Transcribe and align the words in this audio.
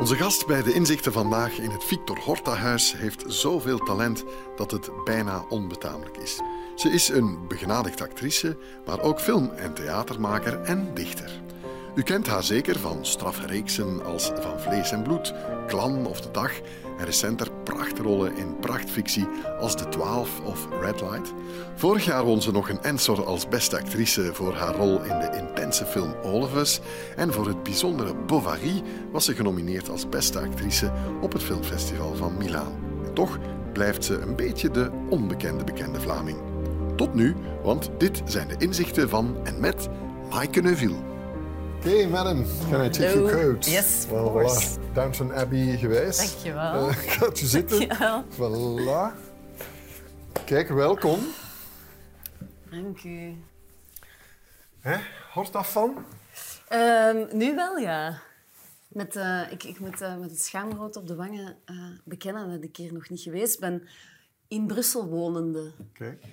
Onze 0.00 0.16
gast 0.16 0.46
bij 0.46 0.62
de 0.62 0.72
inzichten 0.72 1.12
vandaag 1.12 1.58
in 1.58 1.70
het 1.70 1.84
Victor 1.84 2.18
Horta-huis 2.18 2.94
heeft 2.96 3.24
zoveel 3.26 3.78
talent 3.78 4.24
dat 4.56 4.70
het 4.70 4.90
bijna 5.04 5.44
onbetamelijk 5.48 6.16
is. 6.16 6.40
Ze 6.74 6.88
is 6.90 7.08
een 7.08 7.46
begenadigd 7.48 8.00
actrice, 8.00 8.56
maar 8.86 9.00
ook 9.00 9.20
film- 9.20 9.50
en 9.50 9.74
theatermaker 9.74 10.60
en 10.60 10.94
dichter. 10.94 11.47
U 11.94 12.02
kent 12.02 12.26
haar 12.26 12.42
zeker 12.42 12.78
van 12.78 12.98
strafreeksen 13.00 14.04
als 14.04 14.30
Van 14.40 14.60
Vlees 14.60 14.92
en 14.92 15.02
Bloed, 15.02 15.34
Klan 15.66 16.06
of 16.06 16.20
De 16.20 16.30
Dag 16.30 16.52
en 16.98 17.04
recenter 17.04 17.48
prachtrollen 17.64 18.36
in 18.36 18.58
prachtfictie 18.60 19.26
als 19.60 19.76
De 19.76 19.88
Twaalf 19.88 20.40
of 20.44 20.68
Red 20.80 21.00
Light. 21.00 21.32
Vorig 21.74 22.04
jaar 22.04 22.24
won 22.24 22.42
ze 22.42 22.50
nog 22.50 22.68
een 22.68 22.82
Ensor 22.82 23.24
als 23.26 23.48
beste 23.48 23.78
actrice 23.78 24.34
voor 24.34 24.54
haar 24.54 24.74
rol 24.74 25.02
in 25.02 25.18
de 25.18 25.36
intense 25.38 25.84
film 25.84 26.14
All 26.24 26.42
of 26.42 26.56
Us 26.56 26.80
en 27.16 27.32
voor 27.32 27.46
het 27.46 27.62
bijzondere 27.62 28.14
Bovary 28.14 28.82
was 29.12 29.24
ze 29.24 29.34
genomineerd 29.34 29.90
als 29.90 30.08
beste 30.08 30.38
actrice 30.38 30.92
op 31.20 31.32
het 31.32 31.42
filmfestival 31.42 32.14
van 32.14 32.36
Milaan. 32.36 32.72
En 33.04 33.14
toch 33.14 33.38
blijft 33.72 34.04
ze 34.04 34.20
een 34.20 34.36
beetje 34.36 34.70
de 34.70 34.90
onbekende 35.08 35.64
bekende 35.64 36.00
Vlaming. 36.00 36.38
Tot 36.96 37.14
nu, 37.14 37.36
want 37.62 37.90
dit 37.98 38.22
zijn 38.24 38.48
de 38.48 38.54
inzichten 38.58 39.08
van 39.08 39.36
en 39.44 39.60
met 39.60 39.88
Maaike 40.30 40.60
Neuville. 40.60 41.17
Oké, 41.78 42.06
madam. 42.08 42.44
Can 42.70 42.84
I 42.84 42.88
take 42.90 43.14
your 43.14 43.30
coat? 43.32 43.64
Yes, 43.66 44.04
of 44.04 44.32
course. 44.32 44.76
voilà. 44.78 44.92
Downton 44.94 45.32
Abbey 45.34 45.76
geweest. 45.78 46.18
Dankjewel. 46.18 46.88
Eh, 46.88 46.96
gaat 46.96 47.40
u 47.40 47.44
zitten. 47.46 47.88
Dankjewel. 47.88 48.24
Voilà. 48.30 49.14
Kijk, 50.44 50.68
welkom. 50.68 51.18
Dank 52.70 53.02
u. 53.04 53.36
Hè? 54.80 54.96
Hoort 55.32 55.52
dat 55.52 55.66
van? 55.66 56.04
Ehm, 56.68 57.36
nu 57.36 57.54
wel, 57.54 57.76
ja. 57.78 58.20
Met, 58.88 59.16
eh, 59.16 59.40
ik, 59.50 59.64
ik 59.64 59.78
moet 59.80 60.00
eh, 60.00 60.16
met 60.16 60.30
het 60.30 60.40
schaamrood 60.42 60.96
op 60.96 61.06
de 61.06 61.14
wangen 61.14 61.56
eh, 61.64 61.76
bekennen 62.04 62.50
dat 62.50 62.62
ik 62.62 62.76
hier 62.76 62.92
nog 62.92 63.08
niet 63.08 63.20
geweest 63.20 63.60
ben. 63.60 63.88
In 64.48 64.66
Brussel 64.66 65.06
wonende. 65.08 65.72
Kijk, 65.92 66.24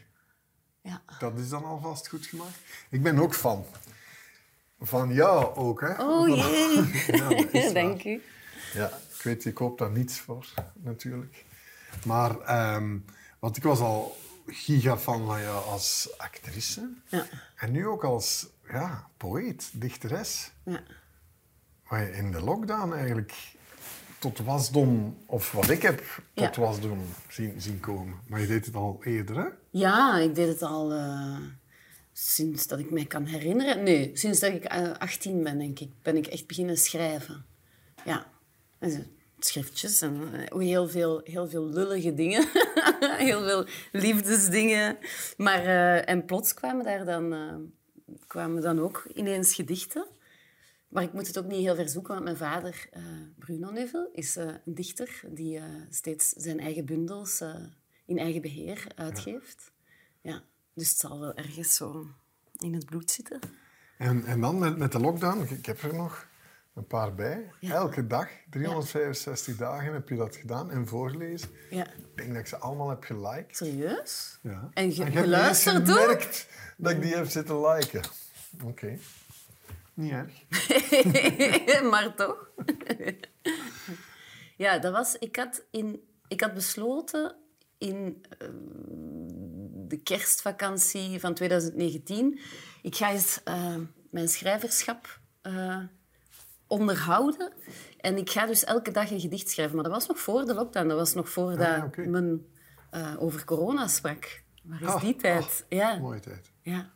Ja. 0.82 1.02
dat 1.20 1.40
is 1.40 1.50
dan 1.50 1.64
alvast 1.66 2.08
goed 2.08 2.26
gemaakt. 2.26 2.59
Ik 2.90 3.04
ben 3.04 3.20
ook 3.20 3.34
fan. 3.36 3.66
Van 4.80 5.14
jou 5.14 5.56
ook, 5.56 5.81
hè? 5.81 6.04
Oh 6.04 6.28
jee. 6.28 6.92
Ja. 7.54 7.72
Dank 7.81 8.04
u. 8.04 8.22
Ja, 8.73 8.88
ik 8.88 9.22
weet, 9.23 9.45
ik 9.45 9.54
koop 9.54 9.78
daar 9.78 9.92
niets 9.92 10.20
voor, 10.20 10.45
natuurlijk. 10.73 11.45
Maar, 12.06 12.40
ehm, 12.40 12.98
want 13.40 13.58
ik 13.58 13.64
was 13.64 13.80
al 13.80 14.18
gigafan 14.48 15.26
van 15.26 15.42
jou 15.42 15.66
als 15.66 16.09
actrice. 16.18 16.90
Ja. 17.08 17.26
En 17.56 17.72
nu 17.72 17.88
ook 17.88 18.03
als 18.03 18.48
ja, 18.72 19.08
poëet, 19.18 19.70
dichteres. 19.73 20.52
Ja. 20.64 20.84
Waar 21.88 22.02
je 22.02 22.12
in 22.12 22.31
de 22.31 22.42
lockdown 22.42 22.94
eigenlijk 22.94 23.34
tot 24.20 24.40
wasdom, 24.40 25.18
of 25.26 25.52
wat 25.52 25.70
ik 25.70 25.81
heb 25.81 26.03
tot 26.34 26.56
Ja. 26.56 26.62
wasdom 26.62 27.00
zien, 27.30 27.62
zien 27.62 27.80
komen. 27.80 28.20
Maar 28.28 28.40
je 28.42 28.48
deed 28.48 28.66
het 28.66 28.76
al 28.76 29.00
eerder, 29.03 29.38
hè? 29.38 29.46
ja, 29.70 30.18
ik 30.18 30.36
deed 30.36 30.48
het 30.48 30.62
al 30.62 30.92
eh, 30.94 31.38
sinds 32.18 32.68
dat 32.68 32.80
ik 32.80 32.92
mij 32.92 33.06
kan 33.06 33.26
herinneren. 33.26 33.84
Nee, 33.84 34.12
sinds 34.14 34.40
dat 34.40 34.54
ik 34.54 34.64
eh, 34.64 34.92
18 34.92 35.44
ben, 35.44 35.58
denk 35.58 35.80
ik, 35.80 35.90
ben 36.02 36.18
ik 36.18 36.28
echt 36.28 36.48
beginnen 36.48 36.78
schrijven. 36.78 37.46
Ja. 38.06 38.34
Schriftjes 39.40 40.02
en 40.02 40.34
eh, 40.34 40.58
heel 40.60 40.90
veel, 40.90 41.22
heel 41.24 41.50
veel 41.50 41.66
lullige 41.66 42.14
dingen. 42.14 42.48
heel 43.28 43.44
veel 43.44 43.66
liefdesdingen. 43.92 44.98
Maar, 45.38 45.66
eh, 45.66 46.10
en 46.10 46.26
plots 46.26 46.54
kwamen 46.54 46.86
daar 46.86 47.06
dan, 47.06 47.34
eh, 47.34 47.56
kwamen 48.28 48.62
dan 48.62 48.80
ook 48.80 49.08
ineens 49.14 49.54
gedichten. 49.54 50.08
Maar 50.96 51.04
ik 51.04 51.14
moet 51.14 51.28
het 51.28 51.38
ook 51.38 51.46
niet 51.46 51.62
heel 51.62 51.76
ver 51.76 51.90
zoeken, 51.90 52.14
want 52.14 52.24
mijn 52.24 52.38
vader, 52.38 52.88
eh, 52.92 53.04
Bruno 53.38 53.72
Nevel, 53.72 54.10
is 54.14 54.36
eh, 54.36 54.46
een 54.66 54.74
dichter 54.74 55.22
die 55.30 55.58
eh, 55.58 55.64
steeds 55.90 56.30
zijn 56.30 56.60
eigen 56.60 56.86
bundels 56.86 57.42
eh, 57.42 57.56
in 58.06 58.18
eigen 58.18 58.42
beheer 58.42 58.88
uitgeeft. 58.96 59.72
Ja. 60.22 60.44
Dus 60.75 60.90
het 60.90 60.97
zal 61.00 61.19
wel 61.19 61.34
ergens 61.34 61.75
zo 61.75 62.08
in 62.58 62.74
het 62.74 62.86
bloed 62.86 63.12
zitten. 63.12 63.40
En, 63.97 64.25
en 64.25 64.41
dan 64.41 64.58
met, 64.59 64.78
met 64.78 64.91
de 64.91 65.00
lockdown, 65.00 65.41
ik, 65.50 65.66
heb 65.66 65.81
er 65.81 65.96
nog 65.96 66.28
een 66.74 66.88
paar 66.88 67.16
bij. 67.16 67.52
Ja. 67.59 67.74
Elke 67.74 68.08
dag, 68.08 68.30
365 68.50 69.58
dagen 69.58 69.94
heb 69.94 70.09
je 70.09 70.16
dat 70.16 70.36
gedaan 70.36 70.72
en 70.72 70.88
voorgelezen. 70.88 71.50
Ja. 71.69 71.88
Ik 71.88 72.16
denk 72.16 72.30
dat 72.30 72.38
ik 72.38 72.47
ze 72.47 72.58
allemaal 72.58 72.90
heb 72.90 73.03
geliked. 73.03 73.56
Serieus? 73.58 74.40
Ja. 74.41 74.69
En 74.74 74.91
ge- 74.91 75.03
niet 75.03 75.13
eens 75.13 75.24
geluisterd 75.24 75.90
gemerkt 75.90 76.47
dat 76.78 76.92
ik 76.92 77.02
die 77.02 77.16
heb 77.16 77.28
zitten 77.30 77.68
liken. 77.68 78.02
Oké. 78.63 78.97
Niet 79.94 80.12
erg. 80.12 80.34
maar 81.92 82.16
toch? 82.16 82.50
ja, 84.63 84.80
dat 84.80 84.92
was... 84.92 85.16
Ik 85.16 85.36
had, 85.36 85.63
in, 85.72 86.03
ik 86.28 86.42
had 86.42 86.53
besloten 86.53 87.36
in 87.78 88.25
eh, 88.38 88.47
de 89.88 89.97
kerstvakantie 89.97 91.19
van 91.19 91.34
2019... 91.34 92.40
Ik 92.81 92.96
ga 92.96 93.12
eens 93.12 93.41
eh, 93.44 93.75
mijn 94.09 94.28
schrijverschap 94.28 95.19
eh, 95.41 95.79
onderhouden. 96.68 97.51
En 98.00 98.18
ik 98.18 98.29
ga 98.29 98.45
dus 98.45 98.63
elke 98.63 98.91
dag 98.91 99.12
een 99.12 99.19
gedicht 99.19 99.50
schrijven. 99.50 99.75
Maar 99.75 99.84
dat 99.84 99.94
was 99.94 100.07
nog 100.07 100.19
voor 100.19 100.45
de 100.45 100.53
lockdown. 100.53 100.88
Dat 100.88 100.97
was 100.97 101.13
nog 101.13 101.29
voordat 101.29 101.68
Ah, 101.68 102.06
men 102.07 102.50
eh, 102.91 103.13
over 103.19 103.45
corona 103.45 103.88
sprak. 103.88 104.44
Waar 104.63 104.81
is 104.81 104.88
Ah, 104.88 105.01
die 105.01 105.16
tijd? 105.16 105.44
ah, 105.44 105.78
ja. 105.78 105.97
Mooie 105.97 106.19
tijd. 106.19 106.51
Ja. 106.62 106.94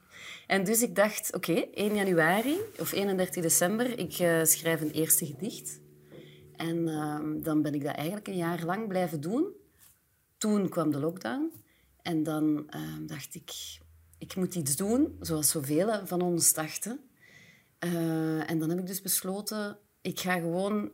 En 0.48 0.64
dus 0.64 0.82
ik 0.82 0.96
dacht, 0.96 1.36
oké, 1.36 1.54
1 1.74 1.96
januari 1.96 2.58
of 2.80 2.92
31 2.92 3.44
december, 3.44 4.00
ik 4.00 4.12
schrijf 4.48 4.82
een 4.82 4.92
eerste 4.92 5.26
gedicht. 5.26 5.80
En 6.56 6.88
ehm, 6.88 7.42
dan 7.42 7.62
ben 7.62 7.74
ik 7.74 7.84
dat 7.84 7.96
eigenlijk 7.96 8.28
een 8.28 8.36
jaar 8.38 8.64
lang 8.64 8.88
blijven 8.88 9.22
doen. 9.22 9.48
Toen 10.38 10.70
kwam 10.70 10.92
de 10.92 11.00
lockdown. 11.00 11.52
En 12.10 12.24
dan 12.24 12.64
ehm, 12.70 13.06
dacht 13.06 13.36
ik, 13.36 13.52
ik 14.18 14.36
moet 14.36 14.56
iets 14.56 14.76
doen, 14.76 15.18
zoals 15.20 15.50
zoveel 15.50 16.06
van 16.06 16.22
ons 16.22 16.54
dachten. 16.54 17.00
Eh, 17.80 18.50
en 18.50 18.60
dan 18.60 18.70
heb 18.70 18.80
ik 18.80 18.88
dus 18.88 19.02
besloten, 19.02 19.78
ik 20.02 20.20
ga 20.20 20.34
gewoon 20.34 20.92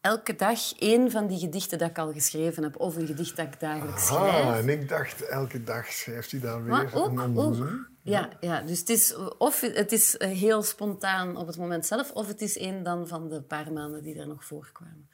elke 0.00 0.34
dag 0.34 0.78
één 0.78 1.10
van 1.10 1.26
die 1.26 1.38
gedichten 1.38 1.78
dat 1.78 1.90
ik 1.90 1.98
al 1.98 2.12
geschreven 2.12 2.62
heb, 2.62 2.80
of 2.80 2.96
een 2.96 3.06
gedicht 3.06 3.36
dat 3.36 3.46
ik 3.46 3.60
dagelijks 3.60 4.06
schrijf. 4.06 4.44
Ah, 4.44 4.56
en 4.56 4.68
ik 4.68 4.88
dacht, 4.88 5.22
elke 5.22 5.62
dag 5.62 5.86
schrijft 5.86 6.30
hij 6.30 6.40
daar 6.40 6.62
weer 6.62 6.72
Maar 6.72 6.94
ook, 6.94 7.18
een. 7.18 7.86
Ja, 8.02 8.30
ja, 8.40 8.60
dus 8.62 8.78
het 8.78 8.88
is, 8.88 9.16
of 9.38 9.60
het 9.60 9.92
is 9.92 10.16
eh, 10.16 10.30
heel 10.30 10.62
spontaan 10.62 11.36
op 11.36 11.46
het 11.46 11.56
moment 11.56 11.86
zelf, 11.86 12.12
of 12.12 12.26
het 12.26 12.40
is 12.40 12.58
een 12.58 12.82
dan 12.82 13.08
van 13.08 13.28
de 13.28 13.42
paar 13.42 13.72
maanden 13.72 14.02
die 14.02 14.18
er 14.18 14.28
nog 14.28 14.44
voorkwamen. 14.44 15.08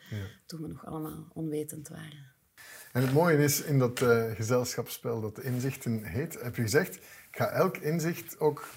Toen 0.46 0.60
we 0.60 0.68
nog 0.68 0.86
allemaal 0.86 1.26
onwetend 1.32 1.88
waren. 1.88 2.33
En 2.94 3.02
het 3.02 3.12
mooie 3.12 3.38
is, 3.38 3.62
in 3.62 3.78
dat 3.78 4.02
eh, 4.02 4.24
gezelschapsspel 4.34 5.20
dat 5.20 5.36
de 5.36 5.42
inzichten 5.42 6.04
heet, 6.04 6.42
heb 6.42 6.56
je 6.56 6.62
gezegd, 6.62 6.96
ik 6.96 7.36
ga 7.36 7.48
elk 7.48 7.76
inzicht 7.76 8.40
ook 8.40 8.68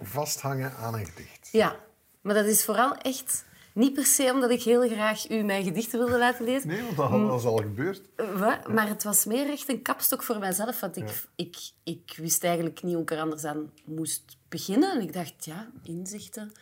vasthangen 0.00 0.76
aan 0.76 0.94
een 0.94 1.06
gedicht. 1.06 1.48
Ja, 1.52 1.76
maar 2.20 2.34
dat 2.34 2.46
is 2.46 2.64
vooral 2.64 2.96
echt 2.96 3.44
niet 3.72 3.92
per 3.92 4.04
se 4.04 4.30
omdat 4.32 4.50
ik 4.50 4.62
heel 4.62 4.88
graag 4.88 5.30
u 5.30 5.42
mijn 5.42 5.64
gedichten 5.64 5.98
wilde 5.98 6.18
laten 6.18 6.44
lezen. 6.44 6.68
Nee, 6.68 6.94
want 6.94 7.28
dat 7.28 7.40
is 7.40 7.46
al 7.46 7.56
gebeurd. 7.56 8.02
Eh, 8.16 8.38
wat? 8.38 8.68
Maar 8.68 8.88
het 8.88 9.02
was 9.02 9.24
meer 9.24 9.50
echt 9.50 9.68
een 9.68 9.82
kapstok 9.82 10.22
voor 10.22 10.38
mijzelf. 10.38 10.80
Want 10.80 10.96
ik, 10.96 11.24
ik, 11.34 11.56
ik 11.84 12.14
wist 12.16 12.44
eigenlijk 12.44 12.82
niet 12.82 12.94
hoe 12.94 13.02
ik 13.02 13.10
er 13.10 13.20
anders 13.20 13.44
aan 13.44 13.72
moest 13.84 14.36
beginnen. 14.48 14.92
En 14.92 15.00
ik 15.00 15.12
dacht, 15.12 15.44
ja, 15.44 15.70
inzichten, 15.82 16.52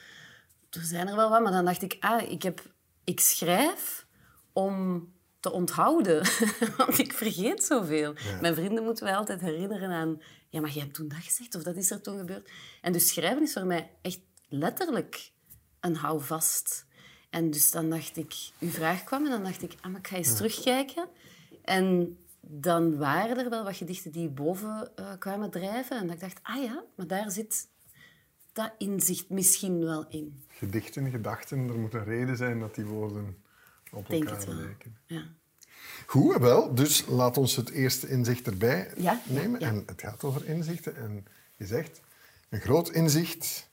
er 0.71 0.83
zijn 0.83 1.09
er 1.09 1.17
wel 1.17 1.31
wat. 1.31 1.43
Maar 1.43 1.53
dan 1.53 1.65
dacht 1.65 1.83
ik, 1.83 1.97
ah, 2.01 2.31
ik, 2.31 2.43
heb, 2.43 2.63
ik 3.05 3.21
schrijf 3.21 4.07
om 4.53 5.09
te 5.43 5.53
onthouden. 5.53 6.27
Want 6.77 6.99
ik 6.99 7.13
vergeet 7.13 7.65
zoveel. 7.65 8.15
Mijn 8.41 8.55
vrienden 8.55 8.85
moeten 8.85 9.05
mij 9.05 9.17
altijd 9.17 9.41
herinneren 9.41 9.91
aan... 9.91 10.23
Ja, 10.49 10.61
maar 10.61 10.71
jij 10.71 10.83
hebt 10.83 10.95
toen 10.95 11.09
dat 11.09 11.19
gezegd, 11.19 11.55
of 11.55 11.63
dat 11.63 11.77
is 11.77 11.91
er 11.91 12.01
toen 12.01 12.19
gebeurd. 12.19 12.51
En 12.81 12.93
dus 12.93 13.09
schrijven 13.09 13.43
is 13.43 13.53
voor 13.53 13.67
mij 13.67 13.91
echt 14.03 14.21
letterlijk 14.49 15.33
een 15.81 15.97
houvast. 15.97 16.87
En 17.31 17.51
dus 17.51 17.71
dan 17.71 17.91
dacht 17.91 18.17
ik... 18.17 18.35
Uw 18.59 18.69
vraag 18.69 19.05
kwam 19.05 19.25
en 19.25 19.31
dan 19.31 19.45
dacht 19.45 19.63
ik... 19.63 19.75
Ah, 19.81 19.91
maar 19.91 20.01
ik 20.01 20.07
ga 20.07 20.17
eens 20.17 20.37
terugkijken. 20.37 21.09
En 21.65 22.19
dan 22.41 22.97
waren 22.99 23.39
er 23.39 23.51
wel 23.51 23.65
wat 23.65 23.77
gedichten 23.77 24.13
die 24.13 24.29
boven 24.29 24.97
eh, 24.97 25.13
kwamen 25.19 25.51
drijven. 25.51 25.97
En 25.97 26.07
dat 26.07 26.15
ik 26.15 26.21
dacht, 26.21 26.41
ah 26.43 26.63
ja, 26.63 26.85
maar 26.97 27.07
daar 27.07 27.31
zit 27.31 27.69
dat 28.53 28.73
inzicht 28.79 29.31
misschien 29.31 29.85
wel 29.85 30.07
in. 30.09 30.45
Gedichten, 30.49 31.11
gedachten, 31.11 31.69
er 31.69 31.79
moet 31.79 31.95
een 31.95 32.05
reden 32.05 32.37
zijn 32.37 32.61
dat 32.61 32.75
die 32.75 32.87
woorden 32.87 33.37
op 33.93 34.09
Denk 34.09 34.23
elkaar 34.25 34.39
het 34.39 34.47
wel. 34.49 34.55
lijken. 34.57 34.97
Ja. 35.07 35.25
Goed, 36.07 36.37
wel. 36.37 36.75
Dus 36.75 37.05
laat 37.07 37.37
ons 37.37 37.57
het 37.57 37.71
eerste 37.71 38.09
inzicht 38.09 38.47
erbij 38.47 38.91
Ja, 38.97 39.21
nemen. 39.27 39.61
ja. 39.61 39.67
En 39.69 39.83
het 39.87 40.01
gaat 40.01 40.25
over 40.25 40.45
inzichten. 40.47 40.97
En 40.97 41.27
je 41.57 41.67
zegt, 41.67 42.01
een 42.49 42.61
groot 42.61 42.91
inzicht 42.91 43.69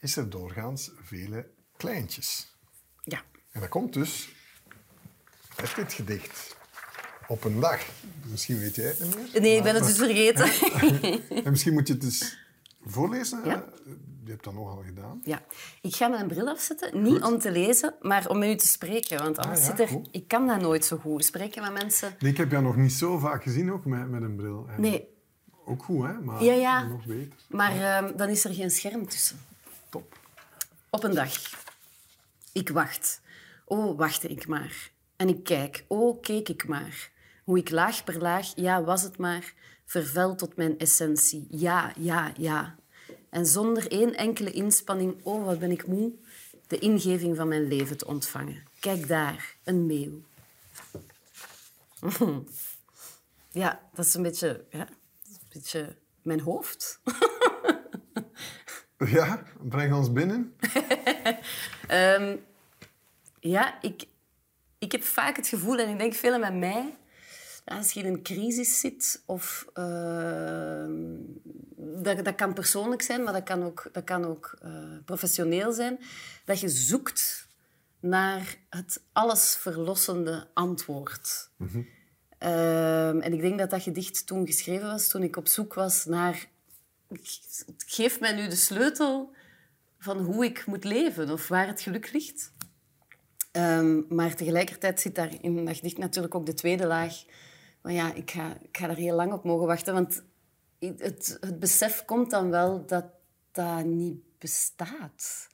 is 0.00 0.16
er 0.16 0.30
doorgaans 0.30 0.90
vele 1.02 1.50
kleintjes. 1.76 2.56
ja. 3.02 3.22
En 3.50 3.60
dat 3.60 3.68
komt 3.68 3.92
dus 3.92 4.28
uit 5.56 5.74
dit 5.76 5.92
gedicht. 5.92 6.56
Op 7.28 7.44
een 7.44 7.60
dag. 7.60 7.86
Misschien 8.30 8.58
weet 8.58 8.74
jij 8.74 8.84
het 8.86 9.00
niet 9.00 9.32
meer. 9.32 9.40
Nee, 9.40 9.56
ik 9.56 9.62
ben 9.62 9.74
het 9.74 9.84
dus 9.84 9.96
vergeten. 9.96 10.50
En 11.44 11.50
misschien 11.50 11.72
moet 11.72 11.86
je 11.86 11.92
het 11.92 12.02
dus 12.02 12.38
voorlezen. 12.84 13.40
Ja. 13.44 13.64
Je 14.24 14.30
hebt 14.30 14.44
dat 14.44 14.54
nogal 14.54 14.82
gedaan. 14.86 15.20
Ja. 15.24 15.42
Ik 15.82 15.96
ga 15.96 16.08
mijn 16.08 16.26
bril 16.28 16.48
afzetten. 16.48 17.02
Niet 17.02 17.22
om 17.22 17.38
te 17.38 17.50
lezen, 17.50 17.94
maar 18.00 18.28
om 18.28 18.38
met 18.38 18.48
u 18.48 18.54
te 18.56 18.66
spreken. 18.66 19.18
Want 19.18 19.38
anders 19.38 19.60
Ah, 19.60 19.64
ja, 19.66 19.70
zit 19.70 19.80
er... 19.80 19.88
goed. 19.88 20.08
Ik 20.10 20.28
kan 20.28 20.46
dat 20.46 20.60
nooit 20.60 20.84
zo 20.84 20.96
goed. 20.96 21.24
Spreken 21.24 21.62
met 21.62 21.72
mensen... 21.72 22.16
Nee, 22.18 22.30
ik 22.30 22.36
heb 22.36 22.50
jou 22.50 22.62
nog 22.62 22.76
niet 22.76 22.92
zo 22.92 23.18
vaak 23.18 23.42
gezien, 23.42 23.72
ook 23.72 23.84
met, 23.84 24.08
met 24.10 24.22
een 24.22 24.36
bril. 24.36 24.66
En 24.68 24.80
Nee. 24.80 25.08
Ook 25.66 25.82
goed, 25.82 26.06
hè? 26.06 26.12
Maar 26.12 26.42
Ja, 26.44 26.52
ja. 26.52 26.82
nog 26.84 27.04
beter. 27.06 27.38
Maar 27.48 27.76
ehm, 27.80 28.16
dan 28.16 28.28
is 28.28 28.44
er 28.44 28.54
geen 28.54 28.70
scherm 28.70 29.08
tussen. 29.08 29.38
Top. 29.88 30.18
Op 30.90 31.04
een 31.04 31.14
dag. 31.14 31.32
Ik 32.52 32.68
wacht. 32.68 33.20
Oh, 33.64 33.98
wachtte 33.98 34.28
ik 34.28 34.46
maar. 34.46 34.90
En 35.16 35.28
ik 35.28 35.44
kijk. 35.44 35.84
Oh, 35.88 36.20
keek 36.22 36.48
ik 36.48 36.68
maar. 36.68 37.10
Hoe 37.44 37.58
ik 37.58 37.70
laag 37.70 38.04
per 38.04 38.18
laag, 38.18 38.52
ja, 38.54 38.82
was 38.84 39.02
het 39.02 39.18
maar, 39.18 39.52
vervel 39.84 40.34
tot 40.34 40.56
mijn 40.56 40.78
essentie. 40.78 41.46
Ja, 41.50 41.92
ja, 41.98 42.32
ja. 42.36 42.74
En 43.34 43.46
zonder 43.46 43.90
één 43.90 44.14
enkele 44.14 44.50
inspanning, 44.50 45.16
oh, 45.22 45.44
wat 45.44 45.58
ben 45.58 45.70
ik 45.70 45.86
moe, 45.86 46.12
de 46.66 46.78
ingeving 46.78 47.36
van 47.36 47.48
mijn 47.48 47.68
leven 47.68 47.96
te 47.96 48.06
ontvangen. 48.06 48.62
Kijk 48.80 49.08
daar, 49.08 49.56
een 49.64 49.86
meeuw. 49.86 50.22
Ja, 53.50 53.80
dat 53.94 54.04
is 54.04 54.14
een 54.14 54.22
beetje, 54.22 54.64
ja, 54.70 54.88
is 55.24 55.34
een 55.34 55.48
beetje 55.52 55.96
mijn 56.22 56.40
hoofd. 56.40 56.98
Ja, 59.06 59.42
breng 59.60 59.94
ons 59.94 60.12
binnen. 60.12 60.56
Ehm, 61.88 62.36
ja, 63.40 63.82
ik, 63.82 64.04
ik 64.78 64.92
heb 64.92 65.02
vaak 65.02 65.36
het 65.36 65.48
gevoel, 65.48 65.78
en 65.78 65.88
ik 65.88 65.98
denk 65.98 66.14
velen 66.14 66.40
met 66.40 66.54
mij, 66.54 66.96
als 67.64 67.92
je 67.92 68.00
in 68.00 68.06
een 68.06 68.22
crisis 68.22 68.80
zit, 68.80 69.22
of 69.26 69.66
ehm, 69.72 70.92
dat, 71.76 72.24
dat 72.24 72.34
kan 72.34 72.54
persoonlijk 72.54 73.02
zijn, 73.02 73.22
maar 73.22 73.32
dat 73.32 73.42
kan 73.42 73.62
ook, 73.62 73.88
dat 73.92 74.04
kan 74.04 74.24
ook 74.24 74.56
eh, 74.62 74.70
professioneel 75.04 75.72
zijn, 75.72 75.98
dat 76.44 76.60
je 76.60 76.68
zoekt 76.68 77.48
naar 78.00 78.56
het 78.70 79.02
allesverlossende 79.12 80.46
antwoord. 80.54 81.50
Ehm, 82.38 83.18
en 83.20 83.32
ik 83.32 83.40
denk 83.40 83.58
dat 83.58 83.70
dat 83.70 83.82
gedicht 83.82 84.26
toen 84.26 84.46
geschreven 84.46 84.86
was, 84.86 85.08
toen 85.08 85.22
ik 85.22 85.36
op 85.36 85.48
zoek 85.48 85.74
was 85.74 86.04
naar... 86.04 86.48
Geef 87.86 88.20
mij 88.20 88.34
nu 88.34 88.48
de 88.48 88.56
sleutel 88.56 89.32
van 89.98 90.18
hoe 90.18 90.44
ik 90.44 90.66
moet 90.66 90.84
leven 90.84 91.30
of 91.30 91.48
waar 91.48 91.66
het 91.66 91.80
geluk 91.80 92.12
ligt. 92.12 92.52
Ehm, 93.50 94.02
maar 94.08 94.34
tegelijkertijd 94.34 95.00
zit 95.00 95.14
daar 95.14 95.34
in 95.40 95.64
dat 95.64 95.76
gedicht 95.76 95.98
natuurlijk 95.98 96.34
ook 96.34 96.46
de 96.46 96.54
tweede 96.54 96.86
laag. 96.86 97.24
Maar 97.84 97.92
ja, 97.92 98.14
ik 98.14 98.30
ga, 98.30 98.56
ik 98.62 98.76
ga 98.76 98.86
daar 98.86 98.96
heel 98.96 99.16
lang 99.16 99.32
op 99.32 99.44
mogen 99.44 99.66
wachten, 99.66 99.94
want 99.94 100.22
het, 100.78 101.38
het 101.40 101.58
besef 101.58 102.04
komt 102.04 102.30
dan 102.30 102.50
wel 102.50 102.86
dat 102.86 103.04
dat 103.52 103.84
niet 103.84 104.20
bestaat. 104.38 105.48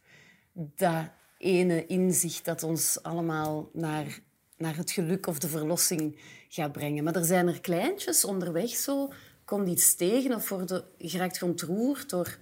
Dat 0.53 1.09
ene 1.39 1.87
inzicht 1.87 2.45
dat 2.45 2.63
ons 2.63 3.03
allemaal 3.03 3.71
naar, 3.73 4.21
naar 4.57 4.77
het 4.77 4.91
geluk 4.91 5.27
of 5.27 5.39
de 5.39 5.49
verlossing 5.49 6.21
gaat 6.49 6.73
brengen. 6.73 7.05
Maar 7.05 7.15
er 7.15 7.25
zijn 7.25 7.49
er 7.49 7.61
kleintjes 7.61 8.25
onderweg 8.25 8.71
zo. 8.71 9.13
Komt 9.45 9.69
iets 9.69 9.95
tegen 9.95 10.35
of 10.35 10.49
worden, 10.49 10.85
je 10.97 11.19
raakt 11.19 11.43
ontroerd 11.43 12.11
door 12.11 12.39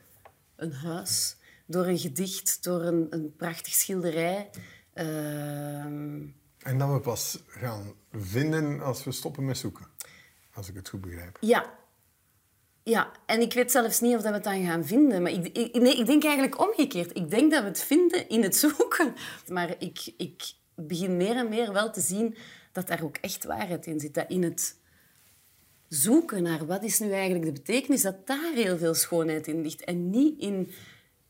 een 0.56 0.72
huis, 0.72 1.36
door 1.66 1.86
een 1.86 1.98
gedicht, 1.98 2.64
door 2.64 2.82
een, 2.82 3.06
een 3.10 3.36
prachtig 3.36 3.72
schilderij. 3.72 4.50
Ehm, 4.92 6.26
En 6.62 6.78
dat 6.78 6.92
we 6.92 7.00
pas 7.00 7.42
gaan 7.46 7.94
vinden 8.12 8.80
als 8.80 9.04
we 9.04 9.12
stoppen 9.12 9.44
met 9.44 9.58
zoeken. 9.58 9.86
Als 10.54 10.68
ik 10.68 10.74
het 10.74 10.88
goed 10.88 11.00
begrijp. 11.00 11.38
ja. 11.40 11.76
Ja, 12.82 13.12
en 13.26 13.40
ik 13.40 13.52
weet 13.52 13.70
zelfs 13.70 14.00
niet 14.00 14.14
of 14.14 14.20
dat 14.22 14.30
we 14.30 14.34
het 14.34 14.44
dan 14.44 14.64
gaan 14.64 14.84
vinden. 14.84 15.22
Maar 15.22 15.32
ik, 15.32 15.54
nee, 15.72 15.96
ik 15.96 16.06
denk 16.06 16.24
eigenlijk 16.24 16.60
omgekeerd. 16.60 17.16
Ik 17.16 17.30
denk 17.30 17.50
dat 17.50 17.62
we 17.62 17.68
het 17.68 17.82
vinden 17.82 18.28
in 18.28 18.42
het 18.42 18.56
zoeken. 18.56 19.14
Maar 19.48 19.74
ik, 19.78 20.12
ik 20.16 20.52
begin 20.74 21.16
meer 21.16 21.36
en 21.36 21.48
meer 21.48 21.72
wel 21.72 21.90
te 21.90 22.00
zien 22.00 22.36
dat 22.72 22.86
daar 22.86 23.02
ook 23.02 23.16
echt 23.16 23.44
waarheid 23.44 23.86
in 23.86 24.00
zit. 24.00 24.14
Dat 24.14 24.30
in 24.30 24.42
het 24.42 24.76
zoeken 25.88 26.42
naar 26.42 26.66
wat 26.66 26.82
is 26.82 26.98
nu 26.98 27.12
eigenlijk 27.12 27.44
de 27.44 27.52
betekenis, 27.52 28.02
dat 28.02 28.26
daar 28.26 28.52
heel 28.54 28.78
veel 28.78 28.94
schoonheid 28.94 29.46
in 29.46 29.62
ligt. 29.62 29.84
En 29.84 30.10
niet 30.10 30.40
in 30.40 30.70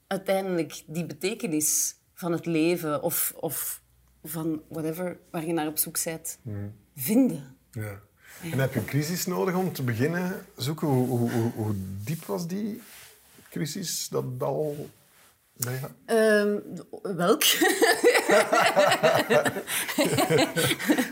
uiteindelijk 0.06 0.82
die 0.86 1.06
betekenis 1.06 1.94
van 2.14 2.32
het 2.32 2.46
leven 2.46 3.02
of, 3.02 3.32
of 3.36 3.82
van 4.24 4.62
whatever 4.68 5.18
waar 5.30 5.46
je 5.46 5.52
naar 5.52 5.66
op 5.66 5.78
zoek 5.78 6.04
bent, 6.04 6.38
vinden. 6.96 7.56
Ja. 7.70 8.00
En 8.52 8.58
heb 8.58 8.72
je 8.72 8.78
een 8.80 8.84
crisis 8.86 9.26
nodig 9.26 9.54
om 9.54 9.72
te 9.72 9.82
beginnen 9.82 10.46
zoeken? 10.56 10.86
Hoe, 10.88 11.06
hoe, 11.08 11.30
hoe, 11.30 11.50
hoe 11.54 11.74
diep 12.04 12.24
was 12.24 12.46
die 12.46 12.82
crisis? 13.50 14.08
Dat 14.08 14.24
al... 14.38 14.88
bij 15.52 15.78
jou? 15.80 15.92
Ehm, 16.04 17.16
welk? 17.16 17.42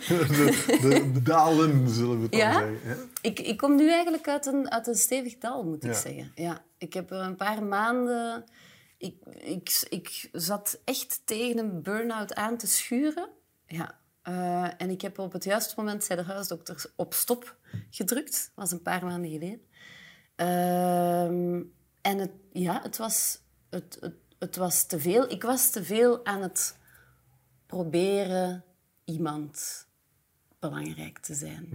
De, 0.09 0.77
de, 0.81 1.11
de 1.13 1.23
dalen, 1.23 1.89
zullen 1.89 2.17
we 2.17 2.23
het 2.23 2.31
dan 2.33 2.41
Ja? 2.41 2.53
zeggen. 2.53 2.79
hè? 2.83 2.95
Ik, 3.21 3.41
ik 3.41 3.57
kom 3.57 3.77
nu 3.77 3.91
eigenlijk 3.91 4.29
uit 4.29 4.47
een, 4.47 4.71
uit 4.71 4.87
een 4.87 4.95
stevig 4.95 5.39
dal, 5.39 5.65
moet 5.65 5.85
ik 5.85 5.91
Ja. 5.93 5.99
zeggen. 6.01 6.33
Ja, 6.35 6.63
ik 6.79 6.93
heb 6.93 7.11
er 7.11 7.21
een 7.21 7.37
paar 7.37 7.63
maanden... 7.63 8.45
Ik, 8.99 9.17
ik, 9.27 9.87
ik 9.89 10.29
zat 10.33 10.81
echt 10.85 11.21
tegen 11.25 11.59
een 11.59 11.83
burn-out 11.83 12.35
aan 12.35 12.57
te 12.57 12.67
schuren. 12.67 13.29
Ja. 13.67 13.99
Eh, 14.23 14.81
en 14.81 14.91
ik 14.91 15.01
heb 15.01 15.19
op 15.19 15.33
het 15.33 15.45
juiste 15.45 15.75
moment, 15.77 16.05
zei 16.05 16.21
de 16.21 16.27
huisdokter, 16.27 16.93
op 16.97 17.15
stop 17.15 17.57
gedrukt. 17.91 18.33
Dat 18.33 18.51
was 18.55 18.73
een 18.73 18.83
paar 18.83 19.05
maanden 19.05 19.31
geleden. 19.31 19.61
Ehm, 20.37 21.63
en 22.01 22.19
het, 22.19 22.31
ja, 22.53 22.83
het 22.83 22.97
was, 22.97 23.39
het, 23.71 23.99
het, 24.01 24.15
het 24.39 24.57
was 24.57 24.87
te 24.87 25.01
veel. 25.01 25.31
Ik 25.31 25.43
was 25.43 25.71
te 25.71 25.85
veel 25.85 26.25
aan 26.25 26.43
het 26.43 26.79
proberen 27.67 28.65
iemand 29.05 29.87
belangrijk 30.59 31.19
te 31.19 31.35
zijn. 31.35 31.69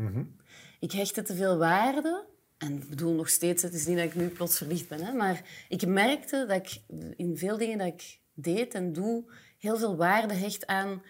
Ik 0.80 0.92
hechtte 0.92 1.22
te 1.22 1.36
veel 1.36 1.58
waarde. 1.58 2.26
En 2.62 2.78
ik 2.82 2.90
bedoel 2.90 3.14
nog 3.14 3.30
steeds, 3.30 3.64
het 3.64 3.74
is 3.74 3.86
niet 3.86 3.98
dat 3.98 4.06
ik 4.06 4.16
nu 4.16 4.28
plots 4.28 4.58
verliefd 4.58 4.88
ben. 4.88 5.04
Hè, 5.04 5.14
maar 5.14 5.42
ik 5.70 5.88
merkte 5.88 6.46
dat 6.48 6.58
ik 6.58 6.82
in 7.16 7.38
veel 7.38 7.58
dingen 7.58 7.78
dat 7.78 7.88
ik 7.88 8.20
deed 8.34 8.74
en 8.74 8.94
doe... 8.94 9.24
heel 9.60 9.78
veel 9.78 9.96
waarde 9.96 10.34
hecht 10.34 10.68
aan... 10.68 11.04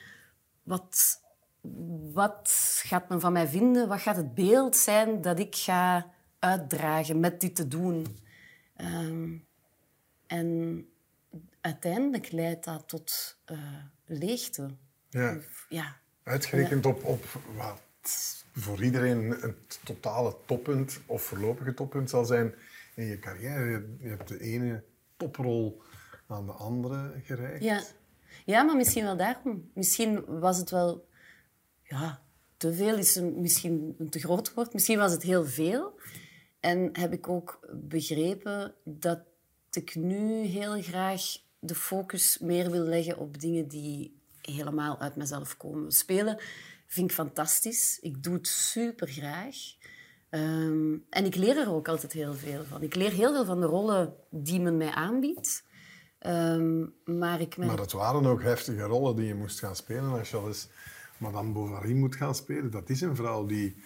Wat, 0.64 1.22
wat 2.14 2.52
gaat 2.84 3.10
men 3.10 3.20
van 3.20 3.34
mij 3.34 3.48
vinden? 3.48 3.88
Wat 3.88 4.00
gaat 4.00 4.16
het 4.16 4.34
beeld 4.34 4.76
zijn 4.76 5.22
dat 5.22 5.40
ik 5.40 5.56
ga 5.56 6.14
uitdragen 6.40 7.20
met 7.20 7.42
dit 7.42 7.56
te 7.56 7.68
doen? 7.68 8.20
Ehm, 8.76 9.38
en 10.28 10.86
uiteindelijk 11.62 12.32
leidt 12.32 12.64
dat 12.64 12.88
tot 12.88 13.38
eh, 13.46 13.58
leegte. 14.06 14.76
Ja. 15.10 15.36
Of- 15.36 15.66
ja, 15.70 16.00
Uitgerekend 16.24 16.86
op, 16.86 17.04
op 17.04 17.26
wat 17.56 18.41
voor 18.52 18.84
iedereen 18.84 19.30
het 19.30 19.80
totale 19.84 20.36
toppunt 20.46 21.00
of 21.06 21.22
voorlopige 21.22 21.74
toppunt 21.74 22.10
zal 22.10 22.26
zijn 22.26 22.54
in 22.96 23.06
je 23.06 23.20
carrière. 23.20 23.70
Je, 23.70 23.96
je 24.00 24.10
hebt 24.10 24.28
de 24.28 24.40
ene 24.40 24.84
toprol 25.18 25.82
aan 26.28 26.46
de 26.46 26.52
andere 26.52 27.14
gereikt. 27.24 27.64
Ja. 27.64 27.84
ja, 28.46 28.64
maar 28.64 28.76
misschien 28.76 29.04
wel 29.04 29.18
daarom. 29.18 29.70
Misschien 29.74 30.40
was 30.40 30.58
het 30.58 30.70
wel... 30.70 31.10
Ja, 31.84 32.22
te 32.58 32.74
veel 32.74 32.98
is 32.98 33.16
een, 33.16 33.42
misschien 33.42 33.96
een 33.98 34.10
te 34.10 34.20
groot 34.20 34.54
woord. 34.54 34.74
Misschien 34.74 34.98
was 34.98 35.12
het 35.12 35.24
heel 35.24 35.46
veel. 35.46 36.00
En 36.60 36.90
heb 36.94 37.14
ik 37.14 37.28
ook 37.28 37.60
begrepen 37.72 38.74
dat 38.84 39.20
ik 39.72 39.96
nu 39.96 40.44
heel 40.44 40.82
graag 40.82 41.22
de 41.60 41.76
focus 41.76 42.38
meer 42.40 42.72
wil 42.72 42.84
leggen 42.84 43.18
op 43.18 43.40
dingen 43.40 43.68
die 43.68 44.20
helemaal 44.42 45.00
uit 45.00 45.16
mezelf 45.16 45.58
komen. 45.58 45.92
Spelen 45.92 46.40
vind 46.92 47.10
ik 47.10 47.16
fantastisch. 47.16 48.00
Ik 48.02 48.24
doe 48.24 48.34
het 48.34 48.48
super 48.48 49.08
graag. 49.08 49.56
Ehm, 50.30 50.98
en 51.10 51.26
ik 51.26 51.36
leer 51.36 51.58
er 51.58 51.70
ook 51.70 51.88
altijd 51.88 52.12
heel 52.12 52.34
veel 52.34 52.64
van. 52.64 52.82
Ik 52.82 52.96
leer 52.96 53.12
heel 53.12 53.34
veel 53.34 53.46
van 53.46 53.60
de 53.60 53.66
rollen 53.66 54.16
die 54.30 54.60
men 54.60 54.78
mij 54.78 54.92
aanbiedt. 54.92 55.64
Ehm, 56.20 56.86
maar 57.06 57.42
ik. 57.42 57.58
Maar 57.58 57.78
het 57.78 57.92
waren 57.92 58.26
ook 58.26 58.42
heftige 58.42 58.82
rollen 58.82 59.16
die 59.16 59.26
je 59.26 59.36
moest 59.36 59.60
gaan 59.60 59.76
spelen. 59.76 60.20
Als 60.20 60.30
je 60.30 60.38
al 60.38 60.48
eens 60.48 60.68
Madame 61.18 61.52
Bovary 61.52 61.94
moet 61.94 62.16
gaan 62.16 62.36
spelen, 62.36 62.72
dat 62.72 62.90
is 62.90 63.02
een 63.02 63.16
vrouw 63.16 63.46
die 63.46 63.84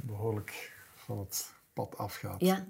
behoorlijk 0.00 0.72
van 0.94 1.18
het 1.18 1.52
pad 1.72 1.98
afgaat. 1.98 2.40
Ja, 2.40 2.66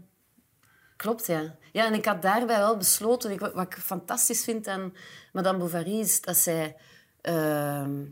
klopt, 0.96 1.26
ja. 1.26 1.56
Ja, 1.72 1.86
en 1.86 1.94
ik 1.94 2.04
had 2.04 2.22
daarbij 2.22 2.58
wel 2.58 2.76
besloten... 2.76 3.30
Ik, 3.30 3.40
wat 3.40 3.66
ik 3.66 3.74
fantastisch 3.74 4.44
vind 4.44 4.66
aan 4.66 4.94
Madame 5.32 5.58
Bovary 5.58 5.98
is 5.98 6.20
dat 6.20 6.36
zij... 6.36 6.76
ehm, 7.20 8.04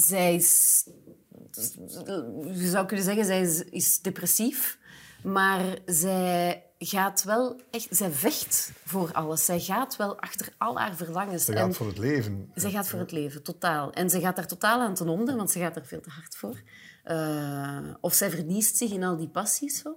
zij 0.00 0.34
is... 0.34 0.84
Je 2.54 2.68
zou 2.68 2.86
kunnen 2.86 3.04
zeggen, 3.04 3.24
zij 3.24 3.40
is, 3.40 3.62
is 3.64 4.00
depressief. 4.00 4.78
Maar 5.22 5.78
zij 5.86 6.62
gaat 6.78 7.22
wel 7.24 7.60
echt... 7.70 7.86
Zij 7.90 8.10
vecht 8.10 8.72
voor 8.84 9.12
alles. 9.12 9.44
Zij 9.44 9.60
gaat 9.60 9.96
wel 9.96 10.20
achter 10.20 10.48
al 10.58 10.78
haar 10.78 10.96
verlangens. 10.96 11.44
Ze 11.44 11.52
En- 11.52 11.58
gaat 11.58 11.76
voor 11.76 11.86
het 11.86 11.98
leven. 11.98 12.50
ze 12.54 12.70
gaat 12.70 12.88
voor 12.88 12.98
het 12.98 13.12
leven, 13.12 13.42
totaal. 13.42 13.92
En 13.92 14.10
ze 14.10 14.20
gaat 14.20 14.36
daar 14.36 14.46
totaal 14.46 14.80
aan 14.80 14.94
ten 14.94 15.08
onder, 15.08 15.36
want 15.36 15.50
ze 15.50 15.58
gaat 15.58 15.76
er 15.76 15.86
veel 15.86 16.00
te 16.00 16.10
hard 16.10 16.36
voor. 16.36 16.62
Eh, 17.04 17.78
of 18.00 18.14
zij 18.14 18.30
verliest 18.30 18.76
zich 18.76 18.90
in 18.92 19.04
al 19.04 19.16
die 19.16 19.28
passies. 19.28 19.78
Zo. 19.80 19.96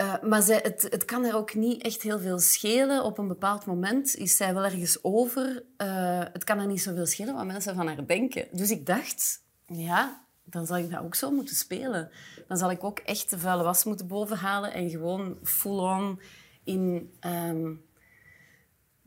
Eh, 0.00 0.14
maar 0.22 0.46
het, 0.46 0.86
het 0.90 1.04
kan 1.04 1.24
er 1.24 1.36
ook 1.36 1.54
niet 1.54 1.82
echt 1.82 2.02
heel 2.02 2.18
veel 2.18 2.38
schelen. 2.38 3.04
Op 3.04 3.18
een 3.18 3.28
bepaald 3.28 3.66
moment 3.66 4.14
is 4.14 4.36
zij 4.36 4.54
wel 4.54 4.64
ergens 4.64 5.04
over. 5.04 5.64
Eh, 5.76 6.22
het 6.32 6.44
kan 6.44 6.58
er 6.58 6.66
niet 6.66 6.82
zoveel 6.82 7.06
schelen 7.06 7.34
wat 7.34 7.46
mensen 7.46 7.74
van 7.74 7.86
haar 7.86 8.06
denken. 8.06 8.48
Dus 8.52 8.70
ik 8.70 8.86
dacht, 8.86 9.44
ja, 9.66 10.26
dan 10.44 10.66
zal 10.66 10.76
ik 10.76 10.90
dat 10.90 11.00
ook 11.02 11.14
zo 11.14 11.30
moeten 11.30 11.56
spelen. 11.56 12.10
Dan 12.48 12.56
zal 12.56 12.70
ik 12.70 12.84
ook 12.84 12.98
echt 12.98 13.30
de 13.30 13.38
vuile 13.38 13.62
was 13.62 13.84
moeten 13.84 14.06
bovenhalen 14.06 14.72
en 14.72 14.90
gewoon 14.90 15.38
full-on 15.42 16.20
in 16.64 17.14
ehm, 17.20 17.74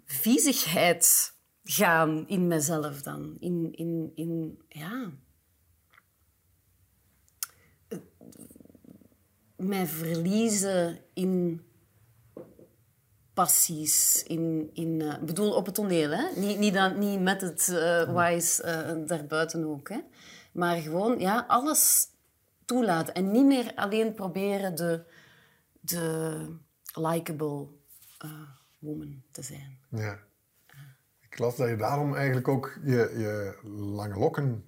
viezigheid 0.05 1.33
gaan 1.63 2.27
in 2.27 2.47
mezelf 2.47 3.01
dan. 3.01 3.38
In, 3.39 3.69
in, 3.71 4.12
in 4.15 4.62
ja... 4.67 5.12
Mij 9.63 9.88
verliezen 9.88 11.00
in 11.13 11.62
passies. 13.34 14.24
In, 14.24 14.70
in, 14.74 15.00
uh, 15.00 15.17
bedoel, 15.17 15.53
op 15.53 15.65
het 15.65 15.75
toneel, 15.75 16.10
hè? 16.10 16.39
Niet, 16.39 16.60
niet, 16.60 16.74
dan, 16.74 17.00
niet 17.00 17.22
met 17.22 17.41
het 17.41 17.67
uh, 17.72 18.15
wise 18.15 18.63
uh, 18.98 19.08
daarbuiten 19.08 19.65
ook. 19.65 19.89
Hè? 19.89 20.00
Maar 20.51 20.75
gewoon 20.75 21.20
ja, 21.20 21.46
alles 21.48 22.08
toelaten. 22.65 23.13
En 23.13 23.32
niet 23.32 23.46
meer 23.46 23.72
alleen 23.75 24.13
proberen 24.13 24.75
de, 24.75 25.03
de 25.79 26.58
likable 26.93 27.67
woman 28.79 29.24
te 29.32 29.41
zijn. 29.41 29.77
Ja. 29.89 30.20
Ik 31.22 31.39
las 31.39 31.55
dat 31.55 31.70
je 31.70 31.75
daarom 31.75 32.15
eigenlijk 32.15 32.48
ook 32.48 32.79
je, 32.84 33.13
je 33.17 33.58
lange 33.70 34.20
lokken 34.20 34.63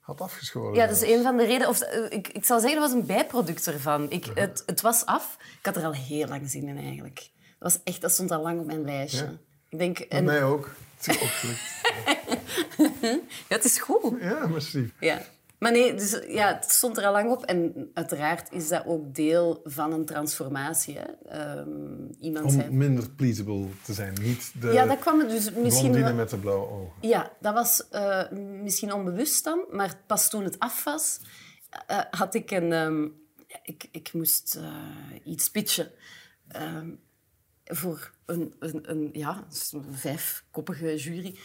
had 0.00 0.20
afgeschoren. 0.20 0.74
Ja, 0.74 0.86
dat 0.86 1.02
is 1.02 1.08
een 1.08 1.22
van 1.22 1.36
de 1.36 1.44
redenen. 1.44 1.68
Of, 1.68 1.82
ik, 2.08 2.28
ik 2.28 2.44
zal 2.44 2.60
zeggen, 2.60 2.80
dat 2.80 2.90
was 2.90 3.00
een 3.00 3.06
bijproduct 3.06 3.66
ervan. 3.66 4.10
Ik, 4.10 4.30
het, 4.34 4.62
het 4.66 4.80
was 4.80 5.06
af. 5.06 5.36
Ik 5.58 5.66
had 5.66 5.76
er 5.76 5.84
al 5.84 5.92
heel 5.92 6.28
lang 6.28 6.50
zin 6.50 6.68
in 6.68 6.78
eigenlijk. 6.78 7.30
Dat, 7.58 7.72
was 7.72 7.78
echt, 7.84 8.00
dat 8.00 8.12
stond 8.12 8.30
al 8.30 8.42
lang 8.42 8.60
op 8.60 8.66
mijn 8.66 8.84
lijstje. 8.84 9.24
Ja. 9.24 9.38
Ik 9.68 9.78
denk, 9.78 9.98
Bij 9.98 10.08
en, 10.08 10.24
mij 10.24 10.42
ook. 10.42 10.74
Het 10.96 11.08
is 11.08 11.20
opgelukt. 11.20 11.60
ja, 13.48 13.54
het 13.56 13.64
is 13.64 13.78
goed. 13.78 14.20
ja, 14.20 14.46
massief. 14.46 14.90
Ja. 15.00 15.22
Maar 15.60 15.72
nee, 15.72 15.94
dus, 15.94 16.20
ja, 16.28 16.54
het 16.54 16.70
stond 16.70 16.96
er 16.98 17.04
al 17.04 17.12
lang 17.12 17.30
op. 17.30 17.44
En 17.44 17.90
uiteraard 17.94 18.52
is 18.52 18.68
dat 18.68 18.86
ook 18.86 19.14
deel 19.14 19.60
van 19.64 19.92
een 19.92 20.04
transformatie. 20.04 20.98
Hè. 20.98 21.04
Ehm, 21.28 22.12
iemand 22.20 22.44
Om 22.44 22.50
zei... 22.50 22.70
minder 22.70 23.10
pleasable 23.10 23.66
te 23.82 23.92
zijn. 23.92 24.14
Niet 24.22 24.52
de 24.60 24.68
Ja, 24.68 24.86
dat 24.86 24.98
kwam 24.98 25.18
dus 25.28 25.52
misschien... 25.52 25.92
wel- 25.92 26.14
met 26.14 26.30
de 26.30 26.36
blauwe 26.38 26.66
ogen. 26.68 27.08
Ja, 27.08 27.32
dat 27.40 27.54
was 27.54 27.88
eh, 27.88 28.30
misschien 28.62 28.92
onbewust 28.92 29.44
dan, 29.44 29.64
maar 29.70 29.96
pas 30.06 30.30
toen 30.30 30.44
het 30.44 30.58
af 30.58 30.84
was, 30.84 31.20
eh, 31.86 31.98
had 32.10 32.34
ik 32.34 32.50
een... 32.50 32.72
ehm, 32.72 33.06
ik, 33.62 33.88
ik 33.92 34.12
moest 34.12 34.54
eh, 34.54 34.72
iets 35.32 35.50
pitchen 35.50 35.90
ehm, 36.48 36.88
voor 37.64 38.10
een, 38.26 38.54
een, 38.58 38.90
een, 38.90 39.10
ja, 39.12 39.46
een 39.72 39.84
vijfkoppige 39.94 40.96
jury. 40.96 41.38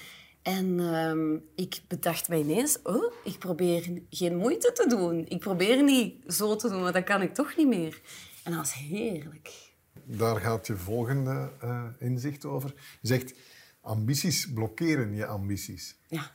En 0.45 0.79
ehm, 0.79 1.37
ik 1.55 1.81
bedacht 1.87 2.29
mij 2.29 2.39
ineens, 2.39 2.81
oh, 2.83 3.13
ik 3.23 3.39
probeer 3.39 4.01
geen 4.09 4.35
moeite 4.35 4.71
te 4.71 4.87
doen. 4.87 5.25
Ik 5.27 5.39
probeer 5.39 5.83
niet 5.83 6.33
zo 6.33 6.55
te 6.55 6.69
doen, 6.69 6.81
want 6.81 6.93
dat 6.93 7.03
kan 7.03 7.21
ik 7.21 7.33
toch 7.33 7.55
niet 7.55 7.67
meer. 7.67 8.01
En 8.43 8.51
dat 8.51 8.59
was 8.59 8.73
heerlijk. 8.73 9.71
Daar 10.03 10.35
gaat 10.35 10.67
je 10.67 10.77
volgende 10.77 11.49
eh, 11.61 11.83
inzicht 11.99 12.45
over. 12.45 12.73
Je 13.01 13.07
zegt, 13.07 13.33
ambities 13.81 14.51
blokkeren 14.53 15.15
je 15.15 15.25
ambities. 15.25 15.95
Ja, 16.07 16.31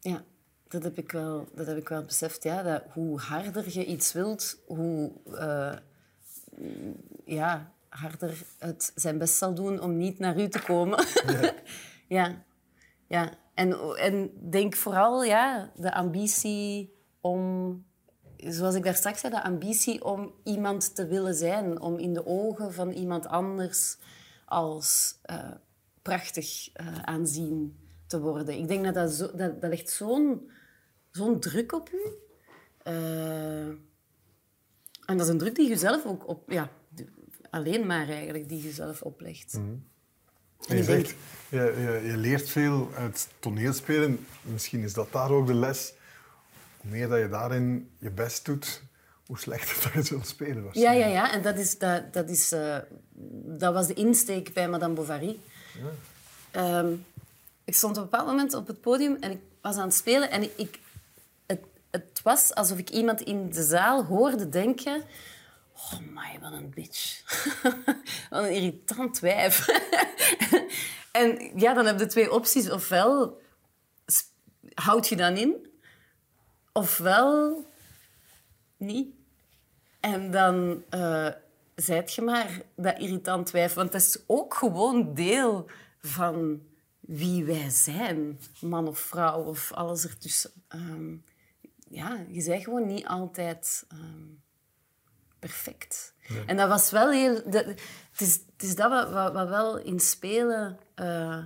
ja. 0.00 0.24
Dat 0.68 0.82
heb 0.82 0.98
ik 0.98 1.12
wel, 1.12 1.48
dat 1.54 1.66
heb 1.66 1.76
ik 1.76 1.88
wel 1.88 2.04
beseft. 2.04 2.42
Ja, 2.42 2.62
dat 2.62 2.82
hoe 2.92 3.18
harder 3.18 3.64
je 3.72 3.86
iets 3.86 4.12
wilt, 4.12 4.58
hoe 4.66 5.12
eh, 5.34 5.76
ja, 7.24 7.72
harder 7.88 8.42
het 8.58 8.92
zijn 8.94 9.18
best 9.18 9.36
zal 9.36 9.54
doen 9.54 9.80
om 9.80 9.96
niet 9.96 10.18
naar 10.18 10.40
u 10.40 10.48
te 10.48 10.62
komen. 10.62 11.06
Ja, 12.08 12.44
ja. 13.06 13.38
En, 13.60 13.96
en 13.96 14.30
denk 14.50 14.76
vooral 14.76 15.24
ja, 15.24 15.72
de 15.76 15.94
ambitie 15.94 16.94
om, 17.20 17.84
zoals 18.36 18.74
ik 18.74 18.84
daar 18.84 18.94
straks 18.94 19.20
zei, 19.20 19.32
de 19.32 19.42
ambitie 19.42 20.04
om 20.04 20.34
iemand 20.44 20.94
te 20.94 21.06
willen 21.06 21.34
zijn. 21.34 21.80
Om 21.80 21.98
in 21.98 22.14
de 22.14 22.26
ogen 22.26 22.72
van 22.72 22.90
iemand 22.90 23.26
anders 23.26 23.96
als 24.44 25.18
eh, 25.22 25.50
prachtig 26.02 26.72
eh, 26.72 27.02
aanzien 27.02 27.78
te 28.06 28.20
worden. 28.20 28.58
Ik 28.58 28.68
denk 28.68 28.84
dat 28.84 28.94
dat, 28.94 29.10
zo, 29.10 29.36
dat, 29.36 29.60
dat 29.60 29.70
legt 29.70 29.90
zo'n 29.90 31.40
druk 31.40 31.72
op 31.72 31.90
u. 31.92 32.12
Eh, 32.82 33.66
en 35.06 35.16
dat 35.16 35.20
is 35.20 35.28
een 35.28 35.38
druk 35.38 35.54
die 35.54 35.68
je 35.68 35.76
zelf 35.76 36.06
ook 36.06 36.28
op... 36.28 36.50
Ja, 36.50 36.70
alleen 37.50 37.86
maar 37.86 38.08
eigenlijk 38.08 38.48
die 38.48 38.62
je 38.62 38.70
zelf 38.70 39.02
oplegt. 39.02 39.54
En 39.54 39.90
En 40.68 40.76
je 40.76 40.82
zegt, 40.84 41.14
je, 41.48 41.56
je, 41.58 42.08
je 42.10 42.16
leert 42.16 42.48
veel 42.48 42.90
uit 42.96 43.28
toneelspelen. 43.38 44.26
Misschien 44.42 44.82
is 44.82 44.92
dat 44.92 45.12
daar 45.12 45.30
ook 45.30 45.46
de 45.46 45.54
les. 45.54 45.92
Hoe 46.80 46.90
meer 46.90 47.08
dat 47.08 47.18
je 47.18 47.28
daarin 47.28 47.90
je 47.98 48.10
best 48.10 48.44
doet, 48.44 48.82
hoe 49.26 49.38
slechter 49.38 49.76
dat 49.82 49.92
je 49.92 50.02
zult 50.02 50.26
spelen. 50.26 50.56
Ja, 50.56 50.62
waarschijnlijk. 50.62 51.06
ja, 51.06 51.12
ja. 51.12 51.32
En 51.32 51.42
dat, 51.42 51.56
is, 51.56 51.78
dat, 51.78 52.12
dat, 52.12 52.28
is, 52.28 52.52
eh, 52.52 52.76
dat 53.58 53.74
was 53.74 53.86
de 53.86 53.94
insteek 53.94 54.52
bij 54.52 54.68
Madame 54.68 54.94
Bovary. 54.94 55.38
Ehm, 56.50 56.92
ik 57.64 57.74
stond 57.74 57.96
op 57.96 58.02
een 58.02 58.10
bepaald 58.10 58.28
moment 58.28 58.54
op 58.54 58.66
het 58.66 58.80
podium 58.80 59.16
en 59.20 59.30
ik 59.30 59.40
was 59.60 59.76
aan 59.76 59.86
het 59.86 59.94
spelen. 59.94 60.30
En 60.30 60.42
ik, 60.42 60.78
het, 61.46 61.60
het 61.90 62.20
was 62.22 62.54
alsof 62.54 62.78
ik 62.78 62.90
iemand 62.90 63.20
in 63.20 63.50
de 63.50 63.62
zaal 63.62 64.04
hoorde 64.04 64.48
denken... 64.48 65.02
Oh 65.80 65.98
my, 66.00 66.38
wat 66.40 66.52
een 66.52 66.70
bitch. 66.70 67.22
wat 68.30 68.44
een 68.44 68.52
irritant 68.52 69.18
wijf. 69.18 69.68
en 71.12 71.52
ja, 71.58 71.74
dan 71.74 71.86
heb 71.86 71.98
je 71.98 72.06
twee 72.06 72.32
opties. 72.32 72.70
Ofwel 72.70 73.40
houd 74.74 75.08
je 75.08 75.16
dan 75.16 75.36
in, 75.36 75.66
ofwel 76.72 77.64
niet. 78.76 79.14
En 80.00 80.30
dan 80.30 80.84
eh 80.88 81.28
zijt 81.80 82.14
je 82.14 82.22
maar 82.22 82.62
dat 82.76 82.98
irritant 82.98 83.50
wijf. 83.50 83.74
Want 83.74 83.92
dat 83.92 84.00
is 84.00 84.18
ook 84.26 84.54
gewoon 84.54 85.14
deel 85.14 85.70
van 86.00 86.62
wie 87.00 87.44
wij 87.44 87.70
zijn. 87.70 88.40
Man 88.60 88.88
of 88.88 88.98
vrouw 88.98 89.42
of 89.42 89.72
alles 89.72 90.06
ertussen. 90.06 90.50
Ehm, 90.68 91.16
ja, 91.88 92.24
je 92.28 92.44
bent 92.44 92.64
gewoon 92.64 92.86
niet 92.86 93.06
altijd 93.06 93.84
ehm, 93.88 94.26
perfect. 95.40 96.14
En 96.46 96.56
dat 96.56 96.68
was 96.68 96.90
wel 96.90 97.10
heel... 97.10 97.42
dat- 97.50 97.64
het, 98.10 98.20
is, 98.20 98.32
het 98.52 98.62
is 98.62 98.74
dat 98.74 98.90
wat, 98.90 99.10
wat, 99.10 99.32
wat 99.32 99.48
wel 99.48 99.78
in 99.78 100.00
spelen... 100.00 100.78
eh, 100.94 101.44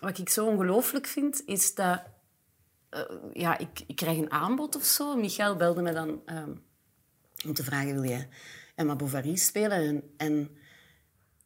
wat 0.00 0.18
ik 0.18 0.28
zo 0.28 0.46
ongelooflijk 0.46 1.06
vind, 1.06 1.42
is 1.46 1.74
dat... 1.74 2.02
eh, 2.90 3.00
ja, 3.32 3.58
ik, 3.58 3.80
ik 3.86 3.96
krijg 3.96 4.18
een 4.18 4.30
aanbod 4.32 4.76
of 4.76 4.84
zo. 4.84 5.16
Michael 5.16 5.56
belde 5.56 5.82
me 5.82 5.92
dan... 5.92 6.22
ehm, 6.26 6.52
om 7.46 7.54
te 7.54 7.64
vragen, 7.64 7.92
wil 8.00 8.04
jij 8.10 8.28
Emma 8.74 8.96
Bovary 8.96 9.36
spelen? 9.36 9.78
En, 9.78 10.02
en 10.16 10.56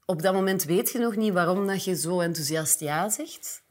op 0.05 0.23
dat 0.23 0.35
moment 0.35 0.65
weet 0.65 0.91
je 0.91 0.99
nog 0.99 1.17
niet 1.17 1.33
waarom 1.33 1.67
dat 1.67 1.85
je 1.85 1.97
zo 1.97 2.21
enthousiast 2.21 2.81
ja 2.81 3.09
zegt. 3.09 3.62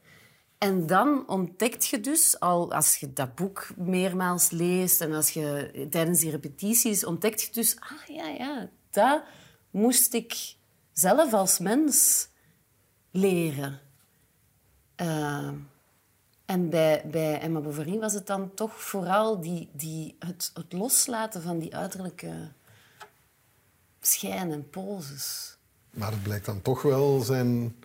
En 0.62 0.86
dan 0.86 1.28
ontdekt 1.28 1.86
je 1.86 2.00
dus, 2.00 2.40
al 2.40 2.72
als 2.72 2.96
je 2.96 3.12
dat 3.12 3.34
boek 3.34 3.68
meermaals 3.76 4.50
leest 4.50 5.00
en 5.00 5.12
als 5.12 5.30
je 5.30 5.70
tijdens 5.90 6.20
die 6.20 6.30
repetities, 6.30 7.04
ontdekt 7.04 7.42
je 7.42 7.52
dus, 7.52 7.76
ah 7.80 8.16
ja, 8.16 8.26
ja, 8.26 8.68
dat 8.90 9.22
moest 9.70 10.14
ik 10.14 10.54
zelf 10.92 11.32
als 11.32 11.58
mens 11.58 12.28
leren. 13.10 13.80
Eh, 14.94 15.50
en 16.44 16.70
bij, 16.70 17.02
bij 17.10 17.40
Emma 17.40 17.60
Bovary 17.60 17.98
was 17.98 18.12
het 18.12 18.26
dan 18.26 18.54
toch 18.54 18.82
vooral 18.82 19.40
die, 19.40 19.68
die, 19.72 20.16
het, 20.18 20.50
het 20.54 20.72
loslaten 20.72 21.42
van 21.42 21.58
die 21.58 21.76
uiterlijke 21.76 22.52
schijn 24.00 24.52
en 24.52 24.70
poses. 24.70 25.56
Maar 25.90 26.10
het 26.10 26.22
blijkt 26.22 26.46
dan 26.46 26.62
toch 26.62 26.82
wel 26.82 27.20
zijn 27.20 27.76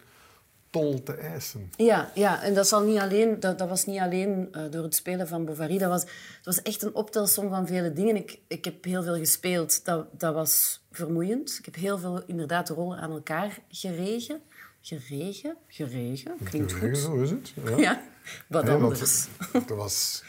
tol 0.70 1.04
te 1.04 1.14
eisen. 1.14 1.72
Ja, 1.76 2.12
ja, 2.14 2.44
en 2.44 2.54
dat, 2.54 2.68
zal 2.68 2.84
niet 2.84 3.00
alleen, 3.00 3.40
dat, 3.40 3.58
dat 3.58 3.70
was 3.70 3.86
niet 3.86 4.00
alleen 4.00 4.48
eh, 4.52 4.62
door 4.72 4.84
het 4.84 4.96
spelen 4.96 5.28
van 5.28 5.46
Bovary. 5.46 5.78
Dat 5.78 5.90
was, 5.90 6.02
het 6.02 6.46
was 6.46 6.62
echt 6.62 6.82
een 6.82 6.96
optelsom 6.96 7.50
van 7.50 7.68
vele 7.68 7.94
dingen. 7.94 8.16
Ik, 8.16 8.40
ik 8.48 8.66
heb 8.66 8.84
heel 8.84 9.04
veel 9.04 9.18
gespeeld. 9.18 9.86
Dat, 9.86 10.08
dat 10.12 10.34
was 10.34 10.82
vermoeiend. 10.92 11.56
Ik 11.60 11.66
heb 11.66 11.76
heel 11.76 11.98
veel 11.98 12.24
inderdaad 12.26 12.70
rollen 12.70 12.98
aan 12.98 13.12
elkaar 13.12 13.60
geregen. 13.70 14.42
Geregen? 14.82 15.56
Geregen? 15.68 16.36
Klinkt 16.44 16.74
goed. 16.74 16.98
Zo 16.98 17.22
is 17.22 17.30
het. 17.30 17.54
Ja. 17.66 17.78
Ja, 17.78 18.02
wat 18.48 18.70
anders. 18.70 19.28
Er 19.68 19.76
was 19.76 20.24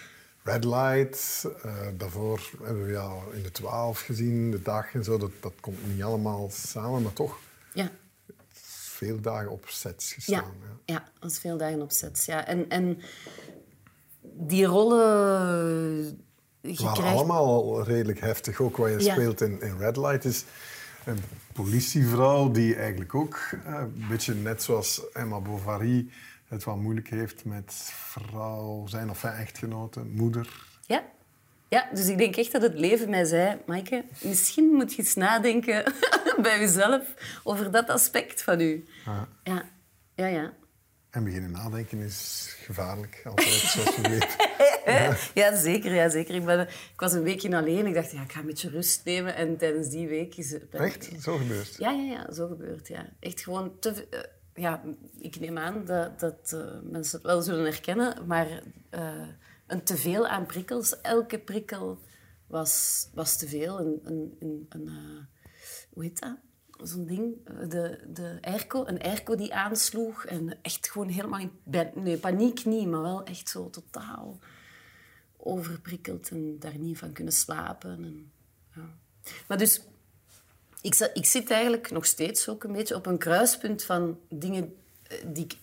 Red 0.48 0.64
Light, 0.64 1.44
eh, 1.62 1.86
daarvoor 1.96 2.50
hebben 2.62 2.84
we 2.84 2.92
jou 2.92 3.34
in 3.34 3.42
de 3.42 3.50
12 3.50 4.00
gezien, 4.00 4.50
de 4.50 4.62
dag 4.62 4.94
en 4.94 5.04
zo. 5.04 5.18
Dat, 5.18 5.30
dat 5.40 5.52
komt 5.60 5.86
niet 5.86 6.02
allemaal 6.02 6.50
samen, 6.50 7.02
maar 7.02 7.12
toch 7.12 7.38
Ja, 7.72 7.90
veel 8.98 9.20
dagen 9.20 9.50
op 9.50 9.64
sets 9.68 10.12
gestaan. 10.12 10.54
Ja. 10.84 10.94
ja, 10.94 11.04
dat 11.18 11.30
is 11.30 11.38
veel 11.38 11.56
dagen 11.56 11.82
op 11.82 11.92
sets. 11.92 12.24
Ja. 12.24 12.46
En, 12.46 12.68
en 12.68 13.00
die 14.22 14.64
rollen... 14.64 15.06
Je 16.60 16.82
waren 16.82 16.92
krijgt... 16.94 17.16
allemaal 17.16 17.82
redelijk 17.82 18.20
heftig. 18.20 18.60
Ook 18.60 18.76
wat 18.76 18.90
je 18.90 19.00
Ja. 19.00 19.12
speelt 19.12 19.40
in, 19.40 19.60
in 19.60 19.78
Red 19.78 19.96
Light 19.96 20.24
is 20.24 20.44
een 21.04 21.22
politievrouw 21.52 22.50
die 22.50 22.74
eigenlijk 22.74 23.14
ook 23.14 23.38
eh, 23.64 23.74
een 23.74 24.06
beetje 24.08 24.34
net 24.34 24.62
zoals 24.62 25.10
Emma 25.12 25.40
Bovary 25.40 26.10
het 26.48 26.64
wel 26.64 26.76
moeilijk 26.76 27.08
heeft 27.08 27.44
met 27.44 27.72
vrouw 27.92 28.86
zijn 28.86 29.10
of 29.10 29.24
echtgenoten, 29.24 30.10
moeder. 30.10 30.66
Ja. 30.86 31.02
Ja, 31.68 31.88
dus 31.92 32.08
ik 32.08 32.18
denk 32.18 32.36
echt 32.36 32.52
dat 32.52 32.62
het 32.62 32.78
leven 32.78 33.10
mij 33.10 33.24
zei... 33.24 33.58
Maaike, 33.66 34.04
misschien 34.22 34.64
moet 34.64 34.94
je 34.94 35.02
eens 35.02 35.14
nadenken 35.14 35.92
bij 36.42 36.58
jezelf 36.58 37.02
over 37.44 37.70
dat 37.70 37.88
aspect 37.88 38.42
van 38.42 38.60
u. 38.60 38.84
Ja. 39.04 39.28
Ja, 39.42 39.68
ja, 40.14 40.26
ja. 40.26 40.52
En 41.10 41.24
beginnen 41.24 41.50
nadenken 41.50 41.98
is 41.98 42.54
gevaarlijk, 42.64 43.22
altijd, 43.24 43.48
zoals 43.48 43.96
we 43.96 44.08
weten. 44.08 44.46
ja, 45.42 45.56
zeker, 45.56 45.94
ja, 45.94 46.08
zeker. 46.08 46.34
Ik, 46.34 46.44
ben, 46.44 46.60
ik 46.68 47.00
was 47.00 47.12
een 47.12 47.22
weekje 47.22 47.56
alleen. 47.56 47.86
Ik 47.86 47.94
dacht, 47.94 48.10
ja, 48.10 48.22
ik 48.22 48.32
ga 48.32 48.40
een 48.40 48.46
beetje 48.46 48.70
rust 48.70 49.04
nemen. 49.04 49.34
En 49.34 49.56
tijdens 49.56 49.88
die 49.88 50.08
week 50.08 50.36
is 50.36 50.50
het... 50.50 50.74
Echt? 50.74 51.10
Zo 51.20 51.36
gebeurt 51.36 51.76
Ja, 51.76 51.90
ja, 51.90 52.12
ja, 52.12 52.32
zo 52.32 52.46
gebeurt 52.46 52.88
ja. 52.88 53.06
Echt 53.20 53.40
gewoon 53.40 53.78
te... 53.78 54.06
eh, 54.10 54.20
ja, 54.54 54.82
ik 55.18 55.40
neem 55.40 55.58
aan 55.58 55.84
dat, 55.84 56.20
dat 56.20 56.52
eh, 56.52 56.90
mensen 56.90 57.18
het 57.18 57.26
wel 57.26 57.42
zullen 57.42 57.64
herkennen, 57.64 58.26
maar 58.26 58.62
eh, 58.90 59.22
een 59.68 59.84
teveel 59.84 60.26
aan 60.26 60.46
prikkels. 60.46 61.00
Elke 61.00 61.38
prikkel 61.38 62.00
was, 62.46 63.06
was 63.14 63.36
te 63.36 63.48
veel. 63.48 63.80
Een, 63.80 64.00
een, 64.04 64.36
een, 64.38 64.66
een, 64.68 64.88
eh, 64.88 65.50
hoe 65.90 66.02
heet 66.02 66.20
dat? 66.20 66.36
Zo'n 66.82 67.06
ding, 67.06 67.34
de, 67.68 68.04
de 68.08 68.38
airco, 68.40 68.86
een 68.86 69.02
airco 69.02 69.34
die 69.34 69.54
aansloeg. 69.54 70.24
En 70.24 70.62
echt 70.62 70.90
gewoon 70.90 71.08
helemaal 71.08 71.40
in 71.40 71.52
nee, 71.94 72.18
paniek 72.18 72.64
niet, 72.64 72.88
maar 72.88 73.02
wel 73.02 73.24
echt 73.24 73.48
zo 73.48 73.70
totaal 73.70 74.38
overprikkeld 75.36 76.30
en 76.30 76.58
daar 76.58 76.78
niet 76.78 76.98
van 76.98 77.12
kunnen 77.12 77.32
slapen. 77.32 77.90
En, 77.90 78.32
ja. 78.74 78.94
Maar 79.48 79.58
dus, 79.58 79.80
ik, 80.80 81.10
ik 81.14 81.24
zit 81.24 81.50
eigenlijk 81.50 81.90
nog 81.90 82.06
steeds 82.06 82.48
ook 82.48 82.64
een 82.64 82.72
beetje 82.72 82.94
op 82.94 83.06
een 83.06 83.18
kruispunt 83.18 83.82
van 83.82 84.20
dingen 84.28 84.76
eh, 85.02 85.18
die 85.26 85.44
ik 85.44 85.58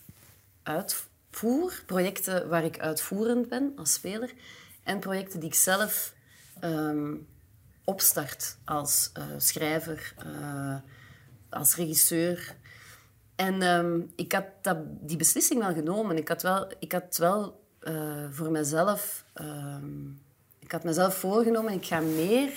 uitvoer, 1.36 1.82
projecten 1.86 2.48
waar 2.48 2.64
ik 2.64 2.78
uitvoerend 2.78 3.48
ben 3.48 3.72
als 3.76 3.92
speler, 3.92 4.32
en 4.82 4.98
projecten 4.98 5.40
die 5.40 5.48
ik 5.48 5.54
zelf 5.54 6.14
ehm, 6.60 7.14
opstart 7.84 8.56
als 8.64 9.10
eh, 9.12 9.22
schrijver, 9.36 10.14
eh, 10.18 10.76
als 11.50 11.76
regisseur. 11.76 12.56
En 13.34 13.62
ehm, 13.62 14.00
ik 14.14 14.32
had 14.32 14.76
die 15.00 15.16
beslissing 15.16 15.60
wel 15.60 15.72
genomen. 15.72 16.16
Ik 16.16 16.28
had 16.28 16.42
wel, 16.42 16.72
ik 16.78 16.92
had 16.92 17.16
wel 17.16 17.60
eh, 17.80 18.24
voor 18.30 18.50
mezelf... 18.50 19.24
ehm, 19.34 20.06
ik 20.58 20.72
had 20.72 20.84
mezelf 20.84 21.14
voorgenomen, 21.14 21.72
ik 21.72 21.86
ga 21.86 22.00
meer 22.00 22.52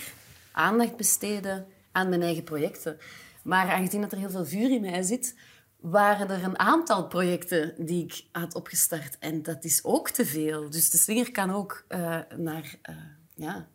aandacht 0.51 0.98
besteden 0.98 1.67
aan 1.91 2.09
mijn 2.09 2.21
eigen 2.21 2.43
projecten. 2.43 2.98
Maar 3.43 3.69
aangezien 3.69 4.01
dat 4.01 4.12
er 4.12 4.17
heel 4.17 4.29
veel 4.29 4.45
vuur 4.45 4.71
in 4.71 4.81
mij 4.81 5.01
zit, 5.01 5.36
waren 5.79 6.29
er 6.29 6.43
een 6.43 6.59
aantal 6.59 7.07
projecten 7.07 7.86
die 7.86 8.03
ik 8.03 8.24
had 8.31 8.55
opgestart. 8.55 9.17
En 9.19 9.43
dat 9.43 9.63
is 9.63 9.83
ook 9.83 10.09
te 10.09 10.25
veel. 10.25 10.69
Dus 10.69 10.89
de 10.89 10.98
slinger 10.98 11.31
kan 11.31 11.51
ook 11.51 11.86
eh, 11.88 12.19
naar... 12.38 12.75
eh, 12.81 12.95
ja, 13.36 13.67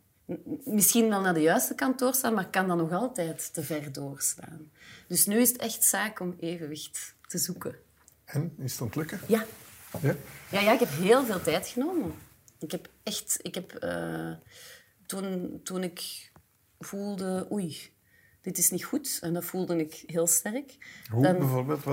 misschien 0.63 1.09
wel 1.09 1.21
naar 1.21 1.33
de 1.33 1.41
juiste 1.41 1.75
kant 1.75 1.99
doorstaan, 1.99 2.33
maar 2.33 2.49
kan 2.49 2.67
dan 2.67 2.77
nog 2.77 2.91
altijd 2.91 3.53
te 3.53 3.63
ver 3.63 3.91
doorstaan. 3.91 4.71
Dus 5.07 5.25
nu 5.25 5.39
is 5.39 5.49
het 5.49 5.57
echt 5.57 5.83
zaak 5.83 6.19
om 6.19 6.35
evenwicht 6.39 7.15
te 7.27 7.37
zoeken. 7.37 7.75
En, 8.25 8.53
is 8.57 8.79
het 8.79 8.95
lukken? 8.95 9.19
Ja, 9.27 9.45
Ja? 10.01 10.15
ja, 10.49 10.59
ja, 10.59 10.73
ik 10.73 10.79
heb 10.79 10.89
heel 10.89 11.25
veel 11.25 11.41
tijd 11.41 11.67
genomen. 11.67 12.13
Ik 12.59 12.71
heb 12.71 12.89
echt... 13.03 13.39
Ik 13.41 13.55
heb, 13.55 13.71
eh, 13.71 14.31
toen, 15.05 15.59
toen 15.63 15.83
ik 15.83 16.31
voelde... 16.79 17.47
Oei, 17.51 17.93
dit 18.45 18.57
is 18.57 18.69
niet 18.69 18.83
goed. 18.83 19.19
En 19.21 19.33
dat 19.33 19.43
voelde 19.45 19.77
ik 19.77 20.03
heel 20.05 20.27
sterk. 20.27 20.77
Hoe 21.11 21.23
dan- 21.23 21.37
bijvoorbeeld? 21.37 21.83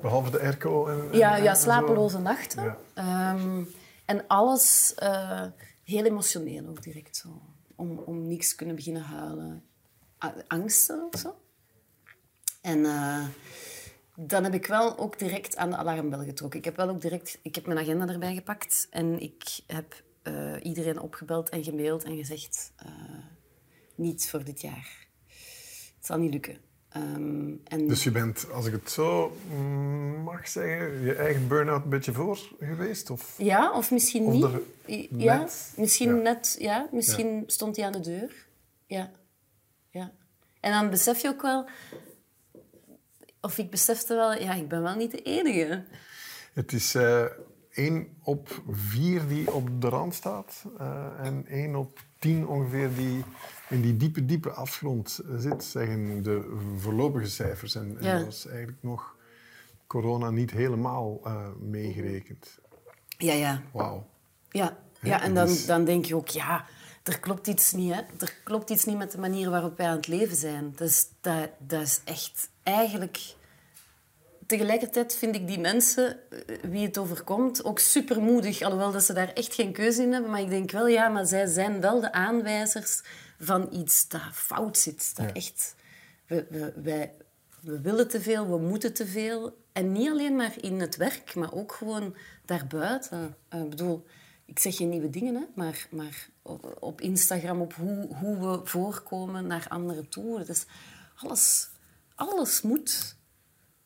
Behalve 0.00 0.30
de 0.30 0.40
airco 0.40 0.86
en, 0.86 1.10
en- 1.12 1.18
ja, 1.18 1.36
ja, 1.36 1.50
en 1.50 1.56
slapeloze 1.56 2.18
nachten. 2.18 2.62
Ja. 2.64 2.78
Ehm, 2.94 3.62
en 4.04 4.26
alles 4.26 4.94
eh, 4.94 5.46
heel 5.84 6.04
emotioneel 6.04 6.66
ook 6.68 6.82
direct 6.82 7.16
zo. 7.16 7.42
Om, 7.76 7.98
om 7.98 8.26
niks 8.28 8.54
kunnen 8.54 8.76
beginnen 8.76 9.02
huilen. 9.02 9.64
Angsten 10.46 11.08
of 11.12 11.20
zo. 11.20 11.34
En 12.62 12.84
eh, 12.84 13.24
dan 14.16 14.44
heb 14.44 14.54
ik 14.54 14.66
wel 14.66 14.98
ook 14.98 15.18
direct 15.18 15.56
aan 15.56 15.70
de 15.70 15.76
alarmbel 15.76 16.24
getrokken. 16.24 16.58
Ik 16.58 16.64
heb 16.64 16.76
wel 16.76 16.88
ook 16.88 17.00
direct... 17.00 17.38
Ik 17.42 17.54
heb 17.54 17.66
mijn 17.66 17.78
agenda 17.78 18.06
erbij 18.08 18.34
gepakt. 18.34 18.86
En 18.90 19.20
ik 19.20 19.60
heb 19.66 20.02
eh, 20.22 20.54
iedereen 20.62 21.00
opgebeld 21.00 21.48
en 21.48 21.64
gemaild 21.64 22.04
en 22.04 22.16
gezegd... 22.16 22.72
eh, 22.76 22.88
niet 23.94 24.28
voor 24.30 24.44
dit 24.44 24.60
jaar. 24.60 25.08
Het 26.00 26.08
zal 26.08 26.18
niet 26.18 26.32
lukken. 26.32 26.58
Ehm, 26.88 27.52
en 27.64 27.88
Dus 27.88 28.04
je 28.04 28.10
bent, 28.10 28.50
als 28.52 28.66
ik 28.66 28.72
het 28.72 28.90
zo 28.90 29.36
mm, 29.50 30.22
mag 30.22 30.48
zeggen, 30.48 31.02
je 31.02 31.14
eigen 31.14 31.48
burn-out 31.48 31.84
een 31.84 31.90
beetje 31.90 32.12
voor 32.12 32.38
geweest? 32.60 33.10
Of? 33.10 33.34
Ja, 33.38 33.72
of 33.72 33.90
misschien 33.90 34.24
Of 34.24 34.32
niet. 34.86 35.08
ja, 35.16 35.48
misschien 35.76 36.16
ja. 36.16 36.22
net. 36.22 36.56
Ja, 36.58 36.88
misschien 36.92 37.44
stond 37.46 37.76
hij 37.76 37.84
aan 37.86 37.92
de 37.92 38.00
deur. 38.00 38.46
Ja. 38.86 39.10
ja. 39.90 40.12
En 40.60 40.72
dan 40.72 40.90
besef 40.90 41.22
je 41.22 41.28
ook 41.28 41.42
wel... 41.42 41.68
Of 43.40 43.58
ik 43.58 43.70
besefte 43.70 44.14
wel, 44.14 44.32
ja, 44.34 44.54
ik 44.54 44.68
ben 44.68 44.82
wel 44.82 44.96
niet 44.96 45.10
de 45.10 45.22
enige. 45.22 45.84
Het 46.52 46.72
is 46.72 46.94
eh 46.94 47.24
één 47.70 48.16
op 48.22 48.62
vier 48.70 49.26
die 49.26 49.52
op 49.52 49.80
de 49.80 49.88
rand 49.88 50.14
staat 50.14 50.64
eh, 50.78 51.06
en 51.18 51.46
één 51.46 51.74
op 51.74 51.98
tien 52.20 52.46
ongeveer 52.46 52.94
die 52.94 53.24
in 53.68 53.80
die 53.80 53.96
diepe, 53.96 54.24
diepe 54.24 54.50
afgrond 54.50 55.20
zit, 55.36 55.64
zeggen 55.64 56.22
de 56.22 56.56
voorlopige 56.78 57.26
cijfers. 57.26 57.74
En, 57.74 57.96
en 57.98 58.04
Ja. 58.06 58.18
dat 58.18 58.26
is 58.32 58.46
eigenlijk 58.46 58.78
nog 58.80 59.16
corona 59.86 60.30
niet 60.30 60.50
helemaal 60.50 61.20
eh, 61.24 61.46
meegerekend. 61.60 62.58
Ja, 63.18 63.32
ja. 63.32 63.62
Wauw. 63.72 64.06
Ja, 64.48 64.78
ja 65.00 65.22
en 65.22 65.34
dan, 65.34 65.46
dus- 65.46 65.66
dan 65.66 65.84
denk 65.84 66.04
je 66.04 66.16
ook, 66.16 66.28
ja, 66.28 66.64
er 67.02 67.20
klopt 67.20 67.46
iets 67.46 67.72
niet. 67.72 67.94
Hè? 67.94 68.00
Er 68.18 68.34
klopt 68.44 68.70
iets 68.70 68.84
niet 68.84 68.96
met 68.98 69.12
de 69.12 69.18
manier 69.18 69.50
waarop 69.50 69.76
wij 69.76 69.86
aan 69.86 69.96
het 69.96 70.06
leven 70.06 70.36
zijn. 70.36 70.72
Dus 70.76 71.08
dat, 71.20 71.50
dat 71.58 71.82
is 71.82 72.00
echt 72.04 72.50
eigenlijk... 72.62 73.34
Tegelijkertijd 74.50 75.14
vind 75.14 75.34
ik 75.34 75.46
die 75.46 75.58
mensen, 75.58 76.30
eh, 76.30 76.56
wie 76.62 76.86
het 76.86 76.98
overkomt, 76.98 77.64
ook 77.64 77.78
supermoedig. 77.78 78.62
Alhoewel 78.62 78.92
dat 78.92 79.04
ze 79.04 79.12
daar 79.12 79.32
echt 79.32 79.54
geen 79.54 79.72
keuze 79.72 80.02
in 80.02 80.12
hebben. 80.12 80.30
Maar 80.30 80.40
ik 80.40 80.48
denk 80.48 80.70
wel, 80.70 80.86
ja, 80.86 81.08
maar 81.08 81.26
zij 81.26 81.46
zijn 81.46 81.80
wel 81.80 82.00
de 82.00 82.12
aanwijzers 82.12 83.00
van 83.38 83.68
iets 83.72 84.08
dat 84.08 84.20
fout 84.32 84.78
zit. 84.78 85.16
Dat 85.16 85.32
echt... 85.32 85.74
We, 86.26 86.46
we, 86.50 86.72
wij, 86.82 87.12
we 87.60 87.80
willen 87.80 88.08
te 88.08 88.20
veel, 88.20 88.48
we 88.48 88.58
moeten 88.58 88.92
te 88.94 89.06
veel. 89.06 89.56
En 89.72 89.92
niet 89.92 90.10
alleen 90.10 90.36
maar 90.36 90.52
in 90.60 90.80
het 90.80 90.96
werk, 90.96 91.34
maar 91.34 91.52
ook 91.52 91.72
gewoon 91.72 92.16
daarbuiten. 92.44 93.36
Eh, 93.48 93.60
Ik 93.62 93.70
bedoel, 93.70 94.04
ik 94.44 94.58
zeg 94.58 94.76
geen 94.76 94.88
nieuwe 94.88 95.10
dingen, 95.10 95.34
hè, 95.34 95.42
maar, 95.54 95.86
maar 95.90 96.28
op- 96.42 96.76
op 96.80 97.00
Instagram, 97.00 97.60
op 97.60 97.72
hoe, 97.74 98.14
hoe 98.16 98.38
we 98.50 98.60
voorkomen 98.66 99.46
naar 99.46 99.66
anderen 99.68 100.08
toe. 100.08 100.44
Dus 100.44 100.64
alles, 101.16 101.70
alles 102.14 102.62
moet. 102.62 103.18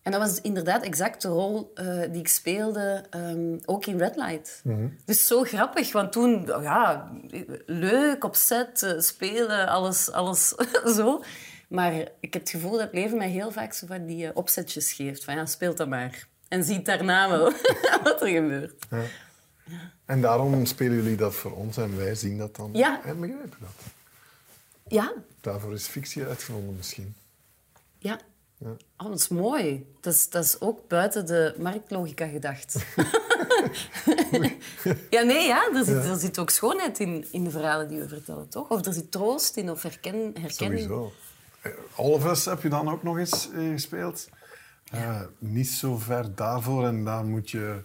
En 0.05 0.13
dat 0.13 0.21
was 0.21 0.41
inderdaad 0.41 0.83
exact 0.83 1.23
de 1.23 1.29
rol 1.29 1.71
eh, 1.75 2.01
die 2.11 2.21
ik 2.21 2.29
speelde, 2.29 3.05
ehm, 3.11 3.59
ook 3.65 3.87
in 3.87 3.99
Red 3.99 4.17
Light. 4.17 4.63
Dus 5.05 5.27
zo 5.27 5.43
grappig, 5.43 5.93
want 5.93 6.13
toen, 6.13 6.47
ja, 6.47 7.11
leuk, 7.67 8.25
op 8.25 8.35
set, 8.37 8.83
eh, 8.83 8.99
spelen, 9.01 9.69
alles, 9.69 10.11
alles 10.11 10.49
zo. 10.97 11.23
Maar 11.69 11.93
ik 12.21 12.33
heb 12.33 12.43
het 12.43 12.51
gevoel 12.51 12.71
dat 12.71 12.81
het 12.81 12.93
leven 12.93 13.19
mij 13.19 13.29
heel 13.29 13.51
vaak 13.51 13.73
zo 13.73 13.87
van 13.87 14.07
die 14.07 14.27
eh, 14.27 14.31
opzetjes 14.37 14.93
geeft. 14.93 15.25
Van 15.25 15.35
ja, 15.35 15.47
speelt 15.47 15.77
dat 15.77 15.89
maar. 15.89 16.27
En 16.49 16.65
ziet 16.65 16.87
daarna 16.87 17.29
wel 17.31 17.53
wat 18.05 18.21
er 18.23 18.29
gebeurt. 18.29 18.85
En 20.05 20.21
daarom 20.21 20.67
spelen 20.67 20.95
jullie 20.95 21.17
dat 21.17 21.35
voor 21.35 21.53
ons 21.57 21.77
en 21.77 21.97
wij 21.97 22.15
zien 22.15 22.39
dat 22.39 22.57
dan 22.57 22.71
Ja. 22.73 23.05
en 23.05 23.21
begrijpen 23.21 23.59
dat. 23.61 23.71
Ja, 24.89 25.13
Daarvoor 25.41 25.73
is 25.73 25.87
fictie 25.87 26.25
uitgevonden 26.25 26.77
misschien. 26.77 27.15
ja. 27.99 28.19
Ja. 28.65 28.77
Oh, 28.97 29.09
dat 29.09 29.19
is 29.19 29.29
mooi. 29.29 29.87
Dat 30.01 30.15
is, 30.15 30.31
dat 30.31 30.45
is 30.45 30.61
ook 30.61 30.89
buiten 30.89 31.27
de 31.27 31.55
marktlogica 31.59 32.27
gedacht. 32.27 32.75
ja, 35.11 35.23
nee, 35.23 35.47
ja. 35.47 35.69
Er, 35.75 35.85
zit, 35.85 36.05
er 36.05 36.17
zit 36.17 36.39
ook 36.39 36.51
schoonheid 36.51 36.99
in, 36.99 37.27
in 37.31 37.45
de 37.45 37.51
verhalen 37.51 37.89
die 37.89 37.99
we 37.99 38.09
vertellen, 38.09 38.49
toch? 38.49 38.69
Of 38.69 38.87
er 38.87 38.93
zit 38.93 39.11
troost 39.11 39.57
in, 39.57 39.71
of 39.71 39.83
herken, 39.83 40.35
herkenning. 40.41 40.81
Sowieso. 40.81 41.13
Eh, 41.61 41.73
All 41.97 42.11
of 42.11 42.27
Us 42.27 42.45
heb 42.45 42.63
je 42.63 42.69
dan 42.69 42.91
ook 42.91 43.03
nog 43.03 43.19
eens 43.19 43.51
eh, 43.51 43.71
gespeeld. 43.71 44.29
Eh, 44.91 45.21
niet 45.39 45.69
zo 45.69 45.97
ver 45.99 46.35
daarvoor. 46.35 46.87
En 46.87 47.05
daar 47.05 47.25
moet 47.25 47.51
je 47.51 47.83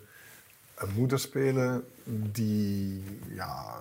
een 0.76 0.94
moeder 0.96 1.20
spelen 1.20 1.86
die 2.32 3.04
ja, 3.30 3.80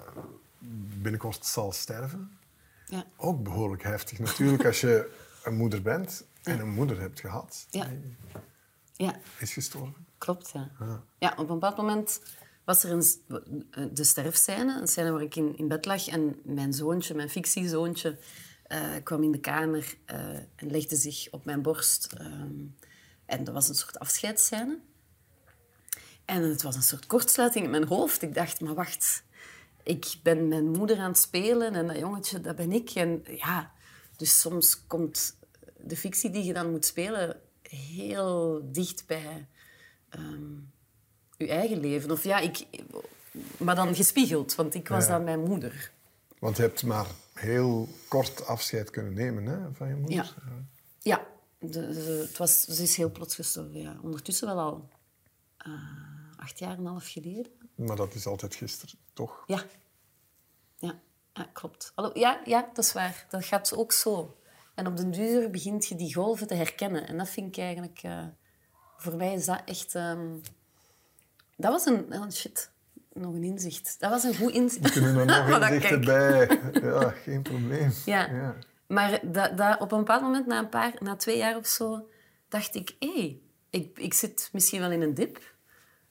binnenkort 1.03 1.47
zal 1.47 1.73
sterven. 1.73 2.39
Ja. 2.87 3.05
Ook 3.17 3.43
behoorlijk 3.43 3.83
heftig 3.83 4.19
natuurlijk 4.19 4.65
als 4.65 4.81
je 4.81 5.11
een 5.45 5.57
moeder 5.57 5.83
bent 5.83 6.25
en 6.53 6.61
een 6.61 6.71
moeder 6.73 7.01
hebt 7.01 7.21
gehad. 7.21 7.67
Ja. 7.71 7.85
die 7.85 8.17
ja, 9.07 9.21
is 9.39 9.53
gestorven. 9.53 10.07
klopt, 10.19 10.51
ja. 10.51 10.71
Ja, 11.19 11.31
op 11.31 11.39
een 11.39 11.47
bepaald 11.47 11.77
moment 11.77 12.21
was 12.65 12.85
er 12.85 12.91
een, 12.91 13.03
s- 13.03 13.19
de 13.93 14.05
sterfscène. 14.05 14.81
Een 14.81 14.89
scène 14.89 15.11
waar 15.11 15.23
ik 15.23 15.37
in, 15.37 15.57
in 15.59 15.69
bed 15.69 15.85
lag 15.85 16.09
en 16.09 16.37
mijn 16.45 16.73
zoontje, 16.73 17.15
mijn 17.15 17.31
fictiezoontje, 17.31 18.19
uh, 18.69 18.95
kwam 19.03 19.23
in 19.23 19.33
de 19.33 19.41
kamer 19.41 19.95
en 20.05 20.71
legde 20.71 20.97
zich 20.97 21.29
op 21.31 21.45
mijn 21.45 21.63
borst. 21.63 22.13
Ehm, 22.13 22.65
en 23.27 23.45
dat 23.45 23.55
was 23.55 23.69
een 23.69 23.75
soort 23.75 23.99
afscheidsscène. 23.99 24.79
En 26.25 26.43
het 26.43 26.63
was 26.63 26.77
een 26.77 26.83
soort 26.83 27.07
kortsluiting 27.07 27.65
in 27.65 27.71
mijn 27.71 27.87
hoofd. 27.87 28.23
Ik 28.23 28.35
dacht, 28.35 28.61
maar 28.61 28.75
wacht, 28.75 29.23
ik 29.83 30.15
ben 30.23 30.49
mijn 30.49 30.71
moeder 30.71 30.99
aan 30.99 31.09
het 31.11 31.19
spelen 31.19 31.75
en 31.75 31.87
dat 31.87 31.99
jongetje, 31.99 32.41
dat 32.41 32.57
ben 32.57 32.73
ik. 32.73 32.91
En 32.91 33.23
ja, 33.25 33.73
dus 34.17 34.41
soms 34.41 34.87
komt 34.87 35.37
de 35.83 35.97
fictie 35.97 36.31
die 36.31 36.45
je 36.45 36.53
dan 36.53 36.71
moet 36.71 36.85
spelen 36.85 37.41
heel 37.63 38.63
dicht 38.73 39.07
bij 39.07 39.47
um, 40.11 40.73
je 41.37 41.49
eigen 41.49 41.81
leven. 41.81 42.11
Of 42.11 42.25
ja, 42.25 42.39
ik, 42.39 42.67
maar 43.57 43.75
dan 43.75 43.95
gespiegeld, 43.95 44.55
want 44.55 44.75
ik 44.75 44.89
was 44.89 45.07
dan 45.07 45.25
mijn 45.25 45.41
moeder. 45.41 45.93
Want 46.39 46.57
je 46.57 46.63
hebt 46.63 46.83
maar 46.83 47.07
heel 47.33 47.89
kort 48.09 48.47
afscheid 48.47 48.91
kunnen 48.91 49.15
nemen 49.15 49.45
hè, 49.45 49.73
van 49.73 49.89
je 49.89 49.95
moeder. 49.95 50.17
Ja, 50.17 50.33
ja. 50.99 51.27
De, 51.61 51.81
het 52.29 52.37
was, 52.37 52.61
ze 52.61 52.83
is 52.83 52.97
heel 52.97 53.11
plots 53.11 53.35
gestorven. 53.35 53.81
Ja. 53.81 53.97
Ondertussen 54.03 54.47
wel 54.47 54.59
al 54.59 54.89
uh, 55.67 55.75
acht 56.37 56.59
jaar 56.59 56.73
en 56.73 56.79
een 56.79 56.87
half 56.87 57.09
geleden. 57.09 57.47
Maar 57.75 57.97
dat 57.97 58.15
is 58.15 58.27
altijd 58.27 58.55
gisteren, 58.55 58.99
toch? 59.13 59.45
Ja. 59.47 59.65
Ja, 60.77 61.01
ja 61.33 61.51
klopt. 61.53 61.93
Hallo, 61.95 62.11
ja, 62.15 62.41
ja, 62.45 62.71
dat 62.75 62.85
is 62.85 62.93
waar. 62.93 63.27
Dat 63.31 63.45
gaat 63.45 63.77
ook 63.77 63.93
zo. 63.93 64.38
En 64.79 64.87
op 64.87 64.97
den 64.97 65.11
duur 65.11 65.51
begint 65.51 65.87
je 65.87 65.95
die 65.95 66.15
golven 66.15 66.47
te 66.47 66.55
herkennen. 66.55 67.07
En 67.07 67.19
dat 67.19 67.29
vind 67.29 67.57
ik 67.57 67.63
eigenlijk... 67.63 68.03
Uh, 68.05 68.25
voor 68.97 69.17
mij 69.17 69.35
is 69.35 69.45
dat 69.45 69.63
echt... 69.65 69.95
Um, 69.95 70.41
dat 71.57 71.73
was 71.73 71.87
een... 71.87 72.15
Oh 72.15 72.31
shit. 72.31 72.71
Nog 73.13 73.35
een 73.35 73.45
inzicht. 73.45 73.97
Dat 73.99 74.11
was 74.11 74.25
een 74.25 74.37
goed 74.37 74.53
inzicht. 74.53 74.95
We 74.95 75.01
kunnen 75.01 75.29
er 75.29 75.49
nog 75.61 75.69
inzichten 75.69 76.05
bij. 76.05 76.61
Ja, 76.83 77.11
geen 77.11 77.43
probleem. 77.43 77.93
Ja. 78.05 78.27
ja. 78.27 78.57
Maar 78.87 79.21
dat, 79.23 79.57
dat, 79.57 79.81
op 79.81 79.93
een 79.93 79.99
bepaald 79.99 80.23
moment, 80.23 80.47
na, 80.47 80.59
een 80.59 80.69
paar, 80.69 80.93
na 80.99 81.17
twee 81.17 81.37
jaar 81.37 81.57
of 81.57 81.67
zo, 81.67 82.09
dacht 82.49 82.75
ik... 82.75 82.97
Hé, 82.99 83.13
hey, 83.13 83.41
ik, 83.71 83.99
ik 83.99 84.15
zit 84.15 84.49
misschien 84.53 84.81
wel 84.81 84.91
in 84.91 85.03
een 85.03 85.15
dip. 85.15 85.55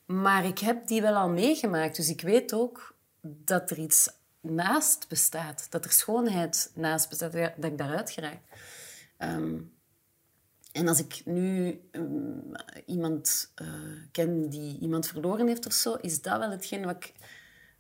Maar 0.06 0.46
ik 0.46 0.60
heb 0.60 0.88
die 0.88 1.02
wel 1.02 1.16
al 1.16 1.30
meegemaakt. 1.30 1.96
Dus 1.96 2.10
ik 2.10 2.22
weet 2.22 2.54
ook 2.54 2.96
dat 3.22 3.72
er 3.72 3.78
iets 3.78 4.10
naast 4.50 5.08
bestaat. 5.08 5.68
Dat 5.70 5.86
er 5.86 5.92
schoonheid 5.92 6.72
naast 6.74 7.10
bestaat, 7.10 7.32
dat 7.32 7.72
ik 7.72 7.78
daaruit 7.78 8.12
geraak. 8.12 8.42
Um, 9.18 9.76
en 10.72 10.88
als 10.88 11.00
ik 11.00 11.22
nu 11.26 11.82
um, 11.92 12.52
iemand 12.86 13.52
uh, 13.62 13.68
ken 14.12 14.50
die 14.50 14.80
iemand 14.80 15.08
verloren 15.08 15.48
heeft 15.48 15.66
of 15.66 15.74
zo, 15.74 15.94
is 15.94 16.22
dat 16.22 16.40
wel 16.40 16.52
hetgeen 16.52 16.86
wat 16.86 16.96
ik 16.96 17.14